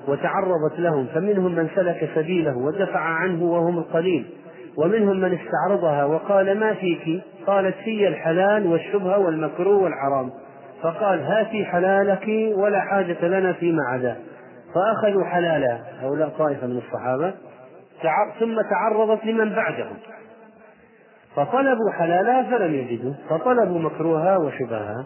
وتعرضت 0.08 0.80
لهم 0.80 1.06
فمنهم 1.06 1.56
من 1.56 1.70
سلك 1.76 2.10
سبيله 2.16 2.58
ودفع 2.58 3.00
عنه 3.00 3.44
وهم 3.44 3.78
القليل. 3.78 4.26
ومنهم 4.78 5.20
من 5.20 5.40
استعرضها 5.40 6.06
وقال 6.06 6.60
ما 6.60 6.74
فيك؟ 6.74 7.24
قالت 7.48 7.76
في 7.76 8.08
الحلال 8.08 8.68
والشبهة 8.68 9.18
والمكروه 9.18 9.84
والحرام. 9.84 10.32
فقال 10.82 11.20
هاتي 11.20 11.66
حلالك 11.66 12.56
ولا 12.58 12.82
حاجة 12.82 13.26
لنا 13.28 13.54
فيما 13.54 13.84
عدا 13.84 14.16
فأخذوا 14.76 15.26
حلالها 15.26 15.84
هؤلاء 16.02 16.30
طائفة 16.30 16.68
من 16.68 16.78
الصحابة 16.78 17.34
ثم 18.40 18.62
تعرضت 18.62 19.26
لمن 19.26 19.56
بعدهم. 19.56 19.96
فطلبوا 21.36 21.92
حلالها 21.92 22.44
فلم 22.44 22.74
يجدوا 22.74 23.14
فطلبوا 23.30 23.80
مكروهها 23.80 24.38
وشبهها. 24.38 25.06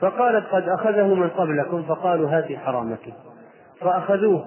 فقالت 0.00 0.46
قد 0.46 0.68
أخذه 0.68 1.14
من 1.14 1.28
قبلكم 1.28 1.82
فقالوا 1.82 2.30
هاتي 2.30 2.58
حرامك 2.58 3.14
فأخذوه 3.80 4.44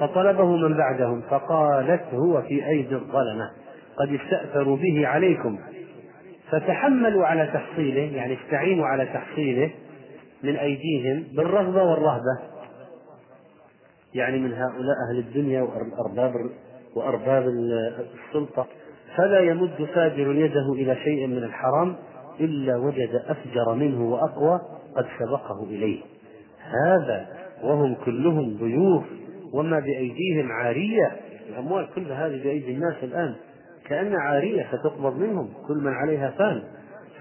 فطلبه 0.00 0.56
من 0.56 0.76
بعدهم 0.76 1.22
فقالت 1.30 2.14
هو 2.14 2.42
في 2.42 2.66
أيدي 2.66 2.94
الظلمة. 2.94 3.50
قد 4.00 4.12
استأثروا 4.12 4.76
به 4.76 5.06
عليكم. 5.06 5.58
فتحملوا 6.50 7.26
على 7.26 7.46
تحصيله 7.46 8.16
يعني 8.16 8.38
استعينوا 8.44 8.86
على 8.86 9.06
تحصيله 9.06 9.70
من 10.42 10.56
أيديهم 10.56 11.24
بالرغبة 11.36 11.82
والرهبة. 11.82 12.38
يعني 14.14 14.38
من 14.38 14.52
هؤلاء 14.52 14.96
أهل 15.10 15.18
الدنيا 15.18 15.62
وأرباب 15.62 16.34
وأرباب 16.96 17.48
السلطة. 18.28 18.66
فلا 19.16 19.40
يمد 19.40 19.88
فاجر 19.94 20.34
يده 20.34 20.72
إلى 20.72 20.96
شيء 20.96 21.26
من 21.26 21.38
الحرام 21.38 21.96
إلا 22.40 22.76
وجد 22.76 23.22
أفجر 23.26 23.74
منه 23.74 24.02
وأقوى 24.02 24.60
قد 24.96 25.06
سبقه 25.18 25.64
إليه. 25.64 26.00
هذا 26.86 27.26
وهم 27.62 27.94
كلهم 27.94 28.56
ضيوف 28.56 29.04
وما 29.52 29.78
بأيديهم 29.78 30.52
عارية. 30.52 31.16
الأموال 31.48 31.88
كلها 31.94 32.26
هذه 32.26 32.42
بأيدي 32.42 32.72
الناس 32.72 32.94
الآن. 33.02 33.34
كأن 33.88 34.14
عارية 34.16 34.66
ستقبض 34.72 35.18
منهم 35.18 35.48
كل 35.68 35.76
من 35.84 35.92
عليها 35.92 36.30
فان 36.30 36.62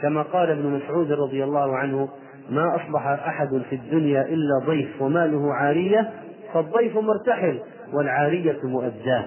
كما 0.02 0.22
قال 0.22 0.50
ابن 0.50 0.70
مسعود 0.70 1.12
رضي 1.12 1.44
الله 1.44 1.78
عنه 1.78 2.10
ما 2.50 2.76
أصبح 2.76 3.08
أحد 3.08 3.62
في 3.70 3.76
الدنيا 3.76 4.22
إلا 4.22 4.66
ضيف 4.66 5.02
وماله 5.02 5.54
عارية 5.54 6.10
فالضيف 6.54 6.98
مرتحل 6.98 7.60
والعارية 7.94 8.58
مؤداه 8.64 9.26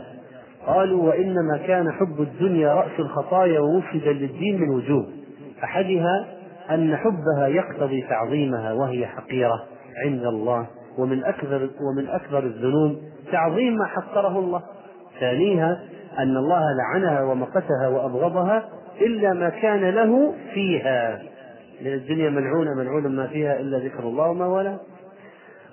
قالوا 0.66 1.08
وإنما 1.08 1.56
كان 1.66 1.92
حب 1.92 2.20
الدنيا 2.20 2.74
رأس 2.74 3.00
الخطايا 3.00 3.60
ومفسدا 3.60 4.12
للدين 4.12 4.60
من 4.60 4.70
وجوه. 4.70 5.06
أحدها 5.64 6.26
أن 6.70 6.96
حبها 6.96 7.46
يقتضي 7.48 8.02
تعظيمها 8.02 8.72
وهي 8.72 9.06
حقيرة 9.06 9.64
عند 10.06 10.24
الله 10.24 10.66
ومن 10.98 11.24
أكبر 11.24 11.70
ومن 11.80 12.08
أكبر 12.08 12.38
الذنوب 12.38 12.96
تعظيم 13.32 13.74
ما 13.74 13.86
حقره 13.86 14.38
الله. 14.38 14.62
ثانيها 15.20 15.80
أن 16.18 16.36
الله 16.36 16.62
لعنها 16.78 17.22
ومقتها 17.22 17.88
وأبغضها 17.88 18.68
إلا 19.00 19.32
ما 19.32 19.48
كان 19.48 19.90
له 19.90 20.34
فيها. 20.54 21.22
لأن 21.80 21.94
الدنيا 21.94 22.30
ملعونة 22.30 22.74
ملعون 22.74 23.16
ما 23.16 23.26
فيها 23.26 23.60
إلا 23.60 23.78
ذكر 23.78 24.02
الله 24.02 24.28
وما 24.28 24.46
ولا 24.46 24.78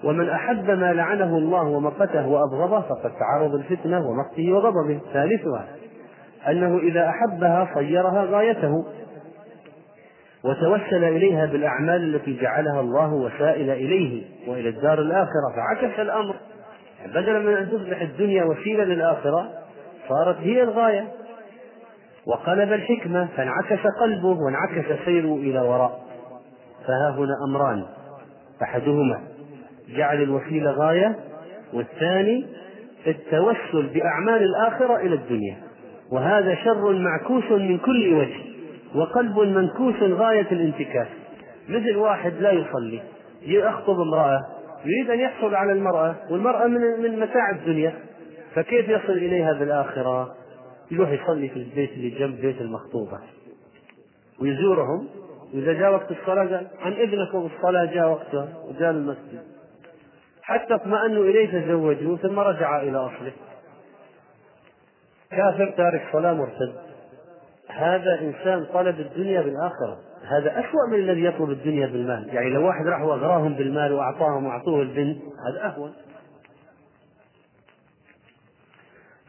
ومن 0.03 0.29
أحب 0.29 0.71
ما 0.71 0.93
لعنه 0.93 1.37
الله 1.37 1.63
ومقته 1.63 2.27
وأبغضه 2.27 2.81
فقد 2.81 3.11
تعرض 3.19 3.55
الفتنة 3.55 4.09
ومقته 4.09 4.51
وغضبه. 4.51 4.99
ثالثها 5.13 5.67
أنه 6.47 6.77
إذا 6.77 7.09
أحبها 7.09 7.69
صيرها 7.73 8.23
غايته 8.23 8.85
وتوسل 10.43 11.03
إليها 11.03 11.45
بالأعمال 11.45 12.15
التي 12.15 12.39
جعلها 12.41 12.79
الله 12.81 13.13
وسائل 13.13 13.69
إليه 13.69 14.23
وإلى 14.47 14.69
الدار 14.69 15.01
الآخرة 15.01 15.53
فعكس 15.55 15.99
الأمر. 15.99 16.35
بدلا 17.05 17.39
من 17.39 17.53
أن 17.53 17.69
تصبح 17.69 18.01
الدنيا 18.01 18.43
وسيلة 18.43 18.83
للآخرة 18.83 19.49
صارت 20.09 20.37
هي 20.37 20.63
الغاية. 20.63 21.07
وقلب 22.27 22.73
الحكمة 22.73 23.27
فانعكس 23.37 23.87
قلبه 24.01 24.37
وانعكس 24.45 25.05
سيره 25.05 25.35
إلى 25.35 25.59
وراء. 25.59 26.01
فها 26.87 27.15
هنا 27.17 27.33
أمران. 27.49 27.85
أحدهما 28.61 29.21
جعل 29.95 30.21
الوسيلة 30.21 30.71
غاية 30.71 31.15
والثاني 31.73 32.45
التوسل 33.07 33.87
بأعمال 33.93 34.43
الآخرة 34.43 34.95
إلى 34.95 35.15
الدنيا. 35.15 35.57
وهذا 36.11 36.55
شر 36.55 36.93
معكوس 36.93 37.51
من 37.51 37.77
كل 37.77 38.13
وجه 38.13 38.39
وقلب 38.95 39.39
منكوس 39.39 39.95
غاية 40.01 40.47
الانتكاس. 40.51 41.07
مثل 41.69 41.95
واحد 41.95 42.33
لا 42.39 42.51
يصلي 42.51 43.01
يخطب 43.41 43.99
امرأة 43.99 44.39
يريد 44.85 45.09
أن 45.09 45.19
يحصل 45.19 45.55
على 45.55 45.71
المرأة 45.71 46.15
والمرأة 46.31 46.67
من 46.67 46.81
من 47.01 47.19
متاع 47.19 47.49
الدنيا. 47.51 47.93
فكيف 48.57 48.89
يصل 48.89 49.13
إليها 49.13 49.53
بالآخرة؟ 49.53 50.35
يروح 50.91 51.09
يصلي 51.09 51.49
في 51.49 51.55
البيت 51.55 51.91
اللي 51.91 52.09
جنب 52.09 52.41
بيت 52.41 52.61
المخطوبة. 52.61 53.19
ويزورهم. 54.41 55.07
وإذا 55.53 55.73
جاء 55.73 55.93
وقت 55.93 56.11
الصلاة 56.11 56.47
قال 56.47 56.67
عن 56.79 56.93
إذنك 56.93 57.35
بالصلاة 57.35 57.85
جاء 57.85 58.09
وقتها. 58.09 58.47
وجاء 58.65 58.91
المسجد. 58.91 59.43
حتى 60.41 60.75
اطمأنوا 60.75 61.23
إليه 61.23 61.61
تزوجوا 61.61 62.17
ثم 62.17 62.39
رجع 62.39 62.81
إلى 62.81 62.97
أصله. 62.97 63.31
كافر 65.31 65.73
تارك 65.77 66.01
صلاة 66.13 66.33
مرتد. 66.33 66.73
هذا 67.69 68.19
إنسان 68.21 68.65
طلب 68.73 68.99
الدنيا 68.99 69.41
بالآخرة. 69.41 69.97
هذا 70.23 70.59
أسوأ 70.59 70.87
من 70.91 70.99
الذي 70.99 71.23
يطلب 71.23 71.49
الدنيا 71.49 71.87
بالمال. 71.87 72.29
يعني 72.33 72.49
لو 72.49 72.67
واحد 72.67 72.87
راح 72.87 73.01
وأغراهم 73.01 73.53
بالمال 73.53 73.93
وأعطاهم 73.93 74.45
وأعطوه 74.45 74.81
البنت 74.81 75.17
هذا 75.49 75.65
أهون. 75.65 75.93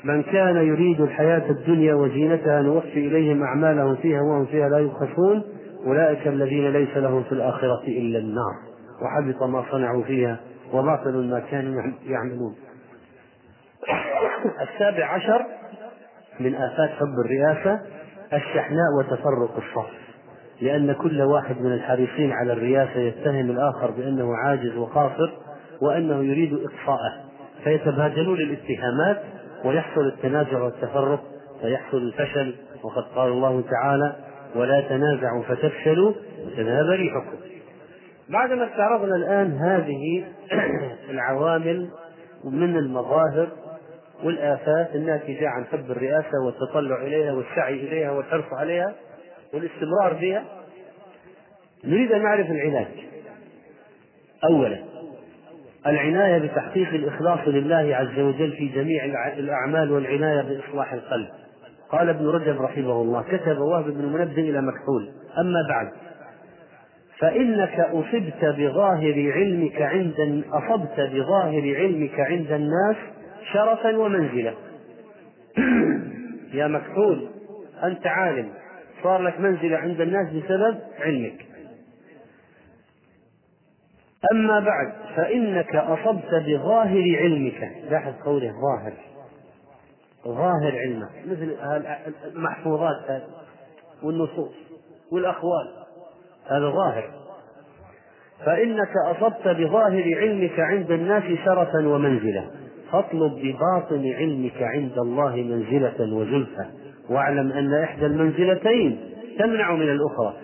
من 0.05 0.23
كان 0.23 0.57
يريد 0.57 1.01
الحياة 1.01 1.51
الدنيا 1.51 1.95
وزينتها 1.95 2.63
نوفي 2.63 3.07
إليهم 3.07 3.43
أعمالهم 3.43 3.97
فيها 3.97 4.21
وهم 4.21 4.47
فيها 4.47 4.69
لا 4.69 4.79
يبخسون 4.79 5.43
أولئك 5.87 6.29
الذين 6.29 6.73
ليس 6.73 6.97
لهم 6.97 7.23
في 7.23 7.33
الآخرة 7.33 7.83
إلا 7.87 8.19
النار. 8.19 8.55
وحبط 9.03 9.43
ما 9.43 9.65
صنعوا 9.71 10.03
فيها 10.03 10.41
وباطل 10.73 11.31
ما 11.31 11.41
كانوا 11.41 11.83
يعملون. 12.07 12.55
السابع 14.69 15.07
عشر 15.07 15.47
من 16.41 16.55
آفات 16.55 16.91
حب 16.91 17.15
الرئاسة 17.25 17.81
الشحناء 18.33 18.99
وتفرق 18.99 19.57
الصف. 19.57 19.91
لأن 20.61 20.93
كل 20.93 21.23
واحد 21.23 21.61
من 21.61 21.73
الحريصين 21.73 22.33
على 22.33 22.53
الرياسة 22.53 23.01
يتهم 23.01 23.51
الآخر 23.51 23.91
بأنه 23.91 24.37
عاجز 24.37 24.77
وقاصر 24.77 25.33
وأنه 25.83 26.25
يريد 26.25 26.55
إطفاءه 26.55 27.29
فيتبادلون 27.65 28.39
الاتهامات 28.39 29.23
ويحصل 29.65 30.07
التنازع 30.07 30.63
والتفرق 30.63 31.21
فيحصل 31.63 31.97
الفشل 31.97 32.55
وقد 32.83 33.03
قال 33.15 33.29
الله 33.33 33.65
تعالى 33.71 34.17
ولا 34.55 34.81
تنازعوا 34.81 35.43
فتفشلوا 35.43 36.13
وتذهب 36.47 36.87
ريحكم 36.87 37.37
بعدما 38.29 38.65
استعرضنا 38.65 39.17
الآن 39.17 39.53
هذه 39.53 40.25
العوامل 41.15 41.91
من 42.45 42.77
المظاهر 42.77 43.49
والآفات 44.25 44.95
الناتجة 44.95 45.49
عن 45.49 45.65
حب 45.65 45.91
الرئاسة 45.91 46.45
والتطلع 46.47 47.03
إليها 47.03 47.33
والسعي 47.33 47.75
إليها 47.75 48.11
والحرص 48.11 48.53
عليها 48.53 48.95
والاستمرار 49.55 50.15
فيها 50.21 50.45
نريد 51.85 52.13
أن 52.13 52.23
نعرف 52.23 52.51
العلاج. 52.51 52.87
أولا 54.45 54.98
العناية 55.89 56.39
بتحقيق 56.39 56.89
الإخلاص 56.89 57.39
لله 57.47 57.97
عز 57.97 58.19
وجل 58.19 58.53
في 58.53 58.69
جميع 58.69 59.05
الأعمال 59.39 59.93
والعناية 59.93 60.43
بإصلاح 60.43 60.93
القلب. 60.93 61.29
قال 61.91 62.09
ابن 62.09 62.27
رجب 62.27 62.63
رحمه 62.63 63.03
الله 63.03 63.23
كتب 63.23 63.59
وهب 63.59 63.85
بن 63.85 64.05
منبه 64.05 64.43
إلى 64.43 64.63
مكحول. 64.63 65.09
أما 65.39 65.69
بعد 65.69 65.89
فإنك 67.19 67.81
أصبت 67.81 68.45
بظاهر 68.59 69.33
علمك 69.33 69.83
عند 69.83 70.45
أصبت 70.53 71.01
بظاهر 71.01 71.77
علمك 71.77 72.21
عند 72.21 72.53
الناس 72.53 72.97
شرفا 73.53 73.97
ومنزلة 73.97 74.55
يا 76.55 76.67
مكحول 76.67 77.29
أنت 77.85 78.07
عالم 78.07 78.49
صار 79.03 79.23
لك 79.23 79.41
منزلة 79.41 79.77
عند 79.77 80.01
الناس 80.01 80.29
بسبب 80.29 80.79
علمك. 81.01 81.48
أما 84.33 84.61
بعد 84.61 84.93
فإنك 85.17 85.77
أصبت 85.77 86.35
بظاهر 86.47 87.17
علمك. 87.21 87.73
لاحظ 87.91 88.13
قوله 88.25 88.53
ظاهر. 88.53 88.93
ظاهر 90.27 90.79
علمك. 90.79 91.11
مثل 91.27 91.57
المحفوظات 92.35 93.23
والنصوص 94.03 94.55
والأقوال. 95.13 95.69
هذا 96.51 96.71
ظاهر. 96.71 97.11
فإنك 98.47 98.93
أصبت 99.07 99.49
بظاهر 99.49 100.15
علمك 100.17 100.61
عند 100.61 100.91
الناس 100.91 101.23
شرفا 101.45 101.89
ومنزلة 101.89 102.51
فاطلب 102.93 103.33
بباطن 103.33 104.13
علمك 104.13 104.63
عند 104.63 104.99
الله 104.99 105.37
منزلة 105.37 106.15
وزلفى. 106.15 106.67
واعلم 107.11 107.53
أن 107.53 107.75
إحدى 107.75 108.07
المنزلتين 108.07 109.01
تمنع 109.39 109.73
من 109.73 109.91
الأخرى. 109.91 110.35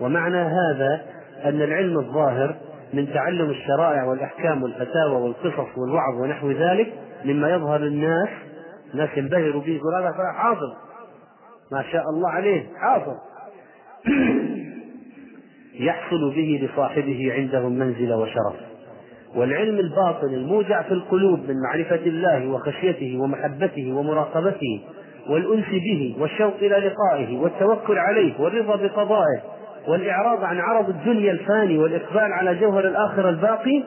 ومعنى 0.00 0.36
هذا 0.36 1.04
أن 1.44 1.62
العلم 1.62 1.98
الظاهر 1.98 2.56
من 2.92 3.12
تعلم 3.12 3.50
الشرائع 3.50 4.04
والأحكام 4.04 4.62
والفتاوى 4.62 5.22
والقصص 5.22 5.78
والوعظ 5.78 6.20
ونحو 6.20 6.50
ذلك 6.50 6.92
مما 7.24 7.50
يظهر 7.50 7.80
للناس 7.80 8.28
الناس 8.94 9.08
ينبهروا 9.16 9.62
به 9.62 9.72
يقول 9.72 9.94
هذا 9.94 10.32
حافظ 10.32 10.72
ما 11.72 11.82
شاء 11.82 12.02
الله 12.10 12.30
عليه 12.30 12.66
حافظ 12.76 13.16
يحصل 15.88 16.34
به 16.34 16.60
لصاحبه 16.62 17.32
عندهم 17.34 17.72
منزلة 17.72 18.16
وشرف. 18.16 18.54
والعلم 19.34 19.78
الباطن 19.78 20.34
الموجع 20.34 20.82
في 20.82 20.94
القلوب 20.94 21.38
من 21.48 21.62
معرفة 21.62 22.00
الله 22.06 22.48
وخشيته 22.48 23.18
ومحبته 23.20 23.92
ومراقبته 23.92 24.80
والأنس 25.28 25.68
به 25.68 26.16
والشوق 26.18 26.54
إلى 26.60 26.76
لقائه 26.88 27.38
والتوكل 27.38 27.98
عليه 27.98 28.40
والرضا 28.40 28.76
بقضائه 28.76 29.42
والإعراض 29.88 30.44
عن 30.44 30.60
عرض 30.60 30.88
الدنيا 30.88 31.32
الفاني 31.32 31.78
والإقبال 31.78 32.32
على 32.32 32.54
جوهر 32.54 32.88
الآخرة 32.88 33.28
الباقي 33.28 33.84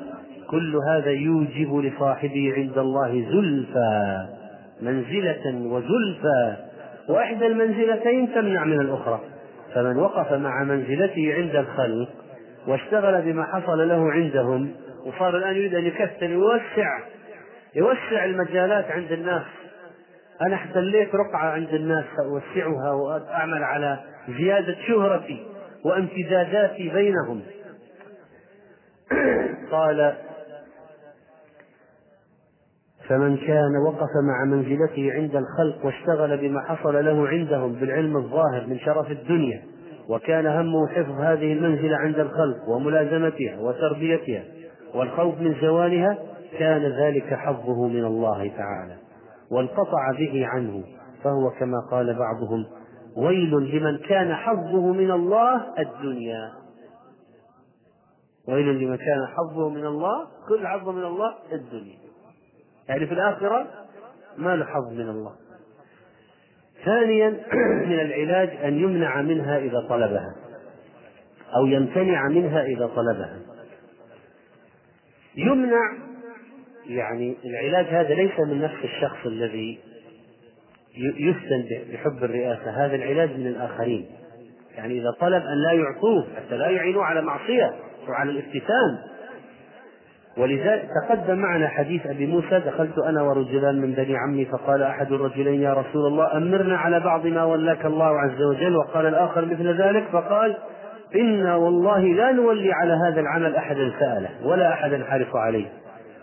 كل 0.50 0.76
هذا 0.90 1.12
يوجب 1.12 1.76
لصاحبه 1.76 2.54
عند 2.58 2.78
الله 2.78 3.26
زلفى 3.32 4.28
منزلة 4.82 5.72
وزلفى. 5.72 6.56
وإحدى 7.10 7.48
المنزلتين 7.48 8.34
تمنع 8.34 8.64
من 8.64 8.82
الأخرى. 8.82 9.20
فمن 9.76 9.98
وقف 9.98 10.34
مع 10.34 10.64
منزلته 10.64 11.34
عند 11.34 11.56
الخلق 11.56 12.10
واشتغل 12.68 13.22
بما 13.22 13.44
حصل 13.44 13.88
له 13.88 14.12
عندهم 14.12 14.72
وصار 15.06 15.38
الآن 15.38 15.56
يريد 15.56 15.76
أن 15.76 15.86
يكثر 15.86 16.30
يوسع 16.30 17.00
يوسع 17.76 18.26
المجالات 18.26 18.92
عند 18.92 19.12
الناس. 19.12 19.44
أنا 20.42 20.56
احتليت 20.56 21.16
رقعة 21.16 21.50
عند 21.50 21.74
الناس 21.74 22.06
سأوسعها 22.18 22.92
وأعمل 22.92 23.64
على 23.64 24.00
زيادة 24.38 24.76
شهرتي. 24.88 25.55
وامتداداتي 25.86 26.90
بينهم. 26.90 27.42
قال 29.72 30.16
فمن 33.10 33.38
كان 33.38 33.78
وقف 33.88 34.10
مع 34.24 34.46
منزلته 34.46 35.14
عند 35.14 35.36
الخلق 35.36 35.86
واشتغل 35.86 36.38
بما 36.38 36.62
حصل 36.62 37.06
له 37.06 37.28
عندهم 37.28 37.74
بالعلم 37.74 38.18
الظاهر 38.18 38.68
من 38.68 38.80
شرف 38.80 39.12
الدنيا 39.12 39.64
وكان 40.10 40.46
همه 40.46 40.88
حفظ 40.88 41.22
هذه 41.22 41.54
المنزلة 41.54 41.98
عند 41.98 42.20
الخلق 42.20 42.70
وملازمتها 42.70 43.60
وتربيتها 43.60 44.44
والخوف 44.96 45.40
من 45.40 45.56
زوالها 45.62 46.18
كان 46.60 46.82
ذلك 46.82 47.34
حظه 47.34 47.88
من 47.88 48.06
الله 48.06 48.52
تعالى 48.58 48.96
وانقطع 49.52 50.12
به 50.20 50.48
عنه 50.48 50.84
فهو 51.24 51.50
كما 51.60 51.78
قال 51.92 52.18
بعضهم 52.20 52.66
ويل 53.16 53.52
لمن 53.52 53.98
كان 53.98 54.36
حظه 54.36 54.94
من 54.94 55.12
الله 55.12 55.74
الدنيا. 55.80 56.52
ويل 58.48 58.66
لمن 58.66 58.98
كان 58.98 59.28
حظه 59.38 59.70
من 59.70 59.86
الله 59.86 60.28
كل 60.50 60.68
حظه 60.68 60.92
من 60.92 61.04
الله 61.04 61.36
الدنيا. 61.52 61.98
يعني 62.90 63.08
في 63.08 63.14
الآخرة 63.14 63.68
ما 64.38 64.56
له 64.56 64.66
حظ 64.66 64.92
من 64.92 65.10
الله. 65.10 65.36
ثانيا 66.86 67.30
من 67.90 68.00
العلاج 68.00 68.50
أن 68.50 68.74
يمنع 68.80 69.22
منها 69.22 69.58
إذا 69.58 69.86
طلبها 69.90 70.36
أو 71.56 71.66
يمتنع 71.66 72.28
منها 72.28 72.64
إذا 72.64 72.88
طلبها. 72.88 73.40
يمنع 75.38 75.98
يعني 76.88 77.38
العلاج 77.46 77.86
هذا 77.86 78.14
ليس 78.14 78.40
من 78.40 78.62
نفس 78.62 78.84
الشخص 78.84 79.26
الذي 79.26 79.80
يفتن 80.98 81.66
بحب 81.94 82.24
الرئاسة. 82.24 82.86
هذا 82.86 82.96
العلاج 82.96 83.30
من 83.30 83.48
الآخرين. 83.48 84.06
يعني 84.78 85.00
إذا 85.00 85.12
طلب 85.20 85.44
أن 85.44 85.64
لا 85.64 85.72
يعطوه 85.72 86.26
حتى 86.36 86.58
لا 86.58 86.70
يعينوه 86.70 87.04
على 87.04 87.22
معصية 87.22 87.74
وعلى 88.10 88.32
الافتتان 88.32 88.98
ولذلك 90.38 90.90
تقدم 91.04 91.38
معنا 91.38 91.68
حديث 91.68 92.06
أبي 92.06 92.28
موسى 92.28 92.60
دخلت 92.60 92.98
أنا 92.98 93.22
ورجلان 93.22 93.82
من 93.82 93.92
بني 93.92 94.18
عمي 94.18 94.46
فقال 94.46 94.84
أحد 94.84 95.12
الرجلين 95.12 95.62
يا 95.62 95.74
رسول 95.74 96.08
الله 96.08 96.38
أمرنا 96.38 96.78
على 96.78 97.00
بعض 97.00 97.28
ما 97.28 97.44
ولاك 97.44 97.86
الله 97.86 98.20
عز 98.20 98.42
وجل. 98.42 98.76
وقال 98.76 99.06
الآخر 99.06 99.46
مثل 99.46 99.82
ذلك 99.82 100.04
فقال 100.12 100.58
إنا 101.16 101.56
والله 101.56 102.00
لا 102.00 102.32
نولي 102.32 102.74
على 102.74 102.94
هذا 102.94 103.22
العمل 103.22 103.56
أحدا 103.56 103.92
سأله 104.00 104.30
ولا 104.44 104.74
أحدا 104.74 105.04
حرص 105.04 105.36
عليه. 105.36 105.66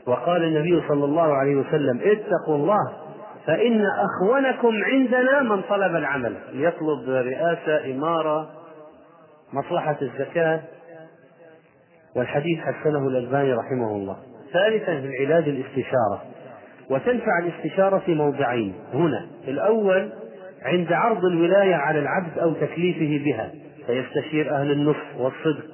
وقال 0.06 0.44
النبي 0.44 0.82
صلى 0.88 1.04
الله 1.04 1.34
عليه 1.34 1.56
وسلم 1.56 2.00
اتقوا 2.02 2.56
الله 2.56 2.92
فإن 3.47 3.84
أخونكم 3.86 4.84
عندنا 4.84 5.43
من 5.43 5.62
طلب 5.62 5.97
العمل. 5.97 6.36
يطلب 6.53 7.09
رئاسة 7.09 7.90
إمارة 7.95 8.51
مصلحة 9.53 9.97
الزكاة 10.03 10.61
والحديث 12.16 12.59
حسنه 12.59 13.09
الألباني 13.09 13.53
رحمه 13.53 13.97
الله. 13.97 14.16
ثالثا 14.53 15.01
في 15.01 15.07
العلاج 15.07 15.49
الاستشارة. 15.49 16.22
وتنفع 16.90 17.38
الاستشارة 17.38 17.99
في 17.99 18.14
موضعين. 18.14 18.74
هنا 18.95 19.26
الأول 19.49 20.12
عند 20.62 20.93
عرض 20.93 21.24
الولاية 21.24 21.74
على 21.74 21.99
العبد 21.99 22.38
أو 22.38 22.53
تكليفه 22.53 23.24
بها. 23.24 23.51
فيستشير 23.86 24.55
أهل 24.55 24.72
النصح 24.72 25.16
والصدق. 25.18 25.64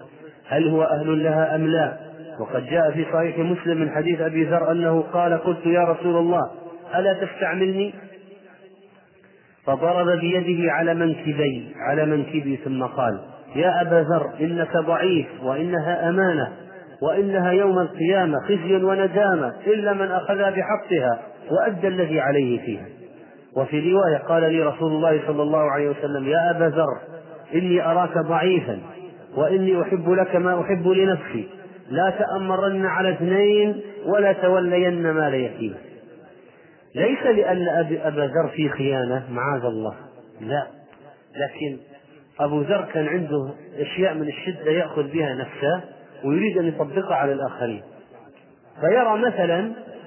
هل 0.49 0.69
هو 0.69 0.83
أهل 0.83 1.23
لها 1.25 1.55
أم 1.55 1.66
لا؟ 1.66 1.97
وقد 2.41 2.66
جاء 2.66 2.91
في 2.91 3.05
صحيح 3.12 3.39
مسلم 3.39 3.81
من 3.81 3.91
حديث 3.91 4.21
أبي 4.21 4.45
ذر 4.45 4.73
أنه 4.73 5.01
قال 5.12 5.39
قلت 5.39 5.66
يا 5.66 5.81
رسول 5.81 6.16
الله 6.16 6.51
ألا 6.97 7.12
تستعملني؟ 7.12 7.95
فضرب 9.66 10.18
بيده 10.18 10.72
على 10.72 10.95
منكبي 10.95 11.74
على 11.76 12.07
منكبي 12.07 12.57
ثم 12.64 12.84
قال 12.84 13.20
يا 13.57 13.82
أبا 13.82 14.07
ذر 14.11 14.30
إنك 14.41 14.76
ضعيف 14.76 15.26
وإنها 15.43 16.09
أمانة 16.09 16.53
وإنها 17.03 17.53
يوم 17.53 17.78
القيامة 17.78 18.41
خزي 18.45 18.74
وندامة 18.74 19.53
إلا 19.66 19.93
من 19.93 20.11
أخذها 20.11 20.51
بحقها 20.51 21.18
وأدى 21.51 21.89
الذي 21.89 22.20
عليه 22.20 22.61
فيها. 22.61 22.86
وفي 23.57 23.93
رواية 23.93 24.16
قال 24.16 24.43
لي 24.53 24.62
رسول 24.62 24.93
الله 24.93 25.20
صلى 25.26 25.43
الله 25.43 25.70
عليه 25.70 25.89
وسلم 25.89 26.28
يا 26.28 26.51
أبا 26.51 26.64
ذر 26.64 26.99
إني 27.55 27.86
أراك 27.86 28.18
ضعيفا 28.18 28.78
وإني 29.36 29.82
أحب 29.82 30.11
لك 30.11 30.36
ما 30.36 30.61
أحب 30.61 30.89
لنفسي. 30.89 31.49
لا 31.91 32.11
تأمرن 32.11 32.86
على 32.86 33.11
اثنين 33.11 33.80
ولا 34.07 34.32
تولين 34.32 35.11
مال 35.11 35.34
يتيم 35.34 35.74
ليس 36.95 37.22
لأن 37.22 37.68
أبا 38.03 38.20
ذر 38.20 38.49
في 38.49 38.68
خيانة 38.68 39.26
معاذ 39.30 39.64
الله. 39.64 39.97
لا. 40.41 40.66
لكن 41.36 41.78
أبو 42.41 42.61
ذر 42.61 42.89
كان 42.93 43.07
عنده 43.07 43.55
أشياء 43.78 44.14
من 44.14 44.28
الشدة 44.28 44.70
يأخذ 44.70 45.03
بها 45.03 45.34
نفسه 45.34 45.80
ويريد 46.24 46.59
أن 46.59 46.68
يطبقها 46.68 47.14
على 47.14 47.32
الآخرين. 47.32 47.82
فيرى 48.80 49.18
مثلا 49.18 49.59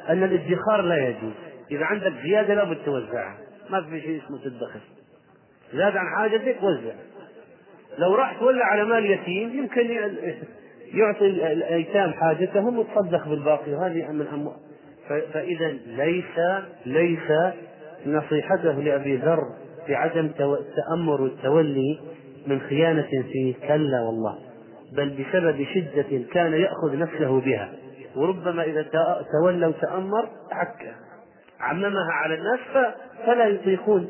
أن 0.10 0.24
الادخار 0.24 0.82
لا 0.82 1.08
يجوز. 1.08 1.34
إذا 1.72 1.86
عندك 1.86 2.14
زيادة 2.24 2.54
لابد 2.54 2.78
توزعها. 2.86 3.38
ما 3.70 3.82
في 3.82 4.02
شيء 4.02 4.22
اسمه 4.26 4.38
تدخر. 4.44 4.80
زاد 5.74 5.98
عن 5.98 6.06
حاجتك 6.18 6.64
وزع. 6.64 6.94
لو 7.98 8.16
راح 8.16 8.40
تولى 8.40 8.64
على 8.64 8.86
مال 8.86 9.06
يتيم 9.06 9.50
يمكن 9.50 9.92
يعطي 10.94 11.26
الأيتام 11.26 12.14
حاجتهم 12.14 12.80
وتصدق 12.80 13.28
بالباقي. 13.28 13.76
هذه 13.76 14.12
من 14.12 14.28
أموال. 14.34 14.56
فإذا 15.34 15.68
ليس 15.88 16.40
ليس 16.86 17.54
نصيحته 18.08 18.72
لأبي 18.72 19.18
ذر 19.18 19.44
في 19.88 19.96
عدم 19.96 20.30
التأمر 20.40 21.22
والتولي 21.22 22.00
من 22.48 22.60
خيانة 22.60 23.08
فيه 23.32 23.54
كلا 23.68 24.02
والله 24.02 24.38
بل 24.98 25.10
بسبب 25.10 25.66
شدة 25.74 26.24
كان 26.34 26.54
يأخذ 26.54 26.98
نفسه 26.98 27.42
بها. 27.42 27.72
وربما 28.16 28.64
إذا 28.64 28.86
تولى 29.42 29.68
وتأمر 29.68 30.30
عك 30.52 30.94
عممها 31.60 32.12
على 32.12 32.36
الناس 32.36 32.94
فلا 33.26 33.48
يطيقون. 33.48 34.10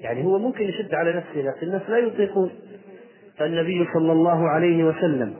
يعني 0.00 0.24
هو 0.24 0.38
ممكن 0.38 0.64
يشد 0.64 0.94
على 0.94 1.12
نفسه 1.12 1.40
لكن 1.40 1.66
الناس 1.66 1.82
لا 1.88 1.98
يطيقون. 1.98 2.50
فالنبي 3.38 3.88
صلى 3.94 4.12
الله 4.12 4.48
عليه 4.48 4.84
وسلم 4.84 5.34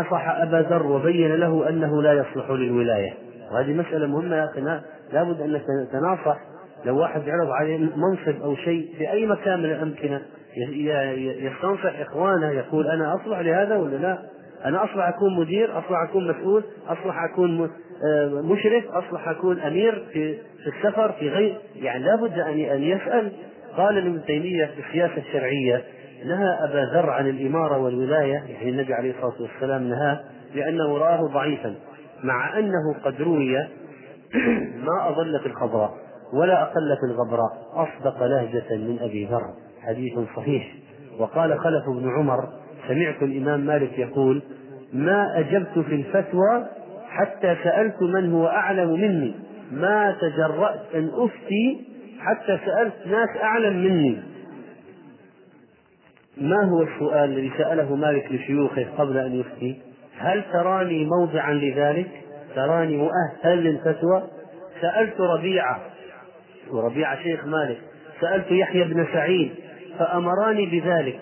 نصح 0.00 0.28
أبا 0.28 0.56
ذر 0.56 0.86
وبين 0.86 1.34
له 1.34 1.68
أنه 1.68 2.02
لا 2.02 2.12
يصلح 2.12 2.50
للولاية. 2.50 3.14
وهذه 3.52 3.72
مسألة 3.72 4.06
مهمة 4.06 4.36
يا 4.36 4.44
أخي 4.44 4.60
لابد 5.12 5.40
أن 5.40 5.60
نتناصح. 5.82 6.38
لو 6.84 6.98
واحد 6.98 7.26
يعرض 7.26 7.50
عليه 7.50 7.78
منصب 7.78 8.42
أو 8.42 8.56
شيء 8.56 8.94
في 8.98 9.10
أي 9.10 9.26
مكان 9.26 9.58
من 9.58 9.64
الأمكنة 9.64 10.22
يستنصح 11.16 12.00
إخوانه 12.00 12.50
يقول 12.50 12.90
أنا 12.90 13.14
أصلح 13.14 13.38
لهذا 13.38 13.76
ولا 13.76 13.96
لا؟ 13.96 14.18
أنا 14.64 14.84
أصلح 14.84 15.08
أكون 15.08 15.36
مدير 15.36 15.78
أصلح 15.78 16.02
أكون 16.08 16.30
مسؤول 16.30 16.64
أصلح 16.88 17.24
أكون 17.32 17.70
آه، 18.04 18.26
مشرف 18.26 18.84
أصلح 18.90 19.28
أكون 19.28 19.60
أمير 19.60 20.04
في 20.12 20.34
في 20.34 20.66
السفر 20.66 21.12
في 21.12 21.28
غير 21.28 21.56
يعني 21.74 22.04
لابد 22.04 22.38
أن 22.38 22.60
أن 22.60 22.82
يسأل. 22.82 23.32
قال 23.76 23.98
ابن 23.98 24.24
تيمية 24.24 24.64
في 24.64 24.88
السياسة 24.88 25.16
الشرعية 25.16 25.82
نهى 26.24 26.48
أبا 26.64 26.90
ذر 26.94 27.10
عن 27.10 27.28
الإمارة 27.28 27.78
والولاية 27.78 28.42
يعني 28.48 28.70
النبي 28.70 28.94
عليه 28.94 29.10
الصلاة 29.10 29.42
والسلام 29.42 29.88
نهاه 29.88 30.20
لأنه 30.54 30.98
رآه 30.98 31.20
ضعيفا. 31.26 31.74
مع 32.24 32.58
أنه 32.58 32.94
قد 33.04 33.22
روي 33.22 33.56
ما 34.86 35.08
أضل 35.08 35.40
في 35.40 35.46
الخضراء 35.46 35.94
ولا 36.32 36.62
أقل 36.62 36.96
في 37.00 37.06
الغبراء. 37.06 37.52
أصدق 37.74 38.22
لهجة 38.22 38.76
من 38.76 38.98
أبي 39.00 39.24
ذر. 39.24 39.42
حديث 39.82 40.18
صحيح. 40.36 40.74
وقال 41.18 41.58
خلف 41.58 41.88
بن 41.88 42.10
عمر 42.18 42.48
سمعت 42.88 43.22
الإمام 43.22 43.60
مالك 43.60 43.98
يقول 43.98 44.42
ما 44.92 45.38
أجبت 45.38 45.78
في 45.78 45.94
الفتوى 45.94 46.66
حتى 47.08 47.56
سألت 47.64 48.02
من 48.02 48.32
هو 48.32 48.46
أعلم 48.46 48.92
مني. 48.92 49.34
ما 49.72 50.16
تجرأت 50.20 50.80
أن 50.94 51.10
أفتي 51.14 51.84
حتى 52.18 52.58
سألت 52.66 52.94
ناس 53.06 53.28
أعلم 53.42 53.84
مني. 53.84 54.18
ما 56.40 56.62
هو 56.62 56.82
السؤال 56.82 57.30
الذي 57.30 57.52
سأله 57.58 57.96
مالك 57.96 58.32
لشيوخه 58.32 58.86
قبل 58.98 59.16
أن 59.16 59.34
يفتي؟ 59.34 59.89
هل 60.20 60.44
تراني 60.52 61.04
موضعا 61.04 61.52
لذلك؟ 61.52 62.10
تراني 62.54 62.96
مؤهل 62.96 63.64
للفتوى؟ 63.64 64.22
سألت 64.80 65.20
ربيعة 65.20 65.80
وربيعة 66.70 67.22
شيخ 67.22 67.46
مالك 67.46 67.80
سألت 68.20 68.50
يحيى 68.50 68.84
بن 68.84 69.06
سعيد 69.12 69.54
فأمراني 69.98 70.66
بذلك. 70.66 71.20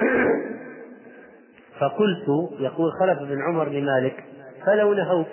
فقلت 1.80 2.50
يقول 2.60 2.92
خلف 3.00 3.18
بن 3.18 3.42
عمر 3.42 3.68
لمالك 3.68 4.24
فلو 4.66 4.94
نهوك 4.94 5.28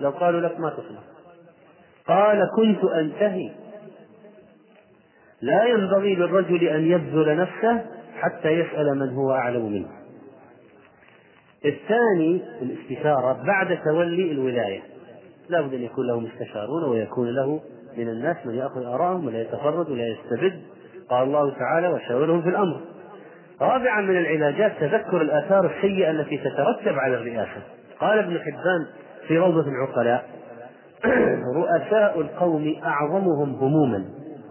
لو 0.00 0.10
قالوا 0.10 0.40
لك 0.40 0.60
ما 0.60 0.70
تصنع. 0.70 1.00
قال 2.06 2.50
كنت 2.56 2.84
أنتهي. 2.84 3.50
لا 5.40 5.64
ينبغي 5.64 6.14
للرجل 6.14 6.68
أن 6.68 6.86
يبذل 6.90 7.36
نفسه 7.36 7.84
حتى 8.20 8.48
يسأل 8.48 8.98
من 8.98 9.14
هو 9.14 9.32
أعلم 9.32 9.72
منه. 9.72 10.05
الثاني 11.66 12.42
الاستشارة 12.62 13.42
بعد 13.46 13.78
تولي 13.84 14.32
الولاية. 14.32 14.80
لا 15.48 15.60
بد 15.60 15.74
أن 15.74 15.82
يكون 15.82 16.06
له 16.06 16.20
مستشارون 16.20 16.84
ويكون 16.84 17.28
له 17.28 17.60
من 17.96 18.08
الناس 18.08 18.36
من 18.44 18.54
يأخذ 18.54 18.84
آراءهم 18.84 19.26
ولا 19.26 19.40
يتفرد 19.40 19.90
ولا 19.90 20.04
يستبد. 20.06 20.60
قال 21.10 21.22
الله 21.22 21.50
تعالى 21.50 21.88
وشاورهم 21.88 22.42
في 22.42 22.48
الأمر. 22.48 22.80
رابعا 23.60 24.00
من 24.00 24.16
العلاجات 24.16 24.72
تذكر 24.80 25.22
الآثار 25.22 25.70
السيئة 25.76 26.10
التي 26.10 26.38
تترتب 26.38 26.98
على 26.98 27.16
الرئاسة. 27.16 27.62
قال 28.00 28.18
ابن 28.18 28.38
حبان 28.38 28.86
في 29.28 29.38
روضة 29.38 29.64
العقلاء 29.68 30.24
رؤساء 31.56 32.20
القوم 32.20 32.74
أعظمهم 32.84 33.54
هموما 33.54 34.04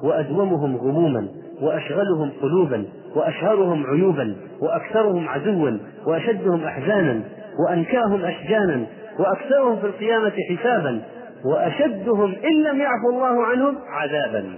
وأدومهم 0.04 0.78
غموما 0.78 1.28
وأشغلهم 1.62 2.32
قلوبا 2.42 2.86
وأشهرهم 3.16 3.86
عيوبا 3.86 4.36
وأكثرهم 4.62 5.30
عدوا 5.30 5.72
وأشدهم 6.08 6.64
أحزانا 6.64 7.22
وأنكاهم 7.60 8.26
أشجانا 8.26 8.86
وأكثرهم 9.20 9.80
في 9.80 9.88
القيامة 9.88 10.34
حسابا 10.50 11.02
وأشدهم 11.46 12.36
إن 12.36 12.64
لم 12.64 12.80
يعفو 12.80 13.10
الله 13.10 13.46
عنهم 13.46 13.76
عذابا. 13.90 14.56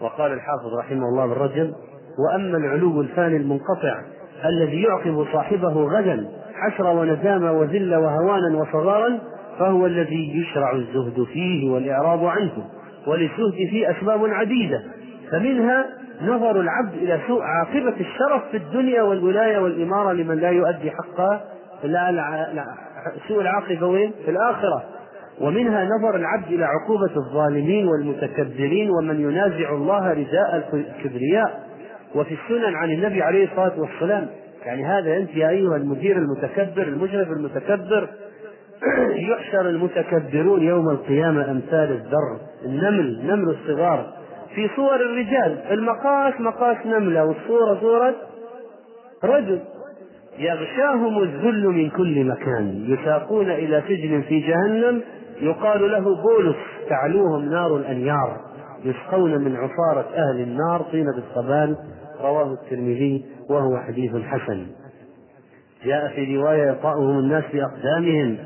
وقال 0.00 0.32
الحافظ 0.32 0.74
رحمه 0.78 1.08
الله 1.08 1.26
بالرجل 1.26 1.72
وأما 2.18 2.58
العلو 2.58 3.00
الفاني 3.00 3.36
المنقطع 3.36 4.02
الذي 4.44 4.82
يعقب 4.82 5.26
صاحبه 5.32 5.72
غدا 5.72 6.28
حسرة 6.54 6.92
وندامة 6.92 7.52
وذلة 7.52 7.98
وهوانا 7.98 8.58
وصغارا 8.58 9.18
فهو 9.58 9.86
الذي 9.86 10.40
يشرع 10.40 10.72
الزهد 10.72 11.24
فيه 11.32 11.70
والإعراض 11.70 12.24
عنه 12.24 12.52
وللزهد 13.06 13.52
فيه 13.70 13.90
أسباب 13.90 14.26
عديدة 14.26 14.82
فمنها 15.32 15.86
نظر 16.22 16.60
العبد 16.60 16.94
إلى 16.94 17.20
سوء 17.26 17.42
عاقبة 17.42 17.94
الشرف 18.00 18.50
في 18.50 18.56
الدنيا 18.56 19.02
والولاية 19.02 19.58
والإمارة 19.58 20.12
لمن 20.12 20.38
لا 20.38 20.50
يؤدي 20.50 20.90
حقها 20.90 21.44
لا, 21.84 22.12
لا 22.12 22.64
سوء 23.28 23.40
العاقبة 23.40 23.86
وين؟ 23.86 24.12
في 24.24 24.30
الآخرة. 24.30 24.84
ومنها 25.40 25.84
نظر 25.84 26.16
العبد 26.16 26.46
إلى 26.46 26.64
عقوبة 26.64 27.16
الظالمين 27.16 27.88
والمتكبرين 27.88 28.90
ومن 28.90 29.20
ينازع 29.20 29.74
الله 29.74 30.10
رداء 30.10 30.68
الكبرياء. 30.74 31.62
وفي 32.14 32.34
السنن 32.34 32.74
عن 32.74 32.90
النبي 32.90 33.22
عليه 33.22 33.44
الصلاة 33.44 33.80
والسلام 33.80 34.26
يعني 34.64 34.84
هذا 34.84 35.16
أنت 35.16 35.36
يا 35.36 35.48
أيها 35.48 35.76
المدير 35.76 36.16
المتكبر 36.16 36.82
المشرف 36.82 37.28
المتكبر 37.28 38.08
يحشر 39.30 39.68
المتكبرون 39.68 40.62
يوم 40.62 40.90
القيامة 40.90 41.50
أمثال 41.50 41.92
الذر 41.92 42.40
النمل 42.64 43.26
نمل 43.26 43.48
الصغار. 43.48 44.21
في 44.54 44.70
صور 44.76 44.96
الرجال. 44.96 45.58
المقاس 45.70 46.40
مقاس 46.40 46.86
نملة 46.86 47.24
والصورة 47.24 47.80
صورة 47.80 48.14
رجل. 49.24 49.60
يغشاهم 50.38 51.22
الذل 51.22 51.66
من 51.66 51.90
كل 51.90 52.24
مكان. 52.24 52.84
يساقون 52.88 53.50
إلى 53.50 53.82
سجن 53.88 54.22
في 54.22 54.40
جهنم. 54.40 55.02
يقال 55.40 55.92
له 55.92 56.22
بولس 56.22 56.56
تعلوهم 56.88 57.50
نار 57.50 57.76
الأنيار. 57.76 58.40
يسقون 58.84 59.44
من 59.44 59.56
عصارة 59.56 60.06
أهل 60.14 60.40
النار 60.40 60.82
طينة 60.92 61.14
الصبال 61.18 61.76
رواه 62.20 62.52
الترمذي 62.52 63.24
وهو 63.50 63.78
حديث 63.78 64.16
حسن. 64.16 64.66
جاء 65.84 66.08
في 66.08 66.36
رواية 66.36 66.70
يطأهم 66.70 67.18
الناس 67.18 67.44
بأقدامهم 67.52 68.36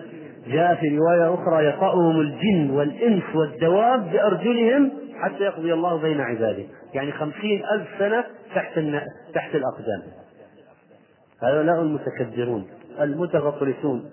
جاء 0.48 0.74
في 0.74 0.98
رواية 0.98 1.34
أخرى 1.34 1.66
يطأهم 1.66 2.20
الجن 2.20 2.70
والإنس 2.70 3.22
والدواب 3.34 4.10
بأرجلهم. 4.12 4.90
حتى 5.22 5.44
يقضي 5.44 5.72
الله 5.72 5.96
بين 6.02 6.20
عباده. 6.20 6.64
يعني 6.94 7.12
خمسين 7.12 7.62
ألف 7.74 7.88
سنة 7.98 8.24
تحت 8.54 8.80
تحت 9.34 9.54
الأقدام. 9.54 10.02
هؤلاء 11.42 11.82
المتكبرون 11.82 12.66
المتغطرسون. 13.00 14.10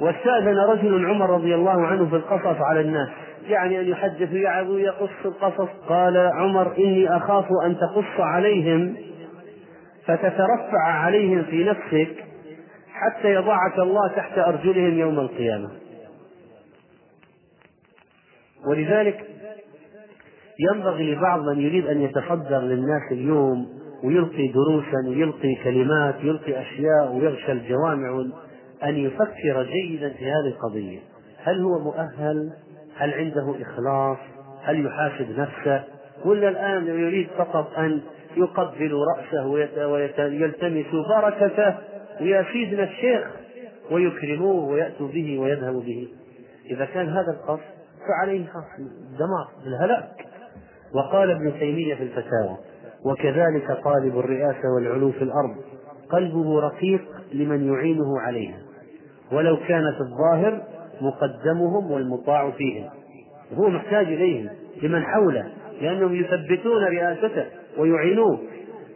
واستأذن 0.00 0.58
رجل 0.58 1.06
عمر 1.06 1.30
رضي 1.30 1.54
الله 1.54 1.86
عنه 1.86 2.08
في 2.10 2.16
القصص 2.16 2.60
على 2.60 2.80
الناس. 2.80 3.08
يعني 3.48 3.80
أن 3.80 3.88
يحدث 3.88 4.32
يعظ 4.32 4.70
ويقص 4.70 5.10
القصص. 5.24 5.68
قال 5.88 6.16
عمر 6.16 6.76
إني 6.78 7.16
أخاف 7.16 7.46
أن 7.64 7.76
تقص 7.76 8.20
عليهم 8.20 8.96
فتترفع 10.04 10.82
عليهم 10.82 11.42
في 11.42 11.64
نفسك 11.64 12.24
حتى 12.92 13.34
يضعك 13.34 13.78
الله 13.78 14.08
تحت 14.08 14.38
أرجلهم 14.38 14.98
يوم 14.98 15.18
القيامة. 15.18 15.70
ولذلك 18.66 19.29
ينبغي 20.60 21.14
لبعض 21.14 21.40
من 21.40 21.60
يريد 21.60 21.86
أن 21.86 22.00
يتصدر 22.00 22.58
للناس 22.58 23.12
اليوم 23.12 23.68
ويلقي 24.04 24.48
دروسا 24.48 25.08
ويلقي 25.08 25.54
كلمات 25.64 26.14
يلقي 26.22 26.60
أشياء 26.60 27.12
ويغشى 27.12 27.52
الجوامع 27.52 28.24
أن 28.84 28.96
يفكر 28.96 29.62
جيدا 29.62 30.08
في 30.08 30.24
هذه 30.24 30.48
القضية. 30.48 30.98
هل 31.42 31.60
هو 31.60 31.78
مؤهل؟ 31.78 32.52
هل 32.96 33.14
عنده 33.14 33.54
إخلاص؟ 33.62 34.18
هل 34.62 34.86
يحاسب 34.86 35.38
نفسه؟ 35.38 35.84
ولا 36.24 36.48
الآن 36.48 36.86
يريد 36.86 37.28
فقط 37.38 37.78
أن 37.78 38.00
يقبل 38.36 38.92
رأسه 39.16 39.46
ويلتمس 39.46 40.86
بركته 41.08 41.74
ويا 42.20 42.44
سيدنا 42.52 42.84
الشيخ 42.84 43.26
ويكرموه 43.90 44.64
ويأتوا 44.64 45.08
به 45.08 45.38
ويذهبوا 45.38 45.82
به. 45.82 46.08
إذا 46.70 46.84
كان 46.84 47.08
هذا 47.08 47.32
القصد 47.40 47.64
فعليه 48.08 48.46
الدمار 48.78 49.48
الهلاك 49.66 50.29
وقال 50.94 51.30
ابن 51.30 51.52
تيمية 51.58 51.94
في 51.94 52.02
الفتاوى 52.02 52.56
وكذلك 53.04 53.78
طالب 53.84 54.18
الرئاسة 54.18 54.68
والعلو 54.74 55.12
في 55.12 55.22
الأرض 55.22 55.56
قلبه 56.10 56.60
رقيق 56.60 57.00
لمن 57.32 57.72
يعينه 57.72 58.20
عليها 58.20 58.58
ولو 59.32 59.56
كان 59.56 59.92
في 59.92 60.00
الظاهر 60.00 60.62
مقدمهم 61.00 61.90
والمطاع 61.90 62.50
فيهم 62.50 62.88
هو 63.54 63.68
محتاج 63.68 64.06
إليهم 64.06 64.48
لمن 64.82 65.02
حوله 65.02 65.46
لأنهم 65.80 66.14
يثبتون 66.14 66.84
رئاسته 66.84 67.44
ويعينوه 67.78 68.38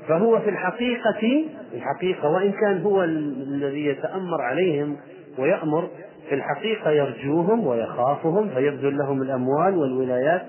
فهو 0.09 0.41
في 0.41 0.51
الحقيقة 0.51 1.45
الحقيقة 1.75 2.29
وإن 2.29 2.53
كان 2.53 2.83
هو 2.83 3.05
الذي 3.05 3.87
يتأمر 3.87 4.43
عليهم 4.43 4.97
ويأمر 5.39 5.89
في 6.29 6.35
الحقيقة 6.35 6.91
يرجوهم 6.91 7.67
ويخافهم 7.67 8.49
فيبذل 8.49 8.99
لهم 8.99 9.23
الأموال 9.23 9.77
والولايات 9.77 10.43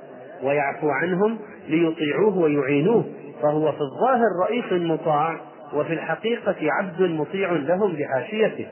ويعفو 0.44 0.90
عنهم 0.90 1.38
ليطيعوه 1.68 2.38
ويعينوه 2.38 3.06
فهو 3.42 3.72
في 3.72 3.82
الظاهر 3.82 4.28
رئيس 4.44 4.66
مطاع 4.72 5.40
وفي 5.74 5.94
الحقيقة 5.94 6.56
عبد 6.62 7.02
مطيع 7.02 7.52
لهم 7.52 7.94
بحاشيته. 7.94 8.66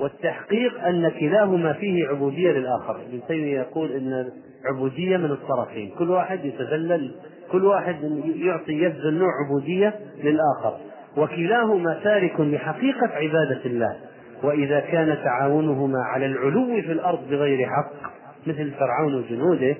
والتحقيق 0.00 0.84
أن 0.84 1.08
كلاهما 1.08 1.72
فيه 1.72 2.08
عبودية 2.08 2.50
للآخر. 2.52 2.96
ابن 2.96 3.20
تيمية 3.28 3.58
يقول 3.58 3.92
أن 3.92 4.30
عبودية 4.64 5.16
من 5.16 5.30
الطرفين. 5.30 5.90
كل 5.98 6.10
واحد 6.10 6.44
يتذلل 6.44 7.14
كل 7.52 7.64
واحد 7.64 7.96
يعطي 8.36 8.72
يبذل 8.72 9.14
نوع 9.14 9.28
عبودية 9.46 9.94
للآخر. 10.24 10.76
وكلاهما 11.16 12.00
تارك 12.04 12.40
لحقيقة 12.40 13.08
عبادة 13.14 13.60
الله. 13.66 13.96
وإذا 14.42 14.80
كان 14.80 15.18
تعاونهما 15.24 15.98
على 15.98 16.26
العلو 16.26 16.82
في 16.82 16.92
الأرض 16.92 17.28
بغير 17.30 17.66
حق 17.66 18.10
مثل 18.46 18.70
فرعون 18.70 19.14
وجنوده 19.14 19.76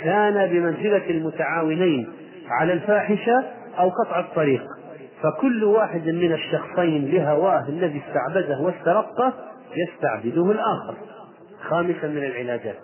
كان 0.00 0.46
بمنزلة 0.46 1.10
المتعاونين 1.10 2.08
على 2.48 2.72
الفاحشة 2.72 3.44
أو 3.78 3.88
قطع 3.88 4.20
الطريق. 4.20 4.62
فكل 5.22 5.64
واحد 5.64 6.08
من 6.08 6.32
الشخصين 6.32 7.10
لهواه 7.10 7.68
الذي 7.68 8.02
استعبده 8.08 8.60
واسترقه 8.60 9.32
يستعبده 9.76 10.50
الآخر. 10.52 10.94
خامسا 11.68 12.08
من 12.08 12.24
العلاجات. 12.24 12.76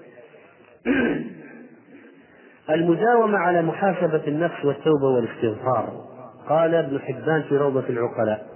المداومة 2.71 3.39
على 3.39 3.63
محاسبة 3.63 4.23
النفس 4.27 4.65
والتوبة 4.65 5.07
والاستغفار. 5.07 6.15
قال 6.49 6.75
ابن 6.75 7.01
حبان 7.01 7.43
في 7.43 7.57
روضة 7.57 7.85
العقلاء 7.89 8.47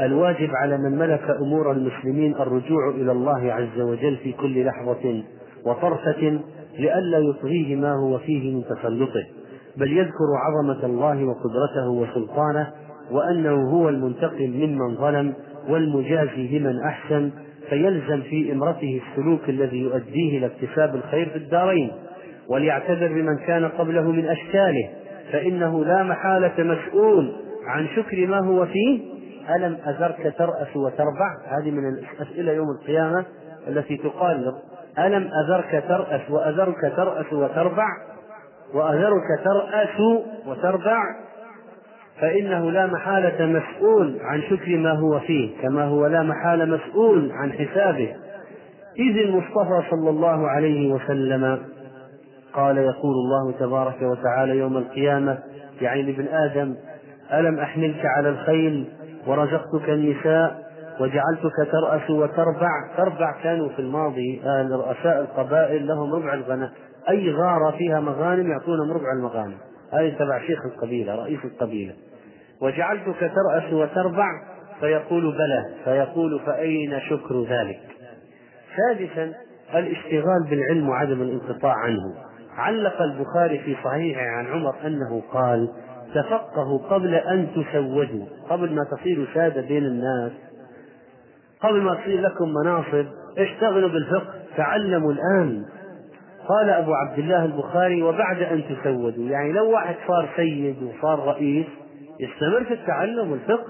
الواجب 0.00 0.50
على 0.54 0.78
من 0.78 0.98
ملك 0.98 1.30
أمور 1.30 1.72
المسلمين 1.72 2.34
الرجوع 2.34 2.90
إلى 2.90 3.12
الله 3.12 3.52
عز 3.52 3.80
وجل 3.80 4.16
في 4.16 4.32
كل 4.32 4.64
لحظة 4.64 5.22
وطرفة 5.66 6.40
لئلا 6.78 7.18
يطغيه 7.18 7.76
ما 7.76 7.92
هو 7.92 8.18
فيه 8.18 8.54
من 8.54 8.64
تسلطه 8.64 9.26
بل 9.76 9.92
يذكر 9.92 10.26
عظمة 10.36 10.86
الله 10.86 11.24
وقدرته 11.24 11.88
وسلطانه 11.88 12.70
وأنه 13.10 13.70
هو 13.70 13.88
المنتقم 13.88 14.50
ممن 14.50 14.94
ظلم 14.96 15.34
والمجازي 15.68 16.58
لمن 16.58 16.80
أحسن 16.80 17.30
فيلزم 17.68 18.20
في 18.20 18.52
إمرته 18.52 19.00
السلوك 19.08 19.48
الذي 19.48 19.78
يؤديه 19.78 20.38
إلى 20.38 20.46
اكتساب 20.46 20.94
الخير 20.94 21.28
في 21.28 21.36
الدارين. 21.36 21.90
وليعتذر 22.48 23.08
بمن 23.08 23.38
كان 23.46 23.64
قبله 23.64 24.10
من 24.10 24.26
أشكاله 24.26 24.88
فإنه 25.32 25.84
لا 25.84 26.02
محالة 26.02 26.54
مسؤول 26.58 27.32
عن 27.66 27.86
شكر 27.96 28.26
ما 28.26 28.38
هو 28.38 28.66
فيه. 28.66 29.00
ألم 29.56 29.76
أذرك 29.86 30.34
ترأس 30.38 30.76
وتربع؟ 30.76 31.36
هذه 31.48 31.70
من 31.70 31.82
الأسئلة 31.88 32.52
يوم 32.52 32.66
القيامة 32.70 33.24
التي 33.68 33.96
تقال 33.96 34.54
ألم 34.98 35.30
أذرك 35.44 35.84
ترأس 35.88 36.30
وأذرك 36.30 36.92
ترأس 36.96 37.32
وتربع؟ 37.32 37.86
وأذرك 38.74 39.44
ترأس 39.44 40.00
وتربع؟ 40.46 41.02
فإنه 42.20 42.70
لا 42.70 42.86
محالة 42.86 43.46
مسؤول 43.46 44.18
عن 44.22 44.42
شكر 44.42 44.76
ما 44.76 44.92
هو 44.92 45.20
فيه 45.20 45.62
كما 45.62 45.84
هو 45.84 46.06
لا 46.06 46.22
محالة 46.22 46.64
مسؤول 46.64 47.32
عن 47.32 47.52
حسابه. 47.52 48.16
إذ 48.98 49.18
المصطفى 49.18 49.90
صلى 49.90 50.10
الله 50.10 50.48
عليه 50.48 50.92
وسلم 50.92 51.58
قال 52.52 52.78
يقول 52.78 53.14
الله 53.14 53.52
تبارك 53.60 54.02
وتعالى 54.02 54.56
يوم 54.58 54.76
القيامة 54.76 55.38
يعني 55.80 56.02
لابن 56.02 56.26
آدم 56.28 56.74
ألم 57.32 57.58
أحملك 57.58 58.02
على 58.16 58.28
الخيل 58.28 58.88
ورزقتك 59.26 59.88
النساء؟ 59.88 60.63
وجعلتك 61.00 61.72
ترأس 61.72 62.10
وتربع. 62.10 62.70
تربع 62.96 63.42
كانوا 63.42 63.68
في 63.68 63.78
الماضي 63.78 64.42
رؤساء 64.70 65.20
القبائل 65.20 65.86
لهم 65.86 66.14
ربع 66.14 66.34
الغنم. 66.34 66.70
أي 67.08 67.32
غارة 67.32 67.70
فيها 67.70 68.00
مغانم 68.00 68.50
يعطونهم 68.50 68.92
ربع 68.92 69.12
المغانم. 69.12 69.56
هذه 69.92 70.14
تبع 70.18 70.38
شيخ 70.46 70.58
القبيلة 70.74 71.14
رئيس 71.14 71.44
القبيلة. 71.44 71.94
وجعلتك 72.60 73.18
ترأس 73.20 73.72
وتربع 73.72 74.28
فيقول 74.80 75.32
بلى 75.32 75.64
فيقول 75.84 76.40
فأين 76.46 77.00
شكر 77.00 77.42
ذلك؟ 77.42 77.80
سادسا 78.76 79.32
الاشتغال 79.74 80.44
بالعلم 80.50 80.88
وعدم 80.88 81.22
الانقطاع 81.22 81.74
عنه. 81.74 82.14
علق 82.56 83.02
البخاري 83.02 83.58
في 83.58 83.76
صحيحه 83.84 84.26
عن 84.26 84.46
عمر 84.46 84.74
أنه 84.86 85.22
قال 85.32 85.68
تفقهوا 86.14 86.78
قبل 86.78 87.14
أن 87.14 87.46
تسودوا 87.54 88.26
قبل 88.50 88.74
ما 88.74 88.84
تصيروا 88.84 89.26
سادة 89.34 89.60
بين 89.60 89.84
الناس. 89.84 90.32
قبل 91.60 91.80
ما 91.82 91.94
تصير 91.94 92.20
لكم 92.20 92.54
مناصب 92.64 93.06
اشتغلوا 93.38 93.88
بالفقه 93.88 94.34
تعلموا 94.56 95.12
الآن. 95.12 95.64
قال 96.48 96.70
أبو 96.70 96.94
عبد 96.94 97.18
الله 97.18 97.44
البخاري 97.44 98.02
وبعد 98.02 98.42
أن 98.42 98.62
تسودوا. 98.68 99.28
يعني 99.28 99.52
لو 99.52 99.70
واحد 99.70 99.94
صار 100.08 100.28
سيد 100.36 100.76
وصار 100.82 101.18
رئيس 101.28 101.66
يستمر 102.20 102.64
في 102.64 102.74
التعلم 102.74 103.30
والفقه. 103.30 103.66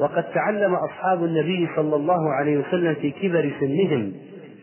وقد 0.00 0.24
تعلم 0.34 0.74
أصحاب 0.74 1.24
النبي 1.24 1.68
صلى 1.76 1.96
الله 1.96 2.32
عليه 2.32 2.58
وسلم 2.58 2.94
في 2.94 3.10
كبر 3.10 3.50
سنهم 3.60 4.12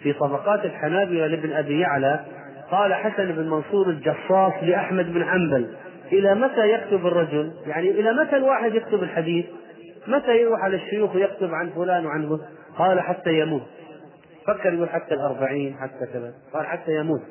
في 0.04 0.14
طبقات 0.14 0.66
الحنابلة 0.66 1.28
لابن 1.28 1.52
أبي 1.52 1.80
يعلى. 1.80 2.20
قال 2.72 2.94
حسن 2.94 3.32
بن 3.32 3.50
منصور 3.50 3.90
الجصاص 3.90 4.54
لأحمد 4.62 5.14
بن 5.14 5.26
حنبل 5.26 5.68
إلى 6.12 6.36
متى 6.36 6.74
يكتب 6.74 7.08
الرجل؟ 7.08 7.52
يعني 7.68 7.92
إلى 7.92 8.14
متى 8.14 8.36
الواحد 8.36 8.76
يكتب 8.76 9.04
الحديث؟ 9.04 9.46
متى 10.08 10.38
يروح 10.42 10.64
على 10.64 10.76
الشيوخ 10.76 11.16
ويكتب 11.16 11.54
عن 11.54 11.70
فلان 11.70 12.06
وعنه 12.06 12.40
قال 12.78 13.02
حتى 13.02 13.40
يموت. 13.40 13.62
فكر 14.48 14.74
يقول 14.74 14.90
حتى 14.90 15.14
الأربعين 15.14 15.76
حتى 15.78 16.06
كذا. 16.14 16.34
قال 16.54 16.66
حتى 16.66 16.92
يموت. 16.92 17.22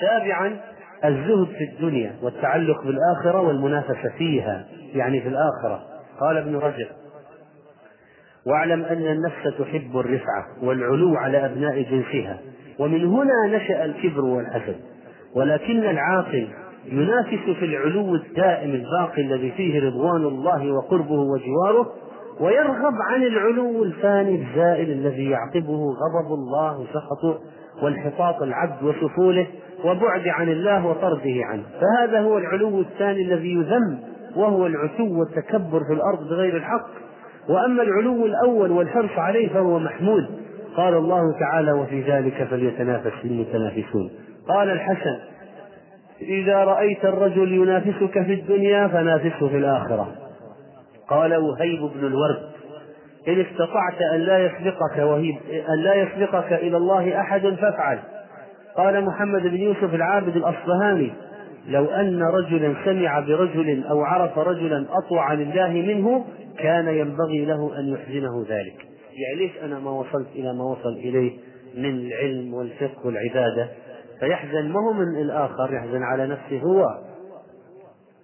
سابعا 0.00 0.60
الزهد 1.04 1.46
في 1.46 1.64
الدنيا 1.64 2.12
والتعلق 2.22 2.82
بالآخرة 2.84 3.40
والمنافسة 3.40 4.08
فيها 4.18 4.66
يعني 4.94 5.20
في 5.20 5.28
الآخرة. 5.28 5.82
قال 6.20 6.36
ابن 6.36 6.56
رجب 6.56 6.86
واعلم 8.46 8.82
أن 8.84 9.06
النفس 9.06 9.58
تحب 9.58 9.98
الرفعة 9.98 10.46
والعلو 10.62 11.16
على 11.16 11.44
أبناء 11.46 11.82
جنسها 11.82 12.38
ومن 12.78 13.04
هنا 13.04 13.56
نشأ 13.56 13.84
الكبر 13.84 14.24
والحسد. 14.24 14.76
ولكن 15.34 15.84
العاقل 15.84 16.48
ينافس 16.86 17.58
في 17.58 17.64
العلو 17.64 18.14
الدائم 18.14 18.70
الباقي 18.70 19.22
الذي 19.22 19.50
فيه 19.50 19.86
رضوان 19.86 20.24
الله 20.24 20.72
وقربه 20.72 21.20
وجواره 21.20 21.92
ويرغب 22.40 22.94
عن 23.10 23.22
العلو 23.22 23.84
الفاني 23.84 24.34
الزائل 24.34 24.90
الذي 24.90 25.30
يعقبه 25.30 25.78
غضب 25.78 26.34
الله 26.34 26.80
وسخطه 26.80 27.38
وانحطاط 27.82 28.42
العبد 28.42 28.82
وسفوله 28.82 29.46
وبعد 29.84 30.28
عن 30.28 30.48
الله 30.48 30.86
وطرده 30.86 31.44
عنه. 31.44 31.62
فهذا 31.80 32.20
هو 32.20 32.38
العلو 32.38 32.80
الثاني 32.80 33.22
الذي 33.22 33.52
يذم 33.54 33.98
وهو 34.36 34.66
العتو 34.66 35.18
والتكبر 35.18 35.80
في 35.88 35.92
الأرض 35.92 36.28
بغير 36.28 36.56
الحق. 36.56 36.88
وأما 37.48 37.82
العلو 37.82 38.26
الأول 38.26 38.70
والحرص 38.70 39.18
عليه 39.18 39.48
فهو 39.48 39.78
محمود. 39.78 40.26
قال 40.76 40.94
الله 40.94 41.38
تعالى 41.40 41.72
وفي 41.72 42.02
ذلك 42.02 42.46
فليتنافس 42.50 43.12
المتنافسون. 43.24 44.10
قال 44.48 44.70
الحسن 44.70 45.18
إذا 46.22 46.64
رأيت 46.64 47.04
الرجل 47.04 47.52
ينافسك 47.52 48.22
في 48.22 48.32
الدنيا 48.32 48.88
فنافسه 48.88 49.48
في 49.48 49.56
الآخرة. 49.56 50.14
قال 51.08 51.36
وهيب 51.36 51.80
بن 51.80 52.06
الورد 52.06 52.50
إن 53.28 53.40
استطعت 53.40 54.02
أن 54.14 54.20
لا 54.20 54.38
يسبقك 54.38 54.98
وهيب 54.98 55.36
أن 55.68 55.78
لا 55.78 55.94
يسبقك 55.94 56.52
إلى 56.52 56.76
الله 56.76 57.20
أحد 57.20 57.40
فافعل. 57.40 57.98
قال 58.76 59.04
محمد 59.04 59.42
بن 59.42 59.56
يوسف 59.56 59.94
العابد 59.94 60.36
الأصبهاني 60.36 61.12
لو 61.68 61.84
أن 61.86 62.22
رجلا 62.22 62.74
سمع 62.84 63.20
برجل 63.20 63.84
أو 63.90 64.00
عرف 64.00 64.38
رجلا 64.38 64.86
أطوع 64.90 65.32
لله 65.32 65.68
منه 65.68 66.24
كان 66.58 66.88
ينبغي 66.88 67.44
له 67.44 67.78
أن 67.78 67.88
يحزنه 67.88 68.46
ذلك. 68.48 68.76
يعني 69.10 69.36
ليش 69.36 69.52
أنا 69.64 69.78
ما 69.78 69.90
وصلت 69.90 70.28
إلى 70.34 70.52
ما 70.52 70.64
وصل 70.64 70.92
إليه 70.92 71.32
من 71.76 71.90
العلم 71.90 72.54
والفقه 72.54 73.06
والعبادة؟ 73.06 73.68
فيحزن 74.20 74.68
ما 74.68 74.80
هو 74.80 74.92
من 74.92 75.20
الآخر 75.20 75.74
يحزن 75.74 76.02
على 76.02 76.26
نفسه 76.26 76.58
هو. 76.62 76.86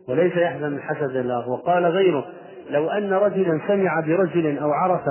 وليس 0.09 0.37
يحزن 0.37 0.71
من 0.71 0.81
حسد 0.81 1.17
الآخر 1.17 1.51
وقال 1.51 1.87
غيره 1.87 2.25
لو 2.71 2.89
أن 2.89 3.13
رجلا 3.13 3.61
سمع 3.69 4.01
برجل 4.01 4.59
أو 4.59 4.71
عرف 4.71 5.03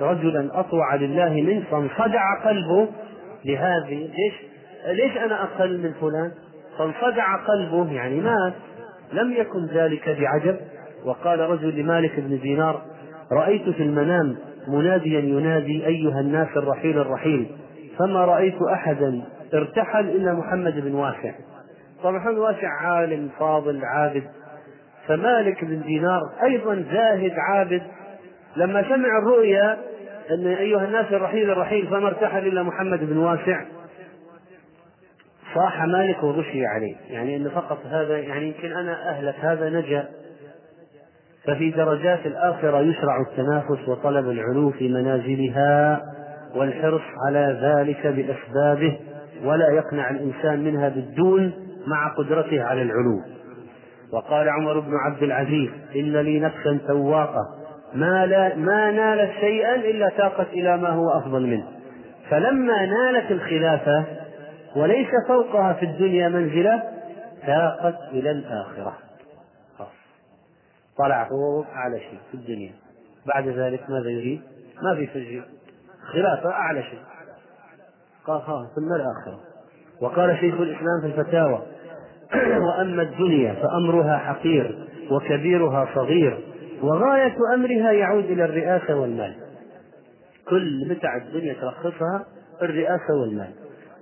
رجلا 0.00 0.60
أطوع 0.60 0.94
لله 0.94 1.28
منه 1.28 1.64
فانصدع 1.70 2.44
قلبه 2.44 2.88
لهذه 3.44 4.10
ليش؟ 4.16 4.34
ليش 4.86 5.16
أنا 5.16 5.42
أقل 5.42 5.78
من 5.78 5.92
فلان؟ 6.00 6.32
فانصدع 6.78 7.36
قلبه 7.36 7.92
يعني 7.92 8.20
مات. 8.20 8.52
لم 9.12 9.32
يكن 9.32 9.66
ذلك 9.66 10.08
بعجب. 10.20 10.56
وقال 11.04 11.40
رجل 11.40 11.80
لمالك 11.80 12.20
بن 12.20 12.38
دينار 12.38 12.82
رأيت 13.32 13.68
في 13.68 13.82
المنام 13.82 14.36
مناديا 14.68 15.20
ينادي 15.20 15.86
أيها 15.86 16.20
الناس 16.20 16.48
الرحيل 16.56 16.98
الرحيل 16.98 17.46
فما 17.98 18.24
رأيت 18.24 18.62
أحدا 18.62 19.22
ارتحل 19.54 20.08
إلا 20.08 20.32
محمد 20.32 20.80
بن 20.80 20.94
واسع. 20.94 21.32
طبعا 22.02 22.18
محمد 22.18 22.38
واسع 22.38 22.68
عالم 22.68 23.30
فاضل 23.38 23.84
عابد. 23.84 24.24
فمالك 25.06 25.64
بن 25.64 25.82
دينار 25.82 26.20
أيضا 26.42 26.84
زاهد 26.92 27.32
عابد. 27.38 27.82
لما 28.56 28.82
سمع 28.82 29.18
الرؤيا 29.18 29.78
أن 30.30 30.46
أيها 30.46 30.84
الناس 30.84 31.06
الرحيل 31.12 31.50
الرحيل 31.50 31.86
فما 31.86 32.06
ارتحل 32.08 32.46
إلا 32.46 32.62
محمد 32.62 32.98
بن 33.04 33.16
واسع 33.16 33.64
صاح 35.54 35.82
مالك 35.82 36.22
وغشي 36.22 36.66
عليه. 36.66 36.96
يعني 37.08 37.36
أن 37.36 37.48
فقط 37.48 37.78
هذا 37.86 38.18
يعني 38.18 38.46
يمكن 38.46 38.72
أنا 38.72 39.10
أهلك 39.10 39.34
هذا 39.40 39.70
نجا. 39.70 40.08
ففي 41.44 41.70
درجات 41.70 42.26
الآخرة 42.26 42.80
يشرع 42.80 43.20
التنافس 43.20 43.88
وطلب 43.88 44.30
العلو 44.30 44.70
في 44.70 44.88
منازلها 44.88 46.02
والحرص 46.54 47.02
على 47.26 47.58
ذلك 47.62 48.06
بأسبابه. 48.06 48.98
ولا 49.44 49.70
يقنع 49.70 50.10
الإنسان 50.10 50.64
منها 50.64 50.88
بالدون 50.88 51.52
مع 51.86 52.14
قدرته 52.14 52.62
على 52.62 52.82
العلو. 52.82 53.20
وقال 54.12 54.48
عمر 54.48 54.80
بن 54.80 54.92
عبد 55.06 55.22
العزيز 55.22 55.70
إن 55.96 56.16
لي 56.16 56.40
نفسا 56.40 56.78
تواقة 56.88 57.60
ما, 57.94 58.26
لا 58.26 58.56
ما 58.56 58.90
نالت 58.90 59.30
شيئا 59.40 59.74
إلا 59.74 60.08
تاقت 60.08 60.48
إلى 60.48 60.76
ما 60.76 60.88
هو 60.88 61.10
أفضل 61.18 61.46
منه. 61.46 61.66
فلما 62.30 62.86
نالت 62.86 63.30
الخلافة 63.30 64.04
وليس 64.76 65.08
فوقها 65.28 65.72
في 65.72 65.84
الدنيا 65.86 66.28
منزلة 66.28 66.82
تاقت 67.46 67.98
إلى 68.12 68.30
الآخرة. 68.30 68.96
طلع 70.98 71.24
فوق 71.24 71.66
أعلى 71.66 72.00
شيء 72.00 72.18
في 72.30 72.34
الدنيا. 72.34 72.72
بعد 73.34 73.48
ذلك 73.48 73.90
ماذا 73.90 74.10
يريد؟ 74.10 74.40
ما 74.82 74.94
في 74.94 75.06
تجريب 75.06 75.42
خلافة 76.12 76.50
أعلى 76.50 76.82
شيء. 76.82 76.98
قال 78.26 78.40
ها 78.40 78.70
ثم 78.76 78.92
الآخرة. 78.92 79.40
وقال 80.00 80.38
شيخ 80.40 80.54
الإسلام 80.54 81.00
في 81.00 81.06
الفتاوى 81.06 81.62
وأما 82.66 83.02
الدنيا 83.02 83.54
فأمرها 83.54 84.18
حقير 84.18 84.88
وكبيرها 85.10 85.88
صغير 85.94 86.38
وغاية 86.82 87.36
أمرها 87.54 87.92
يعود 87.92 88.24
إلى 88.24 88.44
الرئاسة 88.44 88.96
والمال. 88.96 89.34
كل 90.48 90.90
متع 90.90 91.16
الدنيا 91.16 91.54
تلخصها 91.54 92.24
الرئاسة 92.62 93.14
والمال. 93.20 93.50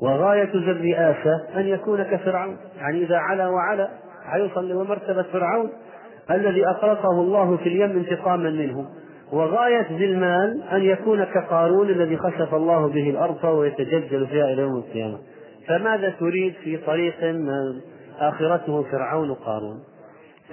وغاية 0.02 0.50
ذي 0.52 0.70
الرئاسة 0.70 1.44
أن 1.56 1.66
يكون 1.66 2.02
كفرعون. 2.02 2.56
يعني 2.76 3.02
إذا 3.04 3.16
علا 3.16 3.48
وعلا 3.48 3.88
حيوصل 4.28 4.68
لمرتبة 4.68 5.22
فرعون 5.22 5.70
الذي 6.30 6.66
أغرقه 6.66 7.20
الله 7.20 7.56
في 7.56 7.68
اليم 7.68 7.90
انتقاما 7.90 8.50
منه 8.50 8.86
وغاية 9.32 9.86
ذي 9.98 10.04
المال 10.04 10.62
أن 10.62 10.82
يكون 10.82 11.24
كقارون 11.24 11.90
الذي 11.90 12.16
خسف 12.16 12.54
الله 12.54 12.88
به 12.88 13.10
الأرض 13.10 13.44
ويتجلجل 13.44 14.26
فيها 14.26 14.52
إلى 14.52 14.62
يوم 14.62 14.76
القيامة. 14.76 15.18
فماذا 15.66 16.10
تريد 16.10 16.54
في 16.64 16.76
طريق 16.76 17.14
آخرته 18.18 18.82
فرعون 18.82 19.34
قارون؟ 19.34 19.78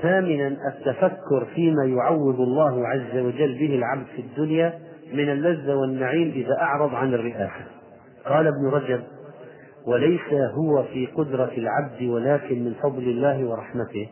ثامنا 0.02 0.48
التفكر 0.48 1.46
فيما 1.56 1.86
يعوض 1.86 2.40
الله 2.40 2.88
عز 2.88 3.18
وجل 3.18 3.60
به 3.60 3.76
العبد 3.76 4.06
في 4.16 4.22
الدنيا 4.22 4.74
من 5.14 5.30
اللذة 5.30 5.76
والنعيم 5.76 6.32
إذا 6.36 6.62
أعرض 6.62 6.96
عن 6.96 7.14
الرئاسة. 7.14 7.66
قال 8.26 8.48
ابن 8.48 8.68
رجب 8.68 9.04
وليس 9.88 10.34
هو 10.34 10.84
في 10.84 11.06
قدرة 11.06 11.52
العبد 11.58 12.04
ولكن 12.04 12.64
من 12.66 12.74
فضل 12.84 13.04
الله 13.04 13.46
ورحمته 13.46 14.10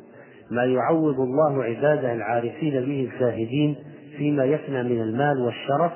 ما 0.51 0.63
يعوض 0.63 1.19
الله 1.19 1.63
عباده 1.63 2.13
العارفين 2.13 2.81
به 2.81 3.09
الزاهدين 3.13 3.75
فيما 4.17 4.43
يفنى 4.45 4.83
من 4.83 5.01
المال 5.01 5.41
والشرف 5.41 5.91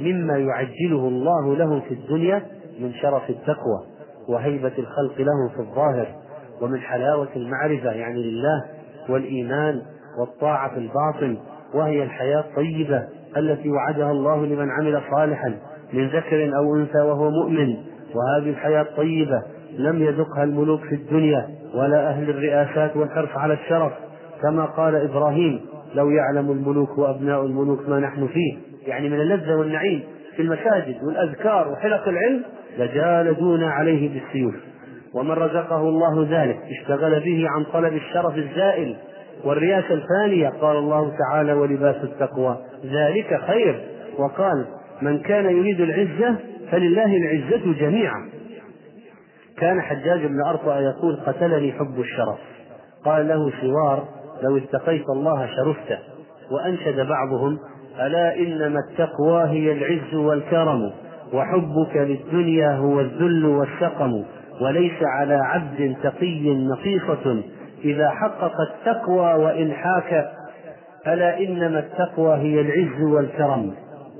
مما 0.00 0.38
يعجله 0.38 1.08
الله 1.08 1.56
له 1.56 1.80
في 1.80 1.94
الدنيا 1.94 2.42
من 2.80 2.92
شرف 2.92 3.30
التقوى 3.30 3.80
وهيبة 4.28 4.72
الخلق 4.78 5.18
له 5.18 5.48
في 5.54 5.60
الظاهر 5.60 6.06
ومن 6.60 6.80
حلاوة 6.80 7.28
المعرفة 7.36 7.90
يعني 7.90 8.22
لله 8.22 8.64
والإيمان 9.08 9.82
والطاعة 10.20 10.74
في 10.74 10.80
الباطن 10.80 11.38
وهي 11.74 12.02
الحياة 12.02 12.40
الطيبة 12.40 13.08
التي 13.36 13.70
وعدها 13.70 14.10
الله 14.10 14.46
لمن 14.46 14.70
عمل 14.70 15.02
صالحا 15.10 15.54
من 15.92 16.08
ذكر 16.08 16.56
أو 16.56 16.76
أنثى 16.76 16.98
وهو 16.98 17.30
مؤمن. 17.30 17.76
وهذه 18.14 18.50
الحياة 18.50 18.82
الطيبة 18.82 19.42
لم 19.78 20.02
يذقها 20.02 20.44
الملوك 20.44 20.80
في 20.80 20.94
الدنيا 20.94 21.48
ولا 21.74 22.08
أهل 22.08 22.30
الرئاسات 22.30 22.96
والحرص 22.96 23.30
على 23.36 23.54
الشرف 23.54 23.92
كما 24.42 24.64
قال 24.64 24.96
إبراهيم 24.96 25.60
لو 25.94 26.10
يعلم 26.10 26.50
الملوك 26.50 26.98
وأبناء 26.98 27.46
الملوك 27.46 27.88
ما 27.88 28.00
نحن 28.00 28.26
فيه. 28.26 28.58
يعني 28.86 29.08
من 29.08 29.20
اللذة 29.20 29.56
والنعيم 29.56 30.02
في 30.36 30.42
المساجد 30.42 30.96
والأذكار 31.02 31.68
وحلق 31.68 32.08
العلم 32.08 32.42
لجالدونا 32.78 33.70
عليه 33.70 34.08
بالسيوف. 34.08 34.54
ومن 35.14 35.30
رزقه 35.30 35.80
الله 35.80 36.26
ذلك 36.30 36.58
اشتغل 36.70 37.20
به 37.20 37.46
عن 37.48 37.64
طلب 37.64 37.92
الشرف 37.92 38.36
الزائل. 38.36 38.96
والرياسة 39.44 39.94
الفانية 39.94 40.48
قال 40.48 40.76
الله 40.76 41.12
تعالى 41.18 41.52
ولباس 41.52 41.96
التقوى 41.96 42.58
ذلك 42.84 43.40
خير. 43.46 43.80
وقال 44.18 44.66
من 45.02 45.18
كان 45.18 45.44
يريد 45.44 45.80
العزة 45.80 46.36
فلله 46.70 47.16
العزة 47.16 47.72
جميعا. 47.80 48.28
كان 49.58 49.80
حجاج 49.80 50.26
بن 50.26 50.40
أرطأ 50.46 50.80
يقول 50.80 51.16
قتلني 51.26 51.72
حب 51.72 52.00
الشرف. 52.00 52.38
قال 53.04 53.28
له 53.28 53.52
سوار 53.60 54.17
لو 54.42 54.56
اتقيت 54.56 55.04
الله 55.08 55.46
شرفت 55.46 55.98
وأنشد 56.50 57.06
بعضهم 57.08 57.58
ألا 58.00 58.36
إنما 58.38 58.80
التقوى 58.90 59.42
هي 59.42 59.72
العز 59.72 60.14
والكرم 60.14 60.92
وحبك 61.32 61.96
للدنيا 61.96 62.76
هو 62.76 63.00
الذل 63.00 63.46
والسقم 63.46 64.24
وليس 64.60 65.02
على 65.02 65.34
عبد 65.34 65.96
تقي 66.02 66.54
نقيصة. 66.54 67.42
إذا 67.84 68.10
حقق 68.10 68.52
التقوى 68.60 69.34
وإن 69.34 69.72
حاك 69.72 70.28
ألا 71.06 71.38
إنما 71.38 71.78
التقوى 71.78 72.36
هي 72.36 72.60
العز 72.60 73.02
والكرم 73.02 73.74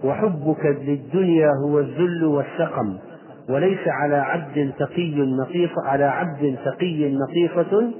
وحبك 0.04 0.66
للدنيا 0.66 1.50
هو 1.64 1.78
الذل 1.78 2.24
والسقم 2.24 2.98
وليس 3.50 3.88
على 3.88 4.16
عبد 4.16 4.72
تقي 4.78 5.14
نقيص 5.20 5.70
على 5.86 6.04
عبد 6.04 6.56
تقي 6.64 7.12
نقيصة 7.14 7.90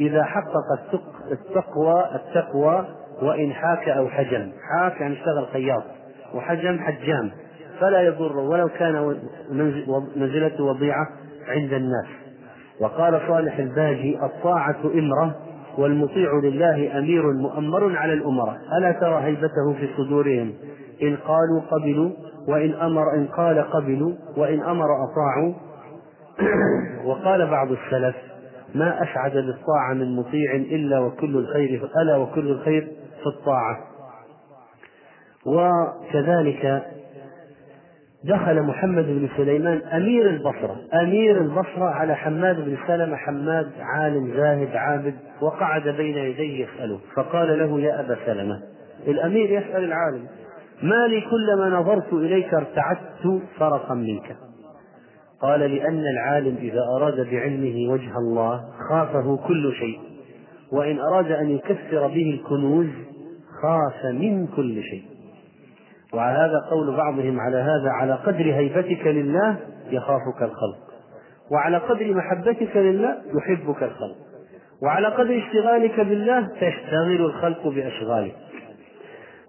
إذا 0.00 0.24
حقق 0.24 0.94
التقوى 1.32 2.04
التقوى 2.14 2.86
وإن 3.22 3.52
حاك 3.52 3.88
أو 3.88 4.08
حجم. 4.08 4.52
حاك 4.70 5.00
يعني 5.00 5.14
اشتغل 5.14 5.46
خياط. 5.52 5.82
وحجم 6.34 6.78
حجام. 6.78 7.30
فلا 7.80 8.02
يضر 8.02 8.38
ولو 8.38 8.68
كان 8.68 9.16
منزلته 10.16 10.64
وضيعة 10.64 11.06
عند 11.48 11.72
الناس. 11.72 12.06
وقال 12.80 13.20
صالح 13.28 13.58
الباجي 13.58 14.18
الطاعة 14.24 14.76
إمرة 14.84 15.34
والمطيع 15.78 16.32
لله 16.42 16.98
أمير 16.98 17.32
مؤمر 17.32 17.96
على 17.96 18.12
الأمراء. 18.12 18.56
ألا 18.78 18.92
ترى 18.92 19.22
هيبته 19.24 19.74
في 19.80 19.88
صدورهم؟ 19.96 20.52
إن 21.02 21.16
قالوا 21.16 21.60
قبلوا 21.70 22.10
وإن 22.48 22.74
أمر 22.74 23.14
إن 23.14 23.26
قال 23.26 23.70
قبلوا 23.70 24.12
وإن 24.36 24.62
أمر 24.62 24.86
أطاعوا. 25.04 25.54
وقال 27.08 27.50
بعض 27.50 27.68
السلف 27.72 28.16
ما 28.78 29.02
أسعد 29.02 29.32
بالطاعة 29.32 29.94
من 29.94 30.16
مطيع 30.16 30.54
إلا 30.54 30.98
وكل 30.98 31.36
الخير 31.36 31.88
ألا 32.02 32.16
وكل 32.16 32.48
الخير 32.48 32.88
في 33.22 33.26
الطاعة. 33.26 33.78
وكذلك 35.46 36.82
دخل 38.24 38.62
محمد 38.62 39.04
بن 39.04 39.28
سليمان 39.36 39.82
أمير 39.82 40.30
البصرة. 40.30 40.76
أمير 41.02 41.40
البصرة 41.40 41.84
على 41.84 42.14
حماد 42.14 42.56
بن 42.56 42.76
سلمة 42.86 43.16
حماد 43.16 43.70
عالم 43.80 44.34
زاهد 44.36 44.76
عابد 44.76 45.14
وقعد 45.40 45.88
بين 45.88 46.16
يديه 46.16 46.66
يسأله. 46.66 47.00
فقال 47.16 47.58
له 47.58 47.80
يا 47.80 48.00
أبا 48.00 48.16
سلمة 48.26 48.60
الأمير 49.08 49.50
يسأل 49.50 49.84
العالم 49.84 50.26
ما 50.82 51.06
لي 51.08 51.20
كلما 51.20 51.80
نظرت 51.80 52.12
إليك 52.12 52.54
ارتعدت 52.54 53.42
فرقا 53.58 53.94
منك. 53.94 54.36
قال 55.42 55.60
لأن 55.60 56.02
العالم 56.14 56.56
إذا 56.56 56.80
أراد 56.96 57.30
بعلمه 57.30 57.92
وجه 57.92 58.18
الله 58.18 58.64
خافه 58.90 59.36
كل 59.48 59.72
شيء 59.72 59.98
وإن 60.72 60.98
أراد 60.98 61.30
أن 61.30 61.50
يكثر 61.50 62.06
به 62.06 62.40
الكنوز 62.40 62.86
خاف 63.62 64.12
من 64.12 64.46
كل 64.46 64.82
شيء. 64.82 65.02
وعلى 66.14 66.38
هذا 66.38 66.60
قول 66.70 66.96
بعضهم 66.96 67.40
على 67.40 67.56
هذا 67.56 67.90
على 67.90 68.14
قدر 68.14 68.54
هيبتك 68.54 69.06
لله 69.06 69.56
يخافك 69.90 70.42
الخلق 70.42 70.78
وعلى 71.50 71.76
قدر 71.76 72.14
محبتك 72.14 72.76
لله 72.76 73.16
يحبك 73.34 73.82
الخلق 73.82 74.16
وعلى 74.82 75.08
قدر 75.08 75.38
اشتغالك 75.38 76.00
بالله 76.00 76.48
تشتغل 76.60 77.20
الخلق 77.20 77.68
بأشغالك. 77.68 78.34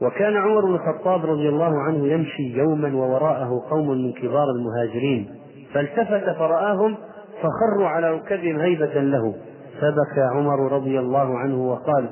وكان 0.01 0.35
عمر 0.35 0.65
بن 0.65 0.76
الخطاب 0.76 1.26
رضي 1.26 1.49
الله 1.49 1.81
عنه 1.81 2.07
يمشي 2.07 2.57
يوما 2.57 2.95
ووراءه 2.95 3.64
قوم 3.69 3.89
من 3.89 4.14
كبار 4.14 4.45
المهاجرين. 4.55 5.30
فالتفت 5.73 6.38
فرآهم 6.38 6.98
فخروا 7.41 7.88
على 7.88 8.11
ركبهم 8.11 8.60
هيبة 8.60 9.02
له. 9.02 9.35
فبكى 9.81 10.22
عمر 10.34 10.72
رضي 10.72 10.99
الله 10.99 11.38
عنه 11.38 11.69
وقال 11.69 12.10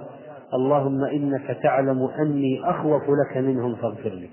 اللهم 0.53 1.03
إنك 1.03 1.57
تعلم 1.63 2.09
أني 2.19 2.61
أخوف 2.69 3.01
لك 3.03 3.37
منهم 3.37 3.75
فاغفر 3.75 4.09
لي. 4.09 4.29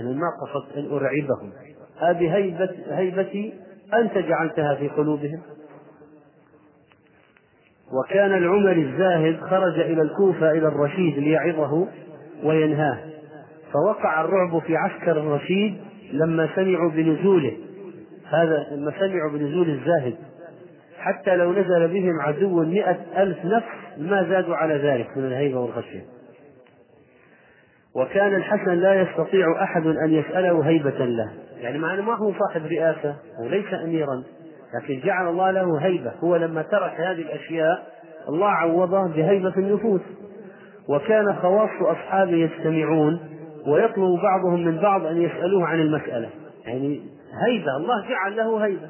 أنا 0.00 0.10
ما 0.10 0.26
قصدت 0.42 0.76
أن 0.76 0.84
أرعبهم. 0.84 1.52
هذه 2.00 2.36
هيبة 2.36 2.70
هيبتي 2.90 3.54
أنت 3.94 4.18
جعلتها 4.18 4.74
في 4.74 4.88
قلوبهم. 4.88 5.40
وكان 7.92 8.34
العمري 8.34 8.82
الزاهد 8.82 9.40
خرج 9.40 9.80
إلى 9.80 10.02
الكوفة 10.02 10.50
إلى 10.50 10.68
الرشيد 10.68 11.18
ليعظه 11.18 11.86
وينهاه. 12.44 12.98
فوقع 13.72 14.20
الرعب 14.20 14.58
في 14.58 14.76
عسكر 14.76 15.12
الرشيد 15.12 15.76
لما 16.12 16.48
سمعوا 16.54 16.90
بنزوله. 16.90 17.52
هذا 18.30 18.66
لما 18.70 18.92
سمعوا 18.98 19.30
بنزول 19.32 19.70
الزاهد. 19.70 20.14
حتى 20.98 21.36
لو 21.36 21.52
نزل 21.52 21.88
بهم 21.88 22.20
عدو 22.20 22.64
مئة 22.64 22.96
ألف 23.16 23.44
نفس 23.44 23.98
ما 23.98 24.28
زادوا 24.28 24.56
على 24.56 24.74
ذلك 24.74 25.16
من 25.16 25.24
الهيبة 25.24 25.60
والخشية. 25.60 26.04
وكان 27.94 28.34
الحسن 28.34 28.74
لا 28.74 28.94
يستطيع 28.94 29.62
أحد 29.62 29.86
أن 29.86 30.10
يسأله 30.10 30.68
هيبة 30.68 31.04
له. 31.04 31.32
يعني 31.60 31.78
مع 31.78 31.94
أنه 31.94 32.02
ما 32.02 32.16
هو 32.16 32.32
صاحب 32.32 32.66
رئاسة 32.66 33.16
وليس 33.40 33.74
أميرا 33.84 34.22
لكن 34.74 35.00
جعل 35.00 35.28
الله 35.28 35.50
له 35.50 35.78
هيبة. 35.78 36.12
هو 36.24 36.36
لما 36.36 36.62
ترك 36.62 37.00
هذه 37.00 37.22
الأشياء 37.22 37.86
الله 38.28 38.48
عوضه 38.48 39.08
بهيبة 39.08 39.52
النفوس. 39.56 40.00
وكان 40.88 41.34
خواص 41.34 41.70
أصحابه 41.80 42.32
يجتمعون 42.32 43.20
ويطلب 43.66 44.20
بعضهم 44.22 44.64
من 44.64 44.78
بعض 44.78 45.06
أن 45.06 45.22
يسألوه 45.22 45.66
عن 45.66 45.80
المسألة. 45.80 46.28
يعني 46.66 47.15
هيبة. 47.46 47.76
الله 47.76 48.08
جعل 48.08 48.36
له 48.36 48.64
هيبة. 48.64 48.88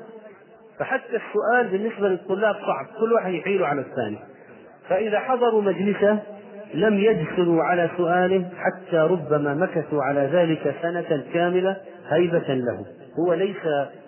فحتى 0.78 1.16
السؤال 1.16 1.68
بالنسبة 1.68 2.08
للطلاب 2.08 2.54
صعب. 2.54 2.86
كل 3.00 3.12
واحد 3.12 3.32
يحيل 3.32 3.64
على 3.64 3.80
الثاني. 3.80 4.18
فإذا 4.88 5.20
حضروا 5.20 5.62
مجلسه 5.62 6.18
لم 6.74 6.94
يجسروا 6.94 7.62
على 7.62 7.90
سؤاله 7.96 8.44
حتى 8.56 8.96
ربما 8.96 9.54
مكثوا 9.54 10.02
على 10.02 10.20
ذلك 10.32 10.74
سنة 10.82 11.24
كاملة 11.34 11.76
هيبة 12.08 12.54
له. 12.54 12.86
هو 13.18 13.34
ليس 13.34 13.56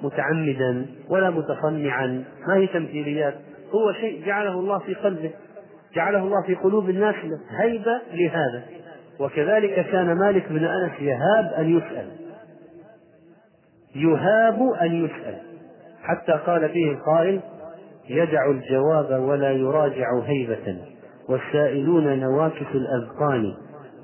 متعمدا 0.03 0.87
ولا 1.09 1.31
متصنعا. 1.31 2.25
ما 2.49 2.57
هي 2.57 2.67
تمثيليات؟ 2.67 3.35
هو 3.75 3.93
شيء 3.93 4.27
جعله 4.27 4.61
الله 4.61 4.79
في 4.79 4.95
قلبه. 4.95 5.31
جعله 5.95 6.19
الله 6.19 6.43
في 6.47 6.55
قلوب 6.55 6.91
الناس 6.91 7.15
هيبة 7.59 8.01
لهذا. 8.13 8.63
وكذلك 9.21 9.87
كان 9.93 10.19
مالك 10.19 10.49
بن 10.49 10.65
أنس 10.65 10.93
يهاب 11.01 11.53
أن 11.59 11.77
يسأل. 11.77 12.28
يهاب 13.99 14.73
أن 14.83 15.05
يسأل. 15.05 15.37
حتى 16.03 16.33
قال 16.33 16.69
فيه 16.69 16.91
القائل 16.91 17.41
يدع 18.09 18.51
الجواب 18.51 19.23
ولا 19.23 19.53
يراجع 19.53 20.21
هيبة. 20.27 20.77
والسائلون 21.29 22.19
نواكس 22.19 22.67
الأذقان 22.75 23.55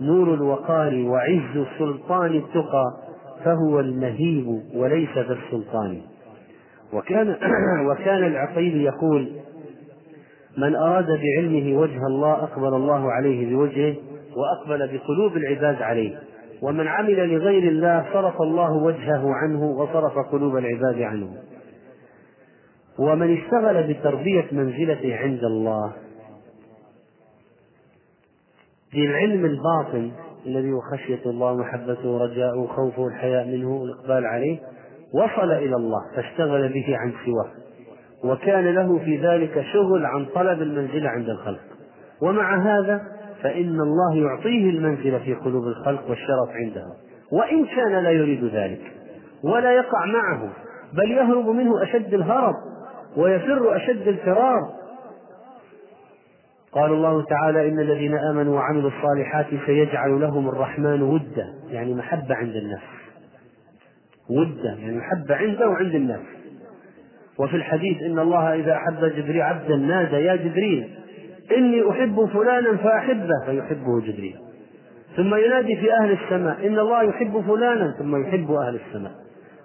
نور 0.01 0.35
الوقار 0.35 0.95
وعز 0.95 1.67
سلطان 1.79 2.35
التقى 2.35 2.85
فهو 3.45 3.81
المهيب 3.81 4.47
وليس 4.75 5.19
ذا 5.19 5.39
السلطان. 5.45 6.01
وكان 6.93 7.37
وكان 7.91 8.27
العقيل 8.27 8.77
يقول 8.77 9.29
من 10.59 10.77
أراد 10.77 11.07
بعلمه 11.07 11.79
وجه 11.79 12.07
الله 12.07 12.33
أقبل 12.33 12.75
الله 12.75 13.13
عليه 13.13 13.55
بوجهه 13.55 13.95
وأقبل 14.37 14.79
بقلوب 14.79 15.37
العباد 15.37 15.83
عليه. 15.83 16.19
ومن 16.63 16.89
عمل 16.89 17.35
لغير 17.35 17.63
الله 17.63 18.07
صرف 18.13 18.43
الله 18.43 18.73
وجهه 18.73 19.35
عنه 19.35 19.65
وصرف 19.65 20.19
قلوب 20.33 20.57
العباد 20.57 21.03
عنه. 21.03 21.29
ومن 22.99 23.37
اشتغل 23.37 23.93
بتربية 23.93 24.47
منزلته 24.53 25.17
عند 25.17 25.45
الله 25.45 25.93
بالعلم 28.93 29.45
الباطن 29.45 30.11
الذي 30.47 30.73
هو 30.73 30.81
خشية 30.81 31.31
الله 31.31 31.53
ومحبته 31.53 32.09
ورجاؤه 32.09 32.59
وخوفه 32.59 33.03
والحياء 33.03 33.47
منه 33.47 33.77
والإقبال 33.77 34.27
عليه 34.27 34.59
وصل 35.15 35.53
إلى 35.53 35.77
الله 35.77 36.01
فاشتغل 36.17 36.69
به 36.69 36.97
عن 36.97 37.13
سواه. 37.25 37.51
وكان 38.25 38.75
له 38.75 38.99
في 38.99 39.17
ذلك 39.17 39.65
شغل 39.73 40.07
عن 40.07 40.27
طلب 40.35 40.63
المنزلة 40.63 41.09
عند 41.09 41.29
الخلق. 41.29 41.61
ومع 42.23 42.57
هذا 42.57 43.14
فإن 43.45 43.81
الله 43.81 44.17
يعطيه 44.17 44.71
المنزلة 44.71 45.19
في 45.19 45.35
قلوب 45.35 45.65
الخلق 45.65 46.11
والشرف 46.11 46.49
عندهم 46.51 46.93
وإن 47.33 47.67
كان 47.67 48.05
لا 48.05 48.11
يريد 48.11 48.45
ذلك 48.45 48.93
ولا 49.45 49.73
يقع 49.73 50.07
معه 50.07 50.53
بل 50.93 51.11
يهرب 51.11 51.47
منه 51.47 51.83
أشد 51.83 52.15
الهرب 52.15 52.55
ويفر 53.17 53.77
أشد 53.77 54.09
الفرار. 54.09 54.61
قال 56.73 56.93
الله 56.93 57.25
تعالى 57.25 57.69
إن 57.69 57.81
الذين 57.81 58.15
آمنوا 58.19 58.57
وعملوا 58.57 58.91
الصالحات 58.91 59.47
سيجعل 59.67 60.21
لهم 60.21 60.49
الرحمن 60.49 61.03
ودا 61.03 61.55
يعني 61.69 61.95
محبة 61.95 62.35
عند 62.35 62.57
الناس. 62.57 62.83
ودا 64.31 64.75
يعني 64.79 64.97
محبة 64.97 65.35
عنده 65.35 65.69
وعند 65.69 65.95
الناس. 65.95 66.21
وفي 67.39 67.57
الحديث 67.57 68.03
إن 68.03 68.19
الله 68.19 68.55
إذا 68.55 68.73
أحب 68.73 69.05
جبريل 69.05 69.43
عبدا 69.43 69.77
نادى 69.77 70.17
يا 70.17 70.37
جبريل 70.37 71.04
إني 71.53 71.91
أحب 71.91 72.29
فلانا 72.33 72.77
فأحبه 72.77 73.45
فيحبه 73.47 74.01
جبريل. 74.01 74.37
ثم 75.17 75.35
ينادي 75.35 75.77
في 75.77 75.93
أهل 75.93 76.13
السماء 76.13 76.67
إن 76.67 76.79
الله 76.79 77.03
يحب 77.03 77.41
فلانا 77.47 77.95
ثم 77.99 78.23
يحب 78.23 78.53
أهل 78.53 78.81
السماء. 78.87 79.13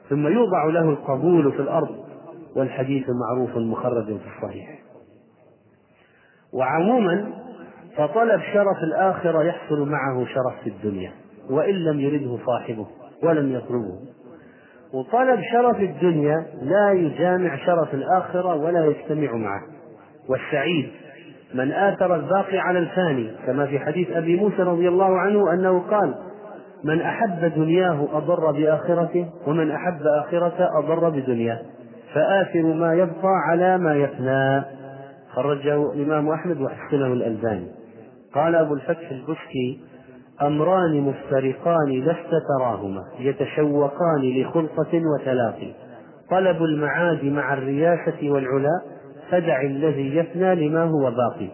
ثم 0.09 0.27
يوضع 0.27 0.65
له 0.65 0.89
القبول 0.89 1.51
في 1.51 1.59
الأرض 1.59 1.95
والحديث 2.55 3.05
معروف 3.09 3.57
مخرج 3.57 4.05
في 4.05 4.37
الصحيح. 4.37 4.79
وعموما 6.53 7.29
فطلب 7.97 8.41
شرف 8.53 8.83
الآخرة 8.83 9.43
يحصل 9.43 9.89
معه 9.89 10.25
شرف 10.25 10.63
في 10.63 10.69
الدنيا 10.69 11.11
وإن 11.49 11.73
لم 11.73 11.99
يرده 11.99 12.37
صاحبه 12.45 12.87
ولم 13.23 13.55
يطلبه. 13.55 13.99
وطلب 14.93 15.41
شرف 15.51 15.79
الدنيا 15.79 16.45
لا 16.61 16.91
يجامع 16.91 17.55
شرف 17.55 17.93
الآخرة 17.93 18.55
ولا 18.55 18.85
يجتمع 18.85 19.33
معه. 19.35 19.61
والسعيد 20.29 20.89
من 21.53 21.71
آثر 21.71 22.15
الباقي 22.15 22.57
على 22.57 22.79
الفاني 22.79 23.31
كما 23.45 23.65
في 23.65 23.79
حديث 23.79 24.11
أبي 24.11 24.35
موسى 24.35 24.61
رضي 24.61 24.87
الله 24.87 25.19
عنه 25.19 25.53
أنه 25.53 25.79
قال 25.79 26.15
من 26.83 27.01
أحب 27.01 27.53
دنياه 27.55 28.07
أضر 28.13 28.51
بآخرته 28.51 29.27
ومن 29.47 29.71
أحب 29.71 30.01
آخرته 30.07 30.79
أضر 30.79 31.09
بدنياه. 31.09 31.59
فآثر 32.13 32.63
ما 32.63 32.93
يبقى 32.93 33.33
على 33.49 33.77
ما 33.77 33.95
يفنى. 33.95 34.63
خرجه 35.33 35.93
الإمام 35.93 36.29
أحمد 36.29 36.61
وحسنه 36.61 37.13
الألباني. 37.13 37.67
قال 38.35 38.55
أبو 38.55 38.73
الفتح 38.73 39.11
البشكي 39.11 39.79
أمران 40.41 41.01
مفترقان 41.01 41.89
لست 41.89 42.31
تراهما 42.57 43.03
يتشوقان 43.19 44.21
لخلطة 44.21 45.01
وتلاقي. 45.13 45.71
طلب 46.31 46.63
المعاد 46.63 47.25
مع 47.25 47.53
الرياسة 47.53 48.29
والعلا 48.29 48.81
فدع 49.31 49.61
الذي 49.61 50.15
يفنى 50.15 50.55
لما 50.55 50.83
هو 50.83 51.11
باقي. 51.11 51.49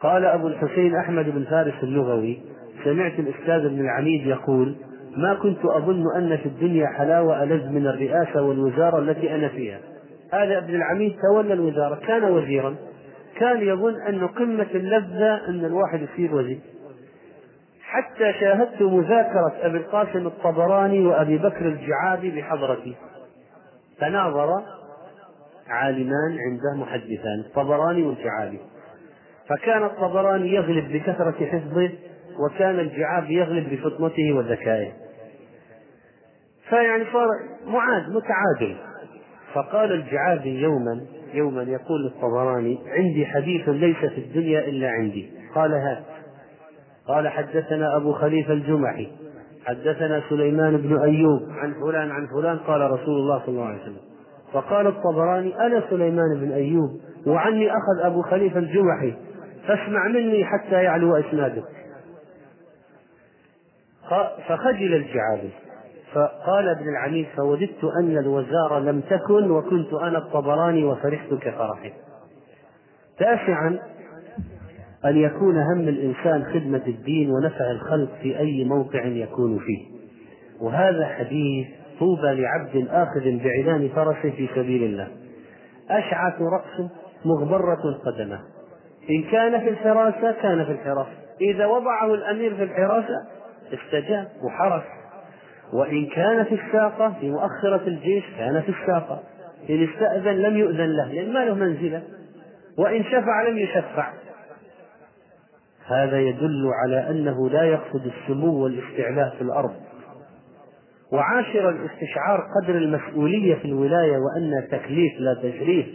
قال 0.00 0.24
أبو 0.24 0.48
الحسين 0.48 0.96
أحمد 0.96 1.24
بن 1.24 1.44
فارس 1.44 1.74
اللغوي 1.82 2.40
سمعت 2.84 3.18
الأستاذ 3.18 3.64
ابن 3.64 3.80
العميد 3.80 4.26
يقول 4.26 4.74
ما 5.16 5.34
كنت 5.34 5.64
أظن 5.64 6.04
أن 6.16 6.36
في 6.36 6.46
الدنيا 6.46 6.86
حلاوة 6.86 7.42
ألذ 7.42 7.68
من 7.68 7.86
الرئاسة 7.86 8.42
والوزارة 8.42 8.98
التي 8.98 9.34
أنا 9.34 9.48
فيها. 9.48 9.78
هذا 10.32 10.58
ابن 10.58 10.74
العميد 10.74 11.16
تولى 11.30 11.52
الوزارة 11.52 11.94
كان 12.06 12.24
وزيرا. 12.24 12.74
كان 13.38 13.62
يظن 13.62 13.94
أن 14.08 14.26
قمة 14.26 14.66
اللذة 14.74 15.48
أن 15.48 15.64
الواحد 15.64 16.02
يصير 16.02 16.34
وزير. 16.34 16.58
حتى 17.82 18.32
شاهدت 18.40 18.82
مذاكرة 18.82 19.52
أبي 19.62 19.78
القاسم 19.78 20.26
الطبراني 20.26 21.06
وأبي 21.06 21.38
بكر 21.38 21.66
الجعابي 21.66 22.30
بحضرتي. 22.30 22.94
تناظر 24.00 24.62
عالمان 25.68 26.38
عنده 26.38 26.84
محدثان 26.84 27.40
الطبراني 27.46 28.02
والجعابي 28.02 28.58
فكان 29.48 29.84
الطبراني 29.84 30.54
يغلب 30.54 30.92
بكثرة 30.92 31.46
حفظه 31.46 31.90
وكان 32.38 32.80
الجعابي 32.80 33.34
يغلب 33.34 33.70
بفطنته 33.70 34.32
وذكائه. 34.32 34.92
فيعني 36.68 37.04
صار 37.12 37.26
معاد 37.66 38.02
متعادل. 38.08 38.76
فقال 39.54 39.92
الجعابي 39.92 40.60
يوما 40.60 41.06
يوما 41.34 41.62
يقول 41.62 42.04
للطبراني 42.04 42.78
عندي 42.86 43.26
حديث 43.26 43.68
ليس 43.68 43.96
في 43.96 44.18
الدنيا 44.18 44.60
إلا 44.60 44.88
عندي. 44.90 45.30
قال 45.54 45.74
هات. 45.74 46.04
قال 47.08 47.28
حدثنا 47.28 47.96
أبو 47.96 48.12
خليفة 48.12 48.52
الجمحي 48.52 49.12
حدثنا 49.66 50.22
سليمان 50.28 50.76
بن 50.76 50.98
أيوب 50.98 51.42
عن 51.50 51.74
فلان 51.74 52.10
عن 52.10 52.26
فلان. 52.26 52.58
قال 52.58 52.90
رسول 52.90 53.14
الله 53.14 53.38
صلى 53.38 53.48
الله 53.48 53.66
عليه 53.66 53.82
وسلم. 53.82 54.13
فقال 54.54 54.86
الطبراني 54.86 55.66
أنا 55.66 55.82
سليمان 55.90 56.40
بن 56.40 56.52
أيوب 56.52 57.00
وعني 57.26 57.70
أخذ 57.70 58.00
أبو 58.00 58.22
خليفة 58.22 58.58
الجمحي 58.58 59.14
فاسمع 59.66 60.08
مني 60.08 60.44
حتى 60.44 60.74
يعلو 60.82 61.16
إسنادك 61.16 61.64
فخجل 64.48 64.94
الجعابي 64.94 65.50
فقال 66.12 66.68
ابن 66.68 66.88
العميد 66.88 67.26
فوددت 67.36 67.84
أن 68.00 68.18
الوزارة 68.18 68.78
لم 68.78 69.00
تكن 69.00 69.50
وكنت 69.50 69.92
أنا 69.92 70.18
الطبراني 70.18 70.84
وفرحت 70.84 71.34
كفرحه 71.34 71.90
تاسعا 73.18 73.78
أن 75.04 75.16
يكون 75.16 75.58
هم 75.58 75.88
الإنسان 75.88 76.44
خدمة 76.44 76.82
الدين 76.86 77.30
ونفع 77.30 77.70
الخلق 77.70 78.10
في 78.22 78.38
أي 78.38 78.64
موقع 78.64 79.04
يكون 79.04 79.58
فيه. 79.58 79.86
وهذا 80.60 81.06
حديث 81.06 81.66
طوبى 81.98 82.42
لعبد 82.42 82.88
آخذ 82.90 83.38
بعلان 83.44 83.88
فرسه 83.94 84.30
في 84.30 84.48
سبيل 84.54 84.82
الله. 84.82 85.08
أشعث 85.90 86.34
رأسه 86.42 86.90
مغبرة 87.24 88.00
قدمه. 88.06 88.40
إن 89.10 89.22
كان 89.22 89.60
في 89.60 89.68
الحراسة 89.68 90.32
كان 90.42 90.64
في 90.64 90.72
الحراسة 90.72 91.10
إذا 91.40 91.66
وضعه 91.66 92.14
الأمير 92.14 92.54
في 92.54 92.62
الحراسة 92.62 93.26
استجاب 93.72 94.28
وحرس. 94.44 94.84
وإن 95.72 96.06
كان 96.06 96.44
في 96.44 96.54
الساقة 96.54 97.14
في 97.20 97.30
مؤخرة 97.30 97.82
الجيش 97.86 98.24
كان 98.38 98.60
في 98.60 98.68
الساقة 98.68 99.22
إن 99.70 99.88
استأذن 99.88 100.36
لم 100.36 100.56
يؤذن 100.56 100.96
له 100.96 101.12
لأن 101.12 101.32
ما 101.32 101.44
له 101.44 101.54
منزلة. 101.54 102.02
وإن 102.78 103.04
شفع 103.04 103.48
لم 103.48 103.58
يشفع. 103.58 104.12
هذا 105.86 106.20
يدل 106.20 106.70
على 106.84 107.10
أنه 107.10 107.50
لا 107.50 107.62
يقصد 107.62 108.06
السمو 108.06 108.64
والاستعلاء 108.64 109.34
في 109.36 109.42
الأرض. 109.42 109.74
وعاشر 111.14 111.68
الاستشعار 111.68 112.46
قدر 112.60 112.74
المسؤولية 112.74 113.54
في 113.54 113.64
الولاية 113.64 114.16
وأن 114.16 114.68
تكليف 114.70 115.12
لا 115.18 115.34
تشريف 115.34 115.86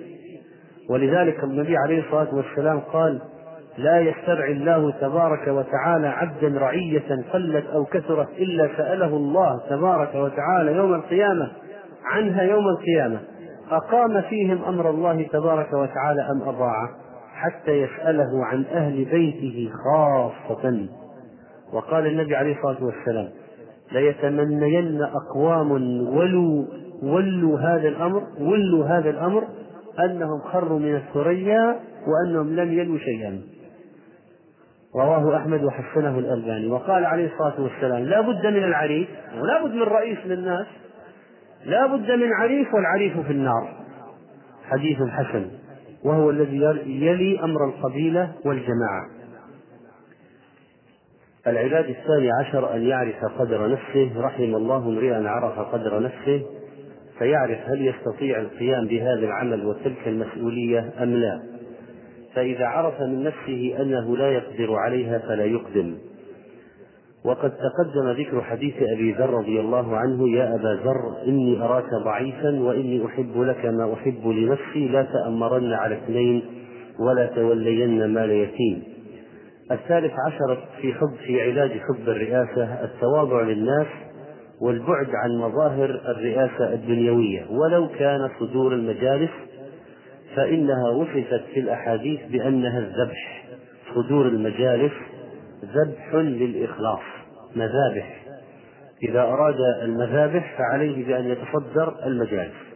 ولذلك 0.90 1.44
النبي 1.44 1.78
عليه 1.78 2.00
الصلاة 2.00 2.36
والسلام 2.36 2.80
قال 2.80 3.22
لا 3.78 4.00
يسترعي 4.00 4.52
الله 4.52 4.92
تبارك 4.92 5.48
وتعالى 5.48 6.08
عبدا 6.08 6.60
رعية 6.60 7.26
قلت 7.34 7.66
أو 7.66 7.86
كثرت 7.86 8.30
إلا 8.38 8.70
سأله 8.78 9.08
الله 9.08 9.62
تبارك 9.70 10.16
وتعالى 10.16 10.76
يوم 10.76 10.94
القيامة 10.94 11.52
عنها 12.06 12.44
يوم 12.44 12.68
القيامة. 12.68 13.20
أقام 13.72 14.22
فيهم 14.22 14.64
أمر 14.64 14.90
الله 14.90 15.24
تبارك 15.24 15.74
وتعالى 15.74 16.22
أم 16.22 16.42
أضاعه 16.42 16.90
حتى 17.34 17.72
يسأله 17.72 18.46
عن 18.46 18.66
أهل 18.66 19.06
بيته 19.06 19.70
خاصة. 19.84 20.88
وقال 21.74 22.08
النبي 22.08 22.36
عليه 22.36 22.56
الصلاة 22.56 22.84
والسلام 22.84 23.30
ليتمنين 23.92 25.02
أقوام 25.02 25.72
ولوا 26.08 26.66
ولوا 27.04 27.60
هذا 27.60 27.88
الأمر 27.88 28.24
ولوا 28.40 28.86
هذا 28.86 29.10
الأمر 29.10 29.44
أنهم 30.00 30.42
خروا 30.42 30.80
من 30.80 30.96
الثريا 30.96 31.80
وأنهم 32.08 32.56
لم 32.56 32.74
يلوا 32.74 32.98
شيئا. 32.98 33.42
رواه 34.96 35.38
أحمد 35.38 35.64
وحسنه 35.64 36.20
الألباني. 36.20 36.68
وقال 36.68 37.06
عليه 37.06 37.30
الصلاة 37.34 37.62
والسلام 37.62 38.04
لا 38.04 38.22
بد 38.22 38.46
من 38.46 38.64
العريف 38.64 39.08
ولا 39.42 39.64
بد 39.64 39.74
من 39.74 39.84
رئيس 39.84 40.18
للناس 40.26 40.68
لا 41.66 41.86
بد 41.86 42.12
من 42.12 42.34
عريف 42.34 42.74
والعريف 42.74 43.20
في 43.20 43.32
النار. 43.32 43.74
حديث 44.64 44.98
حسن. 45.02 45.46
وهو 46.04 46.30
الذي 46.30 46.58
يلي 46.86 47.44
أمر 47.44 47.66
القبيلة 47.66 48.32
والجماعة. 48.46 49.19
العباد 51.50 51.86
الثاني 51.90 52.30
عشر 52.42 52.76
أن 52.76 52.82
يعرف 52.82 53.16
قدر 53.40 53.68
نفسه 53.68 54.12
رحم 54.18 54.56
الله 54.56 54.78
امرئا 54.78 55.30
عرف 55.30 55.60
قدر 55.60 56.00
نفسه 56.00 56.42
فيعرف 57.20 57.60
هل 57.66 57.88
يستطيع 57.88 58.42
القيام 58.42 58.88
بهذا 58.88 59.26
العمل 59.26 59.66
وتلك 59.66 60.08
المسؤولية 60.08 60.94
أم 61.04 61.14
لا. 61.14 61.42
فإذا 62.36 62.66
عرف 62.66 63.02
من 63.02 63.24
نفسه 63.24 63.76
أنه 63.82 64.18
لا 64.18 64.32
يقدر 64.32 64.76
عليها 64.76 65.20
فلا 65.20 65.46
يقدم. 65.46 65.98
وقد 67.26 67.52
تقدم 67.52 68.10
ذكر 68.10 68.42
حديث 68.42 68.74
أبي 68.82 69.12
ذر 69.12 69.30
رضي 69.30 69.60
الله 69.60 69.98
عنه 69.98 70.30
يا 70.30 70.56
أبا 70.56 70.80
ذر 70.84 71.28
إني 71.28 71.62
أراك 71.62 71.90
ضعيفا 72.06 72.60
وإني 72.60 73.06
أحب 73.06 73.42
لك 73.42 73.66
ما 73.66 73.94
أحب 73.94 74.28
لنفسي 74.28 74.88
لا 74.88 75.04
تأمرن 75.04 75.74
على 75.74 75.96
اثنين 75.96 76.44
ولا 77.00 77.26
تولين 77.26 78.14
مال 78.14 78.32
يتيم. 78.32 78.99
الثالث 79.72 80.14
عشر 80.28 80.68
في 80.82 80.94
حب 80.94 81.16
في 81.26 81.42
علاج 81.42 81.72
حب 81.72 82.10
الرئاسة 82.10 82.84
التواضع 82.84 83.42
للناس 83.42 83.88
والبعد 84.62 85.08
عن 85.24 85.38
مظاهر 85.38 85.90
الرئاسة 85.90 86.74
الدنيوية. 86.74 87.46
ولو 87.50 87.88
كان 88.00 88.30
صدور 88.40 88.74
المجالس 88.74 89.32
فإنها 90.36 90.90
وصفت 90.90 91.44
في 91.54 91.60
الأحاديث 91.60 92.20
بأنها 92.32 92.80
الذبح. 92.80 93.46
صدور 93.96 94.28
المجالس 94.28 94.94
ذبح 95.66 96.14
للإخلاص 96.14 97.02
مذابح. 97.56 98.22
إذا 99.04 99.22
أراد 99.22 99.60
المذابح 99.84 100.58
فعليه 100.58 101.06
بأن 101.06 101.26
يتصدر 101.26 101.96
المجالس. 102.06 102.70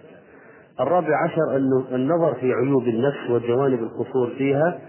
الرابع 0.80 1.24
عشر 1.26 1.56
النظر 1.96 2.34
في 2.34 2.54
عيوب 2.54 2.88
النفس 2.88 3.30
وجوانب 3.30 3.80
القصور 3.80 4.30
فيها. 4.38 4.80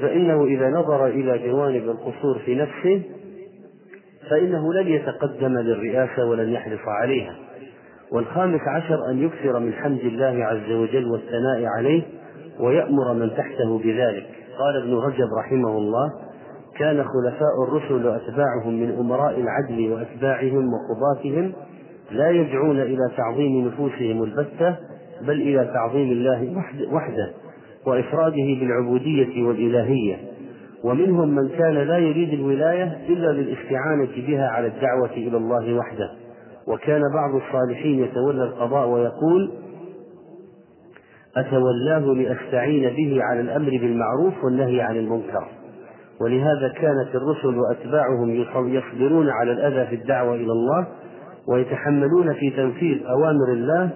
فإنه 0.00 0.44
إذا 0.44 0.70
نظر 0.70 1.06
إلى 1.06 1.38
جوانب 1.38 1.82
القصور 1.82 2.38
في 2.44 2.54
نفسه 2.54 3.02
فإنه 4.30 4.74
لن 4.74 4.88
يتقدم 4.88 5.58
للرئاسة 5.58 6.24
ولن 6.24 6.52
يحرص 6.52 6.88
عليها. 7.02 7.34
والخامس 8.12 8.60
عشر 8.68 9.10
أن 9.10 9.18
يكثر 9.18 9.58
من 9.58 9.72
حمد 9.72 10.00
الله 10.00 10.44
عز 10.44 10.72
وجل 10.72 11.10
والثناء 11.10 11.64
عليه 11.76 12.02
ويأمر 12.60 13.14
من 13.14 13.30
تحته 13.30 13.78
بذلك. 13.78 14.26
قال 14.58 14.82
ابن 14.82 14.94
رجب 14.94 15.28
رحمه 15.38 15.78
الله 15.78 16.12
كان 16.78 17.04
خلفاء 17.04 17.62
الرسل 17.68 18.06
وأتباعهم 18.06 18.80
من 18.80 18.96
أمراء 18.98 19.40
العدل 19.40 19.92
وأتباعهم 19.92 20.70
وقضاتهم 20.74 21.52
لا 22.10 22.30
يدعون 22.30 22.80
إلى 22.80 23.10
تعظيم 23.16 23.66
نفوسهم 23.66 24.22
البتة 24.22 24.76
بل 25.22 25.42
إلى 25.42 25.70
تعظيم 25.74 26.12
الله 26.12 26.62
وحده 26.92 27.30
وإفراده 27.88 28.46
بالعبودية 28.60 29.42
والإلهية 29.42 30.16
ومنهم 30.84 31.28
من 31.28 31.48
كان 31.48 31.74
لا 31.74 31.98
يريد 31.98 32.32
الولاية 32.32 32.98
إلا 33.08 33.32
للاستعانة 33.32 34.26
بها 34.28 34.48
على 34.48 34.66
الدعوة 34.66 35.10
إلى 35.10 35.36
الله 35.36 35.74
وحده. 35.74 36.10
وكان 36.68 37.02
بعض 37.14 37.34
الصالحين 37.34 38.04
يتولى 38.04 38.44
القضاء 38.44 38.88
ويقول 38.88 39.50
أتولاه 41.36 41.98
لأستعين 42.14 42.90
به 42.96 43.22
على 43.22 43.40
الأمر 43.40 43.70
بالمعروف 43.70 44.44
والنهي 44.44 44.80
عن 44.80 44.96
المنكر. 44.96 45.48
ولهذا 46.20 46.68
كانت 46.68 47.14
الرسل 47.14 47.58
وأتباعهم 47.58 48.30
يصبرون 48.68 49.30
على 49.30 49.52
الأذى 49.52 49.86
في 49.86 49.94
الدعوة 49.94 50.34
إلى 50.34 50.52
الله 50.52 50.86
ويتحملون 51.48 52.34
في 52.34 52.50
تنفيذ 52.50 53.06
أوامر 53.06 53.52
الله 53.52 53.90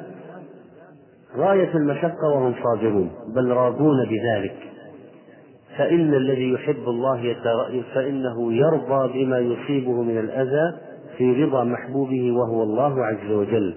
غاية 1.36 1.74
المشقة 1.74 2.28
وهم 2.34 2.54
صابرون 2.62 3.10
بل 3.34 3.50
راضون 3.50 4.04
بذلك. 4.04 4.56
فإن 5.78 6.14
الذي 6.14 6.52
يحب 6.52 6.84
الله 6.86 7.36
فإنه 7.94 8.52
يرضى 8.52 9.24
بما 9.24 9.38
يصيبه 9.38 10.02
من 10.02 10.18
الأذى 10.18 10.78
في 11.18 11.44
رضا 11.44 11.64
محبوبه 11.64 12.32
وهو 12.32 12.62
الله 12.62 13.04
عز 13.04 13.30
وجل. 13.30 13.74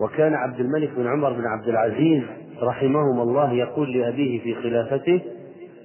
وكان 0.00 0.34
عبد 0.34 0.60
الملك 0.60 0.90
بن 0.96 1.06
عمر 1.06 1.32
بن 1.32 1.44
عبد 1.46 1.68
العزيز 1.68 2.22
رحمهما 2.62 3.22
الله 3.22 3.52
يقول 3.52 3.98
لأبيه 3.98 4.40
في 4.40 4.54
خلافته 4.54 5.20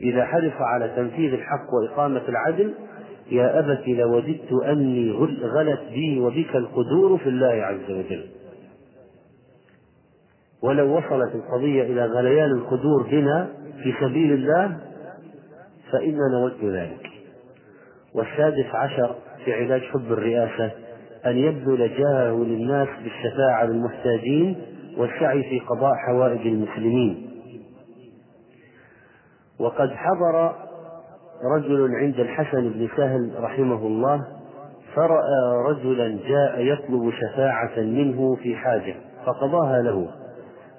إذا 0.01 0.25
حرص 0.25 0.53
على 0.59 0.91
تنفيذ 0.95 1.33
الحق 1.33 1.73
وإقامة 1.73 2.21
العدل 2.29 2.73
يا 3.31 3.59
أبت 3.59 3.87
لوددت 3.87 4.53
أني 4.65 5.11
غلت 5.43 5.81
بي 5.93 6.19
وبك 6.19 6.55
القدور 6.55 7.17
في 7.17 7.29
الله 7.29 7.47
عز 7.47 7.91
وجل. 7.91 8.23
ولو 10.63 10.97
وصلت 10.97 11.35
القضية 11.35 11.83
إلى 11.83 12.05
غليان 12.05 12.51
القدور 12.51 13.07
بنا 13.11 13.49
في 13.83 13.93
سبيل 14.01 14.33
الله 14.33 14.77
فإنا 15.91 16.27
نود 16.33 16.75
ذلك. 16.75 17.09
والسادس 18.15 18.65
عشر 18.73 19.15
في 19.45 19.53
علاج 19.53 19.81
حب 19.81 20.11
الرئاسة 20.11 20.71
أن 21.25 21.37
يبذل 21.37 21.97
جاهه 21.97 22.43
للناس 22.43 22.87
بالشفاعة 23.03 23.65
للمحتاجين 23.65 24.61
والسعي 24.97 25.43
في 25.43 25.59
قضاء 25.59 25.93
حوائج 26.07 26.47
المسلمين. 26.47 27.29
وقد 29.59 29.89
حضر 29.91 30.55
رجل 31.55 31.95
عند 31.95 32.19
الحسن 32.19 32.69
بن 32.69 32.87
سهل 32.97 33.31
رحمه 33.37 33.87
الله 33.87 34.27
فرأى 34.95 35.71
رجلا 35.71 36.19
جاء 36.27 36.59
يطلب 36.59 37.11
شفاعة 37.11 37.79
منه 37.79 38.35
في 38.35 38.55
حاجة 38.55 38.95
فقضاها 39.25 39.81
له. 39.81 40.22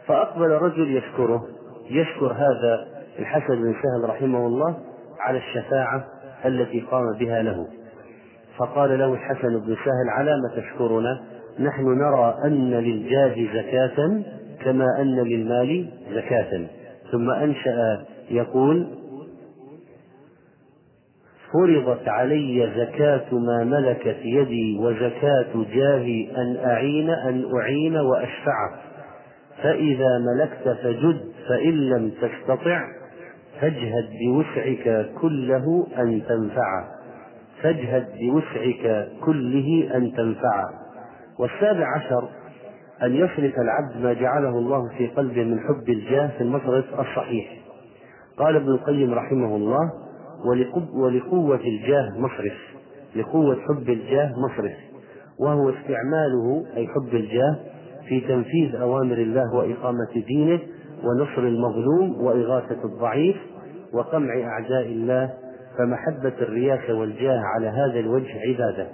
فأقبل 0.06 0.50
رجل 0.50 0.96
يشكره 0.96 1.44
يشكر 1.90 2.32
هذا 2.32 2.86
الحسن 3.18 3.54
بن 3.62 3.72
سهل 3.72 4.10
رحمه 4.10 4.46
الله 4.46 4.76
على 5.20 5.38
الشفاعة 5.38 6.04
التي 6.44 6.80
قام 6.80 7.12
بها 7.18 7.42
له. 7.42 7.66
فقال 8.58 8.98
له 8.98 9.14
الحسن 9.14 9.58
بن 9.58 9.76
سهل 9.84 10.08
على 10.10 10.30
ما 10.30 10.60
تشكرنا 10.62 11.20
نحن 11.60 11.84
نرى 11.84 12.38
أن 12.44 12.70
للجاه 12.70 13.34
زكاة 13.54 14.22
كما 14.64 14.86
أن 15.00 15.20
للمال 15.20 15.88
زكاة. 16.14 16.66
ثم 17.12 17.30
أنشأ 17.30 18.04
يقول 18.30 18.86
فرضت 21.52 22.08
علي 22.08 22.72
زكاة 22.76 23.34
ما 23.34 23.64
ملكت 23.64 24.16
يدي 24.24 24.78
وزكاة 24.78 25.64
جاهي 25.74 26.36
أن 26.36 26.56
أعين 26.64 27.10
أن 27.10 27.44
أعين 27.60 27.96
وأشفع 27.96 28.74
فإذا 29.64 30.18
ملكت 30.18 30.78
فجد 30.82 31.20
فإن 31.48 31.72
لم 31.88 32.10
تستطع 32.10 32.80
فاجهد 33.60 34.08
بوسعك 34.20 35.10
كله 35.20 35.86
أن 35.98 36.22
تنفع. 36.28 36.84
فاجهد 37.62 38.06
بوسعك 38.20 39.08
كله 39.24 39.90
أن 39.94 40.12
تنفع. 40.12 40.64
والسابع 41.38 41.86
عشر 41.96 42.28
أن 43.02 43.14
يصرف 43.14 43.54
العبد 43.58 43.96
ما 44.02 44.12
جعله 44.12 44.58
الله 44.58 44.88
في 44.98 45.06
قلبه 45.06 45.44
من 45.44 45.60
حب 45.60 45.88
الجاه 45.88 46.26
في 46.38 46.40
المصرف 46.40 47.00
الصحيح. 47.00 47.56
قال 48.38 48.56
ابن 48.56 48.68
القيم 48.68 49.14
رحمه 49.14 49.56
الله 49.56 49.92
ولقوة 50.94 51.60
الجاه 51.60 52.08
مصرف 52.18 52.58
لقوة 53.16 53.56
حب 53.68 53.88
الجاه 53.88 54.32
مصرف 54.38 54.72
وهو 55.40 55.70
استعماله 55.70 56.64
أي 56.76 56.86
حب 56.88 57.14
الجاه 57.14 57.56
في 58.08 58.20
تنفيذ 58.20 58.74
أوامر 58.76 59.16
الله 59.16 59.54
وإقامة 59.54 60.24
دينه 60.26 60.60
ونصر 61.04 61.42
المظلوم 61.42 62.24
وإغاثة 62.24 62.84
الضعيف 62.84 63.36
وقمع 63.92 64.34
أعداء 64.40 64.86
الله 64.86 65.30
فمحبة 65.78 66.32
الرياسة 66.40 66.94
والجاه 66.94 67.40
على 67.40 67.66
هذا 67.66 68.00
الوجه 68.00 68.40
عبادة. 68.48 68.86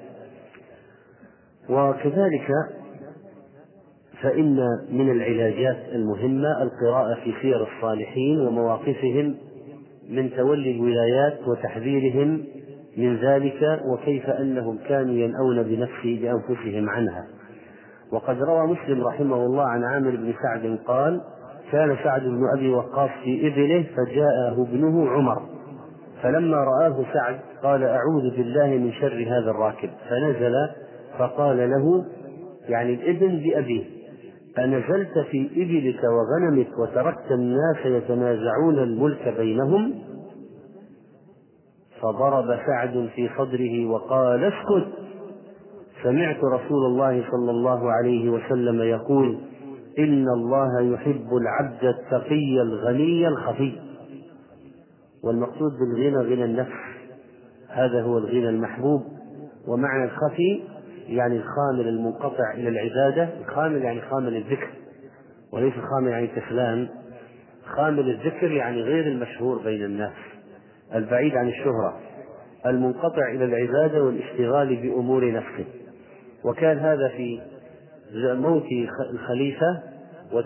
وكذلك 1.69 2.49
فإن 4.23 4.57
من 4.91 5.11
العلاجات 5.11 5.77
المهمة 5.93 6.63
القراءة 6.63 7.15
في 7.25 7.35
سير 7.43 7.67
الصالحين 7.67 8.41
ومواقفهم 8.41 9.35
من 10.11 10.31
تولي 10.37 10.71
الولايات 10.71 11.39
وتحذيرهم 11.49 12.45
من 12.97 13.17
ذلك 13.17 13.81
وكيف 13.93 14.31
أنهم 14.31 14.79
كانوا 14.89 15.15
ينأون 15.15 15.63
بنفسه 15.63 16.21
بأنفسهم 16.23 16.89
عنها. 16.91 17.27
وقد 18.13 18.43
روى 18.43 18.67
مسلم 18.67 19.07
رحمه 19.07 19.37
الله 19.37 19.63
عن 19.63 19.85
عامر 19.85 20.11
بن 20.11 20.35
سعد 20.43 20.79
قال 20.87 21.21
كان 21.73 21.97
سعد 22.05 22.23
بن 22.23 22.43
أبي 22.57 22.69
وقاص 22.71 23.11
في 23.25 23.47
إبله 23.49 23.87
فجاءه 23.97 24.63
ابنه 24.69 25.11
عمر. 25.11 25.43
فلما 26.23 26.57
رآه 26.57 27.05
سعد 27.13 27.41
قال 27.63 27.85
أعوذ 27.85 28.37
بالله 28.37 28.67
من 28.67 28.93
شر 28.93 29.25
هذا 29.27 29.51
الراكب. 29.51 29.91
فنزل 30.09 30.55
فقال 31.19 31.71
له 31.71 32.05
يعني 32.69 32.95
الابن 32.95 33.43
بأبيه 33.43 33.85
أنزلت 34.59 35.19
في 35.31 35.51
إبلك 35.57 36.01
وغنمك 36.05 36.79
وتركت 36.79 37.31
الناس 37.31 37.77
يتنازعون 37.85 38.79
الملك 38.79 39.35
بينهم؟ 39.39 39.95
فضرب 42.01 42.59
سعد 42.67 43.09
في 43.15 43.31
صدره 43.39 43.91
وقال 43.91 44.45
اسكت. 44.45 45.10
سمعت 46.03 46.37
رسول 46.45 46.87
الله 46.87 47.25
صلى 47.31 47.51
الله 47.51 47.93
عليه 47.93 48.31
وسلم 48.31 48.83
يقول 48.83 49.39
إن 49.99 50.29
الله 50.29 50.81
يحب 50.81 51.29
العبد 51.33 51.85
التقي 51.85 52.63
الغني 52.63 53.29
الخفي. 53.29 53.73
والمقصود 55.25 55.73
بالغنى 55.73 56.35
غنى 56.35 56.45
النفس. 56.45 56.81
هذا 57.69 58.03
هو 58.03 58.19
الغنى 58.19 58.49
المحبوب. 58.49 59.03
ومعنى 59.69 60.05
الخفي 60.05 60.63
يعني 61.09 61.37
الخامل 61.37 61.89
المنقطع 61.89 62.55
إلى 62.55 62.69
العبادة 62.69 63.29
الخامل 63.41 63.83
يعني 63.83 64.01
خامل 64.01 64.37
الذكر. 64.37 64.71
وليس 65.53 65.75
خامل 65.75 66.11
يعني 66.11 66.27
كسلان 66.27 66.89
خامل 67.77 68.11
الذكر 68.11 68.51
يعني 68.51 68.83
غير 68.83 69.07
المشهور 69.07 69.59
بين 69.59 69.85
الناس. 69.85 70.13
البعيد 70.95 71.37
عن 71.37 71.49
الشهرة. 71.49 72.01
المنقطع 72.67 73.31
إلى 73.31 73.45
العبادة 73.45 74.05
والاشتغال 74.05 74.77
بأمور 74.77 75.33
نفسه. 75.33 75.80
وكان 76.45 76.79
هذا 76.79 77.09
في 77.09 77.41
موت 78.15 78.67
الخليفة 79.11 79.83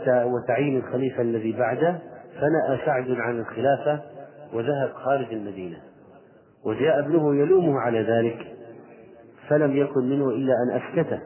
وتعيين 0.06 0.76
الخليفة 0.76 1.22
الذي 1.22 1.52
بعده 1.52 1.98
فنأى 2.40 2.78
سعد 2.86 3.10
عن 3.10 3.38
الخلافة 3.38 4.00
وذهب 4.52 4.92
خارج 4.94 5.32
المدينة. 5.32 5.76
وجاء 6.64 6.98
ابنه 6.98 7.34
يلومه 7.34 7.80
على 7.80 8.02
ذلك 8.02 8.46
فلم 9.48 9.76
يكن 9.76 10.08
منه 10.10 10.28
إلا 10.28 10.52
أن 10.52 10.80
أسكته. 10.80 11.20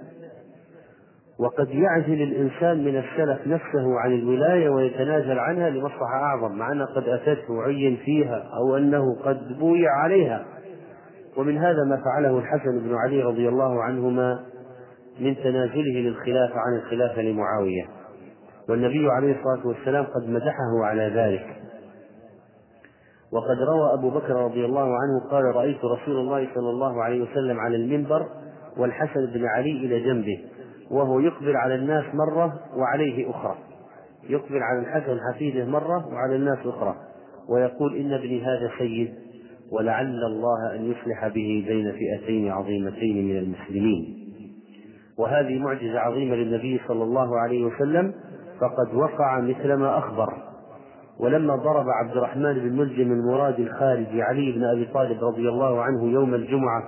وقد 1.41 1.69
يعزل 1.69 2.23
الإنسان 2.23 2.85
من 2.85 2.97
السلف 2.97 3.47
نفسه 3.47 4.01
عن 4.01 4.15
الولاية 4.15 4.69
ويتنازل 4.69 5.39
عنها 5.39 5.71
لمصلحة 5.71 6.15
أعظم 6.15 6.59
مع 6.59 6.73
أنها 6.73 6.87
قد 6.87 7.09
أتته 7.09 7.63
عين 7.63 7.97
فيها 7.97 8.51
أو 8.57 8.77
أنه 8.77 9.17
قد 9.25 9.59
بويع 9.59 9.91
عليها. 9.91 10.45
ومن 11.37 11.59
هذا 11.59 11.85
ما 11.85 11.97
فعله 12.05 12.39
الحسن 12.39 12.79
بن 12.79 12.95
علي 12.95 13.23
رضي 13.23 13.49
الله 13.49 13.83
عنهما 13.83 14.45
من 15.21 15.37
تنازله 15.37 16.01
للخلافة 16.01 16.55
عن 16.55 16.77
الخلافة 16.77 17.23
لمعاوية. 17.23 17.89
والنبي 18.69 19.09
عليه 19.11 19.37
الصلاة 19.39 19.67
والسلام 19.67 20.05
قد 20.05 20.29
مدحه 20.29 20.85
على 20.85 21.03
ذلك. 21.15 21.47
وقد 23.33 23.57
روى 23.69 23.95
أبو 23.95 24.11
بكر 24.11 24.35
رضي 24.45 24.65
الله 24.65 24.83
عنه 24.83 25.31
قال 25.31 25.45
رأيت 25.45 25.85
رسول 25.85 26.17
الله 26.17 26.49
صلى 26.55 26.71
الله 26.71 27.03
عليه 27.03 27.23
وسلم 27.23 27.61
على 27.61 27.77
المنبر 27.77 28.27
والحسن 28.77 29.27
بن 29.27 29.47
علي 29.47 29.71
إلى 29.71 30.01
جنبه 30.01 30.45
وهو 30.91 31.21
يقبل 31.21 31.57
على 31.57 31.75
الناس 31.75 32.05
مرة 32.15 32.61
وعليه 32.77 33.31
أخرى. 33.31 33.59
يقبل 34.29 34.63
على 34.63 34.79
الحسن 34.79 35.19
حفيده 35.21 35.65
مرة 35.65 36.09
وعلى 36.13 36.37
الناس 36.37 36.59
أخرى. 36.65 36.95
ويقول 37.49 37.97
إن 37.97 38.13
ابني 38.13 38.43
هذا 38.43 38.71
سيد 38.79 39.15
ولعل 39.73 40.25
الله 40.25 40.75
أن 40.75 40.91
يصلح 40.91 41.29
به 41.29 41.65
بين 41.69 41.93
فئتين 41.93 42.51
عظيمتين 42.51 43.29
من 43.29 43.39
المسلمين. 43.39 44.28
وهذه 45.19 45.59
معجزة 45.59 45.99
عظيمة 45.99 46.35
للنبي 46.35 46.81
صلى 46.89 47.05
الله 47.05 47.39
عليه 47.39 47.65
وسلم 47.65 48.15
فقد 48.61 48.95
وقع 48.95 49.41
مثل 49.41 49.75
ما 49.75 49.99
أخبر. 49.99 50.33
ولما 51.21 51.57
ضرب 51.57 51.87
عبد 51.89 52.17
الرحمن 52.17 52.55
بن 52.55 52.77
ملجم 52.77 53.13
المراد 53.13 53.61
الخارجي 53.61 54.23
علي 54.23 54.53
بن 54.53 54.65
أبي 54.65 54.85
طالب 54.85 55.25
رضي 55.25 55.49
الله 55.49 55.83
عنه 55.83 56.05
يوم 56.05 56.35
الجمعة 56.35 56.83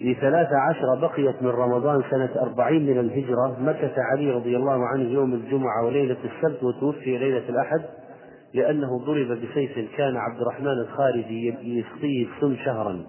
لثلاث 0.00 0.48
عشر 0.52 1.00
بقيت 1.00 1.42
من 1.42 1.48
رمضان 1.48 2.02
سنة 2.10 2.30
أربعين 2.42 2.86
من 2.86 3.00
الهجرة 3.00 3.56
مكث 3.60 3.94
علي 3.98 4.30
رضي 4.30 4.56
الله 4.56 4.86
عنه 4.86 5.02
يوم 5.02 5.34
الجمعة 5.34 5.84
وليلة 5.86 6.16
السبت 6.24 6.62
وتوفي 6.62 7.18
ليلة 7.18 7.48
الأحد 7.48 7.82
لأنه 8.54 8.98
ضرب 8.98 9.26
بسيف 9.26 9.96
كان 9.96 10.16
عبد 10.16 10.40
الرحمن 10.40 10.78
الخارجي 10.82 11.54
يسقيه 11.62 12.26
السم 12.26 12.56
شهرا. 12.64 13.04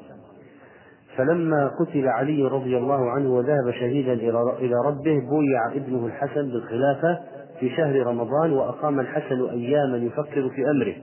فلما 1.17 1.67
قتل 1.67 2.07
علي 2.07 2.43
رضي 2.43 2.77
الله 2.77 3.11
عنه 3.11 3.33
وذهب 3.33 3.71
شهيدا 3.71 4.13
إلى 4.59 4.75
ربه 4.85 5.19
بويع 5.29 5.71
ابنه 5.75 6.05
الحسن 6.05 6.49
بالخلافة 6.51 7.19
في 7.59 7.69
شهر 7.69 8.07
رمضان 8.07 8.51
وأقام 8.51 8.99
الحسن 8.99 9.49
أياما 9.49 9.97
يفكر 9.97 10.49
في 10.49 10.69
أمره. 10.69 10.95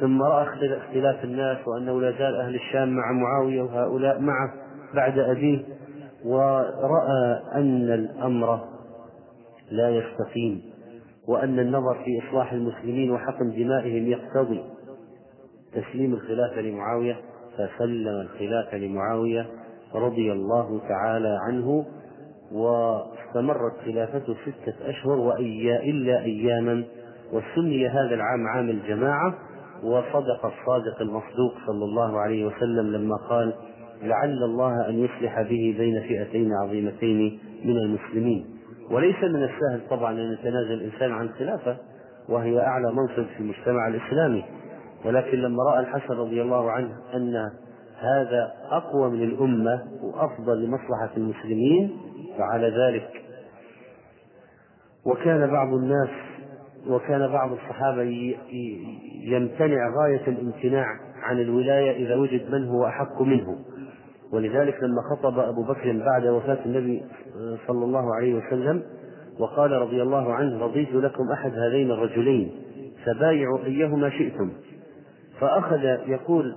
ثم 0.00 0.22
رأى 0.22 0.46
اختلاف 0.76 1.24
الناس 1.24 1.58
وأنه 1.68 2.00
لا 2.00 2.10
زال 2.10 2.36
أهل 2.36 2.54
الشام 2.54 2.88
مع 2.88 3.12
معاوية 3.12 3.62
وهؤلاء 3.62 4.20
معه 4.20 4.52
بعد 4.94 5.18
أبيه 5.18 5.64
ورأى 6.24 7.40
أن 7.54 7.90
الأمر 7.90 8.60
لا 9.70 9.90
يستقيم 9.90 10.62
وأن 11.28 11.58
النظر 11.58 11.94
في 12.04 12.22
إصلاح 12.28 12.52
المسلمين 12.52 13.10
وحقن 13.10 13.50
دمائهم 13.50 14.06
يقتضي 14.06 14.62
تسليم 15.72 16.14
الخلافة 16.14 16.60
لمعاوية. 16.60 17.16
فسلم 17.58 18.20
الخلافة 18.20 18.76
لمعاوية 18.78 19.46
رضي 19.94 20.32
الله 20.32 20.80
تعالى 20.88 21.38
عنه 21.48 21.84
واستمرت 22.52 23.72
خلافته 23.84 24.34
ستة 24.42 24.90
أشهر 24.90 25.18
وإيا 25.18 25.82
إلا 25.82 26.22
أياما 26.22 26.84
وسمي 27.32 27.88
هذا 27.88 28.14
العام 28.14 28.46
عام 28.46 28.70
الجماعة 28.70 29.34
وصدق 29.82 30.46
الصادق 30.46 31.00
المصدوق 31.00 31.54
صلى 31.66 31.84
الله 31.84 32.18
عليه 32.20 32.46
وسلم 32.46 32.92
لما 32.92 33.16
قال 33.16 33.52
لعل 34.02 34.42
الله 34.44 34.88
أن 34.88 34.98
يصلح 34.98 35.42
به 35.42 35.74
بين 35.78 36.00
فئتين 36.00 36.52
عظيمتين 36.52 37.38
من 37.64 37.76
المسلمين 37.76 38.46
وليس 38.90 39.16
من 39.24 39.42
السهل 39.42 39.80
طبعا 39.90 40.12
أن 40.12 40.32
يتنازل 40.32 40.72
الإنسان 40.72 41.12
عن 41.12 41.28
خلافة 41.28 41.76
وهي 42.28 42.60
أعلى 42.60 42.92
منصب 42.92 43.26
في 43.36 43.40
المجتمع 43.40 43.88
الإسلامي. 43.88 44.44
ولكن 45.04 45.38
لما 45.38 45.62
رأى 45.62 45.80
الحسن 45.80 46.14
رضي 46.14 46.42
الله 46.42 46.70
عنه 46.70 46.96
أن 47.14 47.50
هذا 47.98 48.52
أقوى 48.70 49.10
من 49.10 49.22
الأمة 49.22 49.82
وأفضل 50.02 50.64
لمصلحة 50.64 51.10
المسلمين 51.16 51.96
فعلى 52.38 52.68
ذلك. 52.68 53.08
وكان 55.06 55.50
بعض 55.50 55.74
الناس 55.74 56.08
وكان 56.88 57.28
بعض 57.32 57.52
الصحابة 57.52 58.02
يمتنع 59.24 59.94
غاية 60.02 60.26
الامتناع 60.28 60.86
عن 61.22 61.40
الولاية 61.40 62.06
إذا 62.06 62.16
وجد 62.16 62.54
من 62.54 62.68
هو 62.68 62.86
أحق 62.86 63.22
منه. 63.22 63.58
ولذلك 64.32 64.82
لما 64.82 65.02
خطب 65.10 65.38
أبو 65.38 65.62
بكر 65.62 66.02
بعد 66.06 66.26
وفاة 66.26 66.58
النبي 66.66 67.02
صلى 67.66 67.84
الله 67.84 68.14
عليه 68.14 68.34
وسلم 68.34 68.82
وقال 69.38 69.72
رضي 69.72 70.02
الله 70.02 70.32
عنه 70.34 70.58
رضيت 70.64 70.94
لكم 70.94 71.32
أحد 71.32 71.52
هذين 71.52 71.90
الرجلين 71.90 72.50
فبايعوا 73.04 73.58
أيهما 73.64 74.10
شئتم. 74.10 74.50
فأخذ 75.42 75.84
يقول 76.08 76.56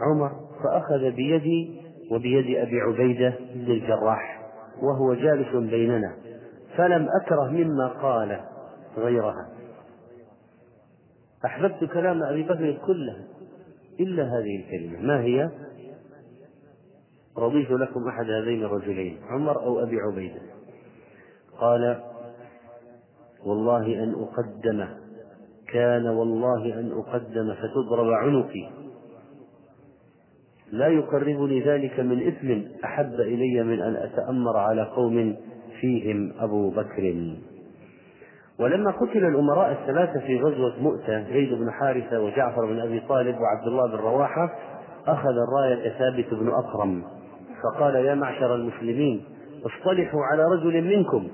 عمر 0.00 0.30
فأخذ 0.64 1.10
بيدي 1.10 1.80
وبيد 2.10 2.56
أبي 2.56 2.80
عبيدة 2.80 3.34
بن 3.54 3.72
الجراح 3.72 4.40
وهو 4.82 5.14
جالس 5.14 5.56
بيننا 5.56 6.16
فلم 6.76 7.08
أكره 7.22 7.50
مما 7.50 7.88
قال 7.88 8.40
غيرها. 8.96 9.48
أحببت 11.44 11.84
كلام 11.84 12.22
أبي 12.22 12.42
بكر 12.42 12.78
كله 12.86 13.24
إلا 14.00 14.22
هذه 14.22 14.56
الكلمة. 14.56 15.00
ما 15.06 15.20
هي؟ 15.20 15.50
رضيت 17.38 17.70
لكم 17.70 18.08
أحد 18.08 18.30
هذين 18.30 18.64
الرجلين 18.64 19.18
عمر 19.30 19.62
أو 19.62 19.82
أبي 19.82 19.96
عبيدة. 20.00 20.40
قال 21.60 22.02
والله 23.46 24.02
أن 24.02 24.14
أقدم 24.14 24.99
كان 25.72 26.06
والله 26.06 26.80
أن 26.80 26.92
أقدم 26.92 27.54
فتضرب 27.54 28.10
عنقي. 28.12 28.68
لا 30.72 30.86
يقربني 30.86 31.60
ذلك 31.60 32.00
من 32.00 32.26
إثم 32.26 32.62
أحب 32.84 33.14
إلي 33.14 33.62
من 33.62 33.80
أن 33.82 33.96
أتأمر 33.96 34.56
على 34.56 34.82
قوم 34.82 35.36
فيهم 35.80 36.32
أبو 36.40 36.70
بكر. 36.70 37.34
ولما 38.60 38.90
قتل 38.90 39.24
الأمراء 39.24 39.72
الثلاثة 39.72 40.20
في 40.20 40.40
غزوة 40.40 40.82
مؤتة 40.82 41.32
زيد 41.32 41.54
بن 41.54 41.70
حارثة 41.70 42.20
وجعفر 42.20 42.66
بن 42.66 42.80
أبي 42.80 43.00
طالب 43.00 43.36
وعبد 43.40 43.66
الله 43.66 43.86
بن 43.86 43.96
رواحة 43.96 44.58
أخذ 45.06 45.34
الراية 45.48 45.98
ثابت 45.98 46.34
بن 46.34 46.48
أكرم. 46.48 47.02
فقال 47.62 47.94
يا 47.94 48.14
معشر 48.14 48.54
المسلمين 48.54 49.24
اصطلحوا 49.66 50.20
على 50.32 50.44
رجل 50.44 50.96
منكم. 50.96 51.28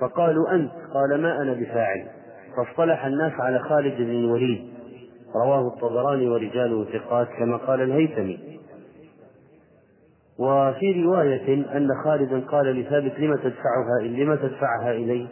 فقالوا 0.00 0.54
أنت. 0.54 0.72
قال 0.94 1.22
ما 1.22 1.42
أنا 1.42 1.52
بفاعل. 1.52 2.15
فاصطلح 2.56 3.04
الناس 3.04 3.32
على 3.32 3.58
خالد 3.58 3.96
بن 3.96 4.10
الوليد 4.10 4.68
رواه 5.34 5.66
الطبراني 5.66 6.28
ورجاله 6.28 6.84
ثقات 6.84 7.28
كما 7.38 7.56
قال 7.56 7.80
الهيثمي 7.80 8.60
وفي 10.38 11.04
رواية 11.04 11.54
أن 11.76 11.88
خالدا 12.04 12.40
قال 12.40 12.66
لثابت 12.66 13.18
لم 13.18 13.36
تدفعها 13.36 14.00
لم 14.02 14.34
تدفعها 14.34 14.90
إلي؟ 14.90 15.28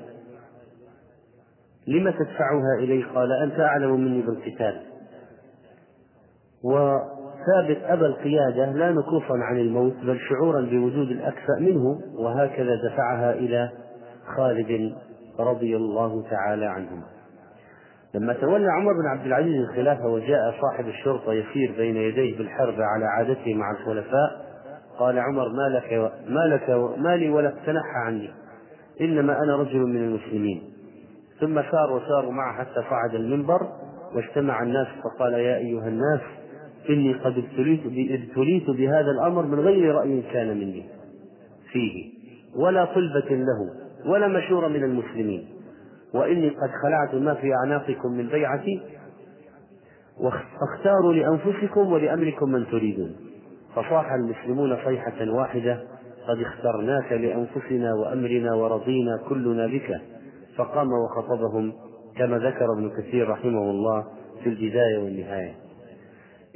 لم 1.87 2.11
تدفعها 2.11 2.79
إلي؟ 2.79 3.03
قال 3.03 3.33
أنت 3.33 3.61
أعلم 3.61 4.01
مني 4.01 4.23
بالقتال 4.23 4.81
وثابت 6.65 7.83
أبى 7.83 8.07
القيادة 8.07 8.73
لا 8.73 8.93
نكوفا 8.93 9.35
عن 9.35 9.57
الموت 9.57 9.95
بل 10.03 10.19
شعورا 10.29 10.61
بوجود 10.61 11.09
الأكفأ 11.11 11.61
منه 11.61 12.01
وهكذا 12.19 12.75
دفعها 12.89 13.33
إلى 13.33 13.71
خالد 14.37 14.95
رضي 15.41 15.77
الله 15.77 16.23
تعالى 16.31 16.67
عنهما 16.67 17.14
لما 18.15 18.33
تولى 18.33 18.69
عمر 18.73 18.93
بن 18.93 19.07
عبد 19.07 19.27
العزيز 19.27 19.57
الخلافة 19.57 20.07
وجاء 20.07 20.55
صاحب 20.61 20.89
الشرطة 20.89 21.33
يسير 21.33 21.75
بين 21.77 21.97
يديه 21.97 22.39
بالحرب 22.39 22.75
على 22.75 23.05
عادته 23.05 23.55
مع 23.55 23.71
الخلفاء 23.71 24.45
قال 24.99 25.19
عمر 25.19 25.49
ما 25.49 25.77
لك 25.77 26.13
ما 26.29 26.41
لك 26.41 26.71
ما 26.99 27.17
لي 27.17 27.31
ولك 27.31 27.55
تنحى 27.67 27.99
عني 28.07 28.31
إنما 29.01 29.43
أنا 29.43 29.57
رجل 29.57 29.79
من 29.79 29.97
المسلمين. 29.97 30.63
ثم 31.41 31.63
سار 31.71 31.93
وساروا 31.93 32.33
معه 32.33 32.59
حتى 32.59 32.83
صعد 32.91 33.15
المنبر 33.15 33.61
واجتمع 34.15 34.63
الناس 34.63 34.87
فقال 35.05 35.33
يا 35.33 35.57
أيها 35.57 35.89
الناس 35.89 36.21
إني 36.91 37.15
قد 37.15 37.39
ابتليت 37.39 37.81
ابتليت 38.21 38.71
بهذا 38.71 39.11
الأمر 39.11 39.43
من 39.43 39.61
غير 39.61 39.95
رأي 39.95 40.23
كان 40.33 40.49
مني 40.49 40.85
فيه 41.73 42.11
ولا 42.57 42.85
طلبة 42.85 43.29
له 43.31 43.71
ولا 44.07 44.29
مشورة 44.29 44.69
من 44.69 44.85
المسلمين. 44.85 45.54
وإني 46.15 46.49
قد 46.49 46.71
خلعت 46.83 47.15
ما 47.15 47.35
في 47.35 47.55
أعناقكم 47.55 48.13
من 48.13 48.27
بيعتي 48.29 48.83
فاختاروا 50.61 51.13
لأنفسكم 51.13 51.93
ولأمركم 51.93 52.51
من 52.51 52.67
تريدون. 52.67 53.17
فصاح 53.77 54.13
المسلمون 54.13 54.77
صيحة 54.85 55.31
واحدة 55.31 55.83
قد 56.29 56.41
اخترناك 56.41 57.13
لأنفسنا 57.13 57.95
وأمرنا 57.95 58.55
ورضينا 58.55 59.21
كلنا 59.29 59.67
بك. 59.67 60.01
فقام 60.57 60.89
وخطبهم 60.93 61.73
كما 62.17 62.39
ذكر 62.39 62.73
ابن 62.79 62.91
كثير 62.99 63.29
رحمه 63.29 63.71
الله 63.71 64.05
في 64.43 64.49
البداية 64.49 64.99
والنهاية. 64.99 65.55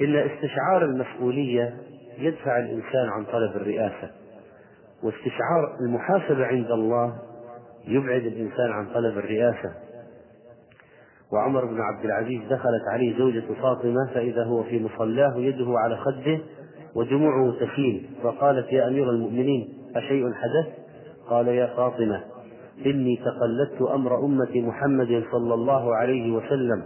إن 0.01 0.17
استشعار 0.17 0.85
المسؤولية 0.85 1.75
يدفع 2.19 2.59
الإنسان 2.59 3.09
عن 3.13 3.25
طلب 3.25 3.57
الرئاسة 3.57 4.11
واستشعار 5.03 5.77
المحاسبة 5.81 6.47
عند 6.47 6.71
الله 6.71 7.19
يبعد 7.89 8.23
الإنسان 8.27 8.71
عن 8.71 8.87
طلب 8.95 9.19
الرئاسة 9.19 9.73
وعمر 11.33 11.65
بن 11.65 11.81
عبد 11.81 12.05
العزيز 12.05 12.41
دخلت 12.51 12.83
عليه 12.93 13.19
زوجة 13.19 13.43
فاطمة 13.63 14.07
فإذا 14.15 14.45
هو 14.45 14.63
في 14.63 14.85
مصلاه 14.85 15.37
يده 15.37 15.67
على 15.79 15.97
خده 15.97 16.39
ودموعه 16.95 17.53
تسيل 17.61 18.07
فقالت 18.23 18.73
يا 18.73 18.89
أمير 18.89 19.11
المؤمنين 19.11 19.69
أشيء 19.97 20.33
حدث؟ 20.33 20.67
قال 21.31 21.49
يا 21.49 21.67
فاطمة 21.67 22.21
إني 22.87 23.17
تقلدت 23.17 23.83
أمر 23.83 24.25
أمة 24.25 24.51
محمد 24.55 25.25
صلى 25.33 25.55
الله 25.55 25.97
عليه 25.97 26.33
وسلم 26.33 26.83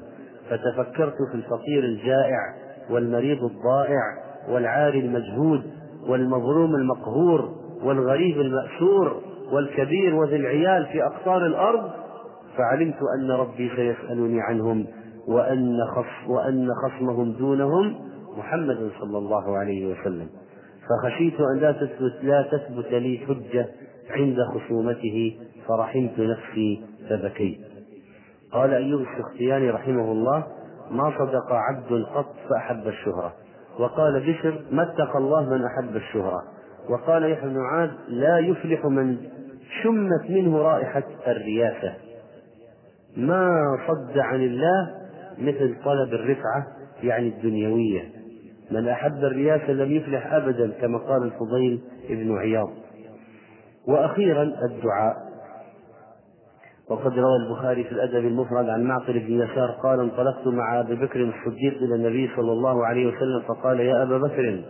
فتفكرت 0.50 1.16
في 1.30 1.34
الفقير 1.34 1.84
الجائع 1.84 2.54
والمريض 2.90 3.44
الضائع 3.44 4.00
والعاري 4.48 5.00
المجهود 5.00 5.62
والمظلوم 6.08 6.74
المقهور 6.74 7.54
والغريب 7.82 8.40
المأسور 8.40 9.22
والكبير 9.52 10.14
وذي 10.14 10.36
العيال 10.36 10.86
في 10.86 11.04
أقطار 11.04 11.46
الأرض 11.46 11.90
فعلمت 12.56 12.98
أن 13.18 13.30
ربي 13.30 13.70
سيسألني 13.76 14.40
عنهم 14.40 14.86
وأن 15.28 15.78
خص 15.94 16.28
وأن 16.28 16.68
خصمهم 16.84 17.32
دونهم 17.32 17.94
محمد 18.38 18.90
صلى 19.00 19.18
الله 19.18 19.58
عليه 19.58 19.86
وسلم. 19.86 20.28
فخشيت 20.88 21.40
أن 21.40 21.58
لا 21.60 21.72
تثبت 21.72 22.14
لا 22.22 22.42
تثبت 22.42 22.86
لي 22.86 23.18
حجة 23.28 23.68
عند 24.10 24.36
خصومته 24.54 25.38
فرحمت 25.68 26.18
نفسي 26.18 26.84
فبكيت. 27.08 27.60
قال 28.52 28.74
أيوب 28.74 29.00
السختياني 29.00 29.70
رحمه 29.70 30.12
الله 30.12 30.46
ما 30.90 31.12
صدق 31.18 31.52
عبد 31.52 32.04
قط 32.14 32.34
فأحب 32.50 32.86
الشهرة. 32.86 33.32
وقال 33.78 34.20
بشر 34.20 34.60
ما 34.70 34.82
اتقى 34.82 35.18
الله 35.18 35.50
من 35.50 35.64
أحب 35.64 35.96
الشهرة. 35.96 36.42
وقال 36.90 37.32
يحيى 37.32 37.48
بن 37.48 37.58
معاذ 37.58 37.90
لا 38.08 38.38
يفلح 38.38 38.84
من 38.86 39.16
شمت 39.82 40.30
منه 40.30 40.58
رائحة 40.58 41.04
الرياسة. 41.26 41.94
ما 43.16 43.62
صد 43.88 44.18
عن 44.18 44.42
الله 44.42 44.90
مثل 45.38 45.76
طلب 45.84 46.14
الرفعة 46.14 46.66
يعني 47.02 47.28
الدنيوية. 47.28 48.02
من 48.70 48.88
أحب 48.88 49.24
الرياسة 49.24 49.72
لم 49.72 49.92
يفلح 49.92 50.32
أبدا 50.32 50.72
كما 50.80 50.98
قال 50.98 51.22
الفضيل 51.22 51.80
بن 52.08 52.38
عياض. 52.38 52.70
وأخيرا 53.88 54.42
الدعاء. 54.42 55.32
وقد 56.90 57.18
روى 57.18 57.36
البخاري 57.46 57.84
في 57.84 57.92
الأدب 57.92 58.26
المفرد 58.26 58.68
عن 58.68 58.84
معقل 58.84 59.18
بن 59.18 59.40
يسار 59.40 59.70
قال 59.82 60.00
انطلقت 60.00 60.46
مع 60.46 60.80
أبي 60.80 60.94
بكر 60.94 61.20
الصديق 61.20 61.82
إلى 61.82 61.94
النبي 61.94 62.30
صلى 62.36 62.52
الله 62.52 62.86
عليه 62.86 63.06
وسلم 63.06 63.42
فقال 63.48 63.80
يا 63.80 64.02
أبا 64.02 64.18
بكر 64.18 64.62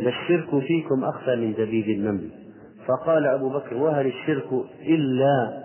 للشرك 0.00 0.64
فيكم 0.66 1.04
أخفى 1.04 1.36
من 1.36 1.52
دبيب 1.52 1.88
النمل. 1.88 2.45
فقال 2.86 3.26
أبو 3.26 3.48
بكر 3.48 3.76
وهل 3.76 4.06
الشرك 4.06 4.52
إلا 4.82 5.62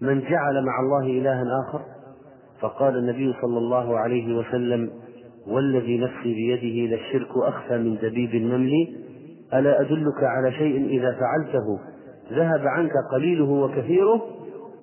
من 0.00 0.20
جعل 0.20 0.64
مع 0.64 0.80
الله 0.80 1.06
إلها 1.06 1.44
آخر؟ 1.68 1.80
فقال 2.60 2.96
النبي 2.96 3.34
صلى 3.42 3.58
الله 3.58 3.98
عليه 3.98 4.36
وسلم 4.38 4.90
والذي 5.46 5.98
نفسي 5.98 6.34
بيده 6.34 6.96
للشرك 6.96 7.28
أخفى 7.36 7.78
من 7.78 7.96
دبيب 7.96 8.34
النمل 8.34 8.72
ألا 9.54 9.80
أدلك 9.80 10.22
على 10.22 10.52
شيء 10.52 10.86
إذا 10.86 11.12
فعلته؟ 11.20 11.78
ذهب 12.32 12.66
عنك 12.66 12.92
قليله 13.12 13.50
وكثيره؟ 13.50 14.22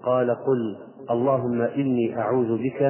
قال 0.03 0.31
قل 0.31 0.77
اللهم 1.11 1.61
إني 1.61 2.19
أعوذ 2.19 2.57
بك 2.57 2.81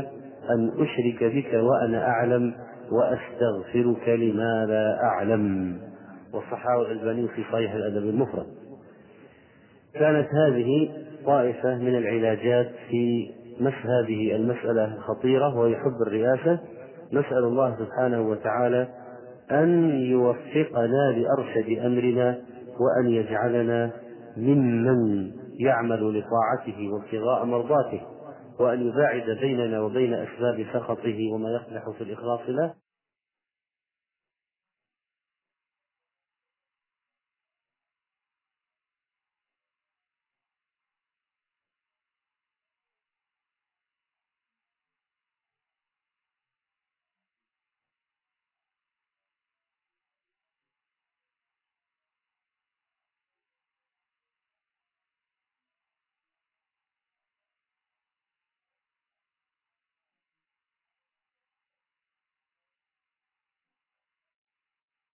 أن 0.49 0.71
أشرك 0.79 1.23
بك 1.23 1.53
وأنا 1.53 2.07
أعلم. 2.07 2.53
وأستغفرك 2.91 4.09
لما 4.09 4.65
لا 4.65 5.03
أعلم. 5.03 5.77
والصحاوي 6.33 6.91
الألباني 6.91 7.27
في 7.27 7.43
صحيح 7.51 7.73
الأدب 7.73 8.09
المفرد. 8.09 8.45
كانت 9.93 10.27
هذه 10.33 10.89
طائفة 11.25 11.75
من 11.75 11.95
العلاجات 11.97 12.71
في 12.89 13.31
مس 13.59 13.73
هذه 13.73 14.35
المسألة 14.35 14.95
الخطيرة 14.95 15.57
وهي 15.57 15.75
حب 15.75 16.01
الرئاسة. 16.07 16.59
نسأل 17.13 17.43
الله 17.43 17.75
سبحانه 17.79 18.29
وتعالى 18.29 18.87
أن 19.51 19.89
يوفقنا 20.01 21.11
لأرشد 21.11 21.79
أمرنا 21.85 22.37
وأن 22.79 23.09
يجعلنا 23.09 23.91
ممن 24.37 25.31
يعمل 25.59 26.19
لطاعته 26.19 26.89
وابتغاء 26.93 27.45
مرضاته. 27.45 28.01
وأن 28.59 28.87
يباعد 28.87 29.29
بيننا 29.41 29.81
وبين 29.81 30.13
أسباب 30.13 30.65
سخطه 30.73 31.31
وما 31.33 31.49
يصلح 31.49 31.89
في 31.97 32.03
الإخلاص 32.03 32.39
له. 32.47 32.73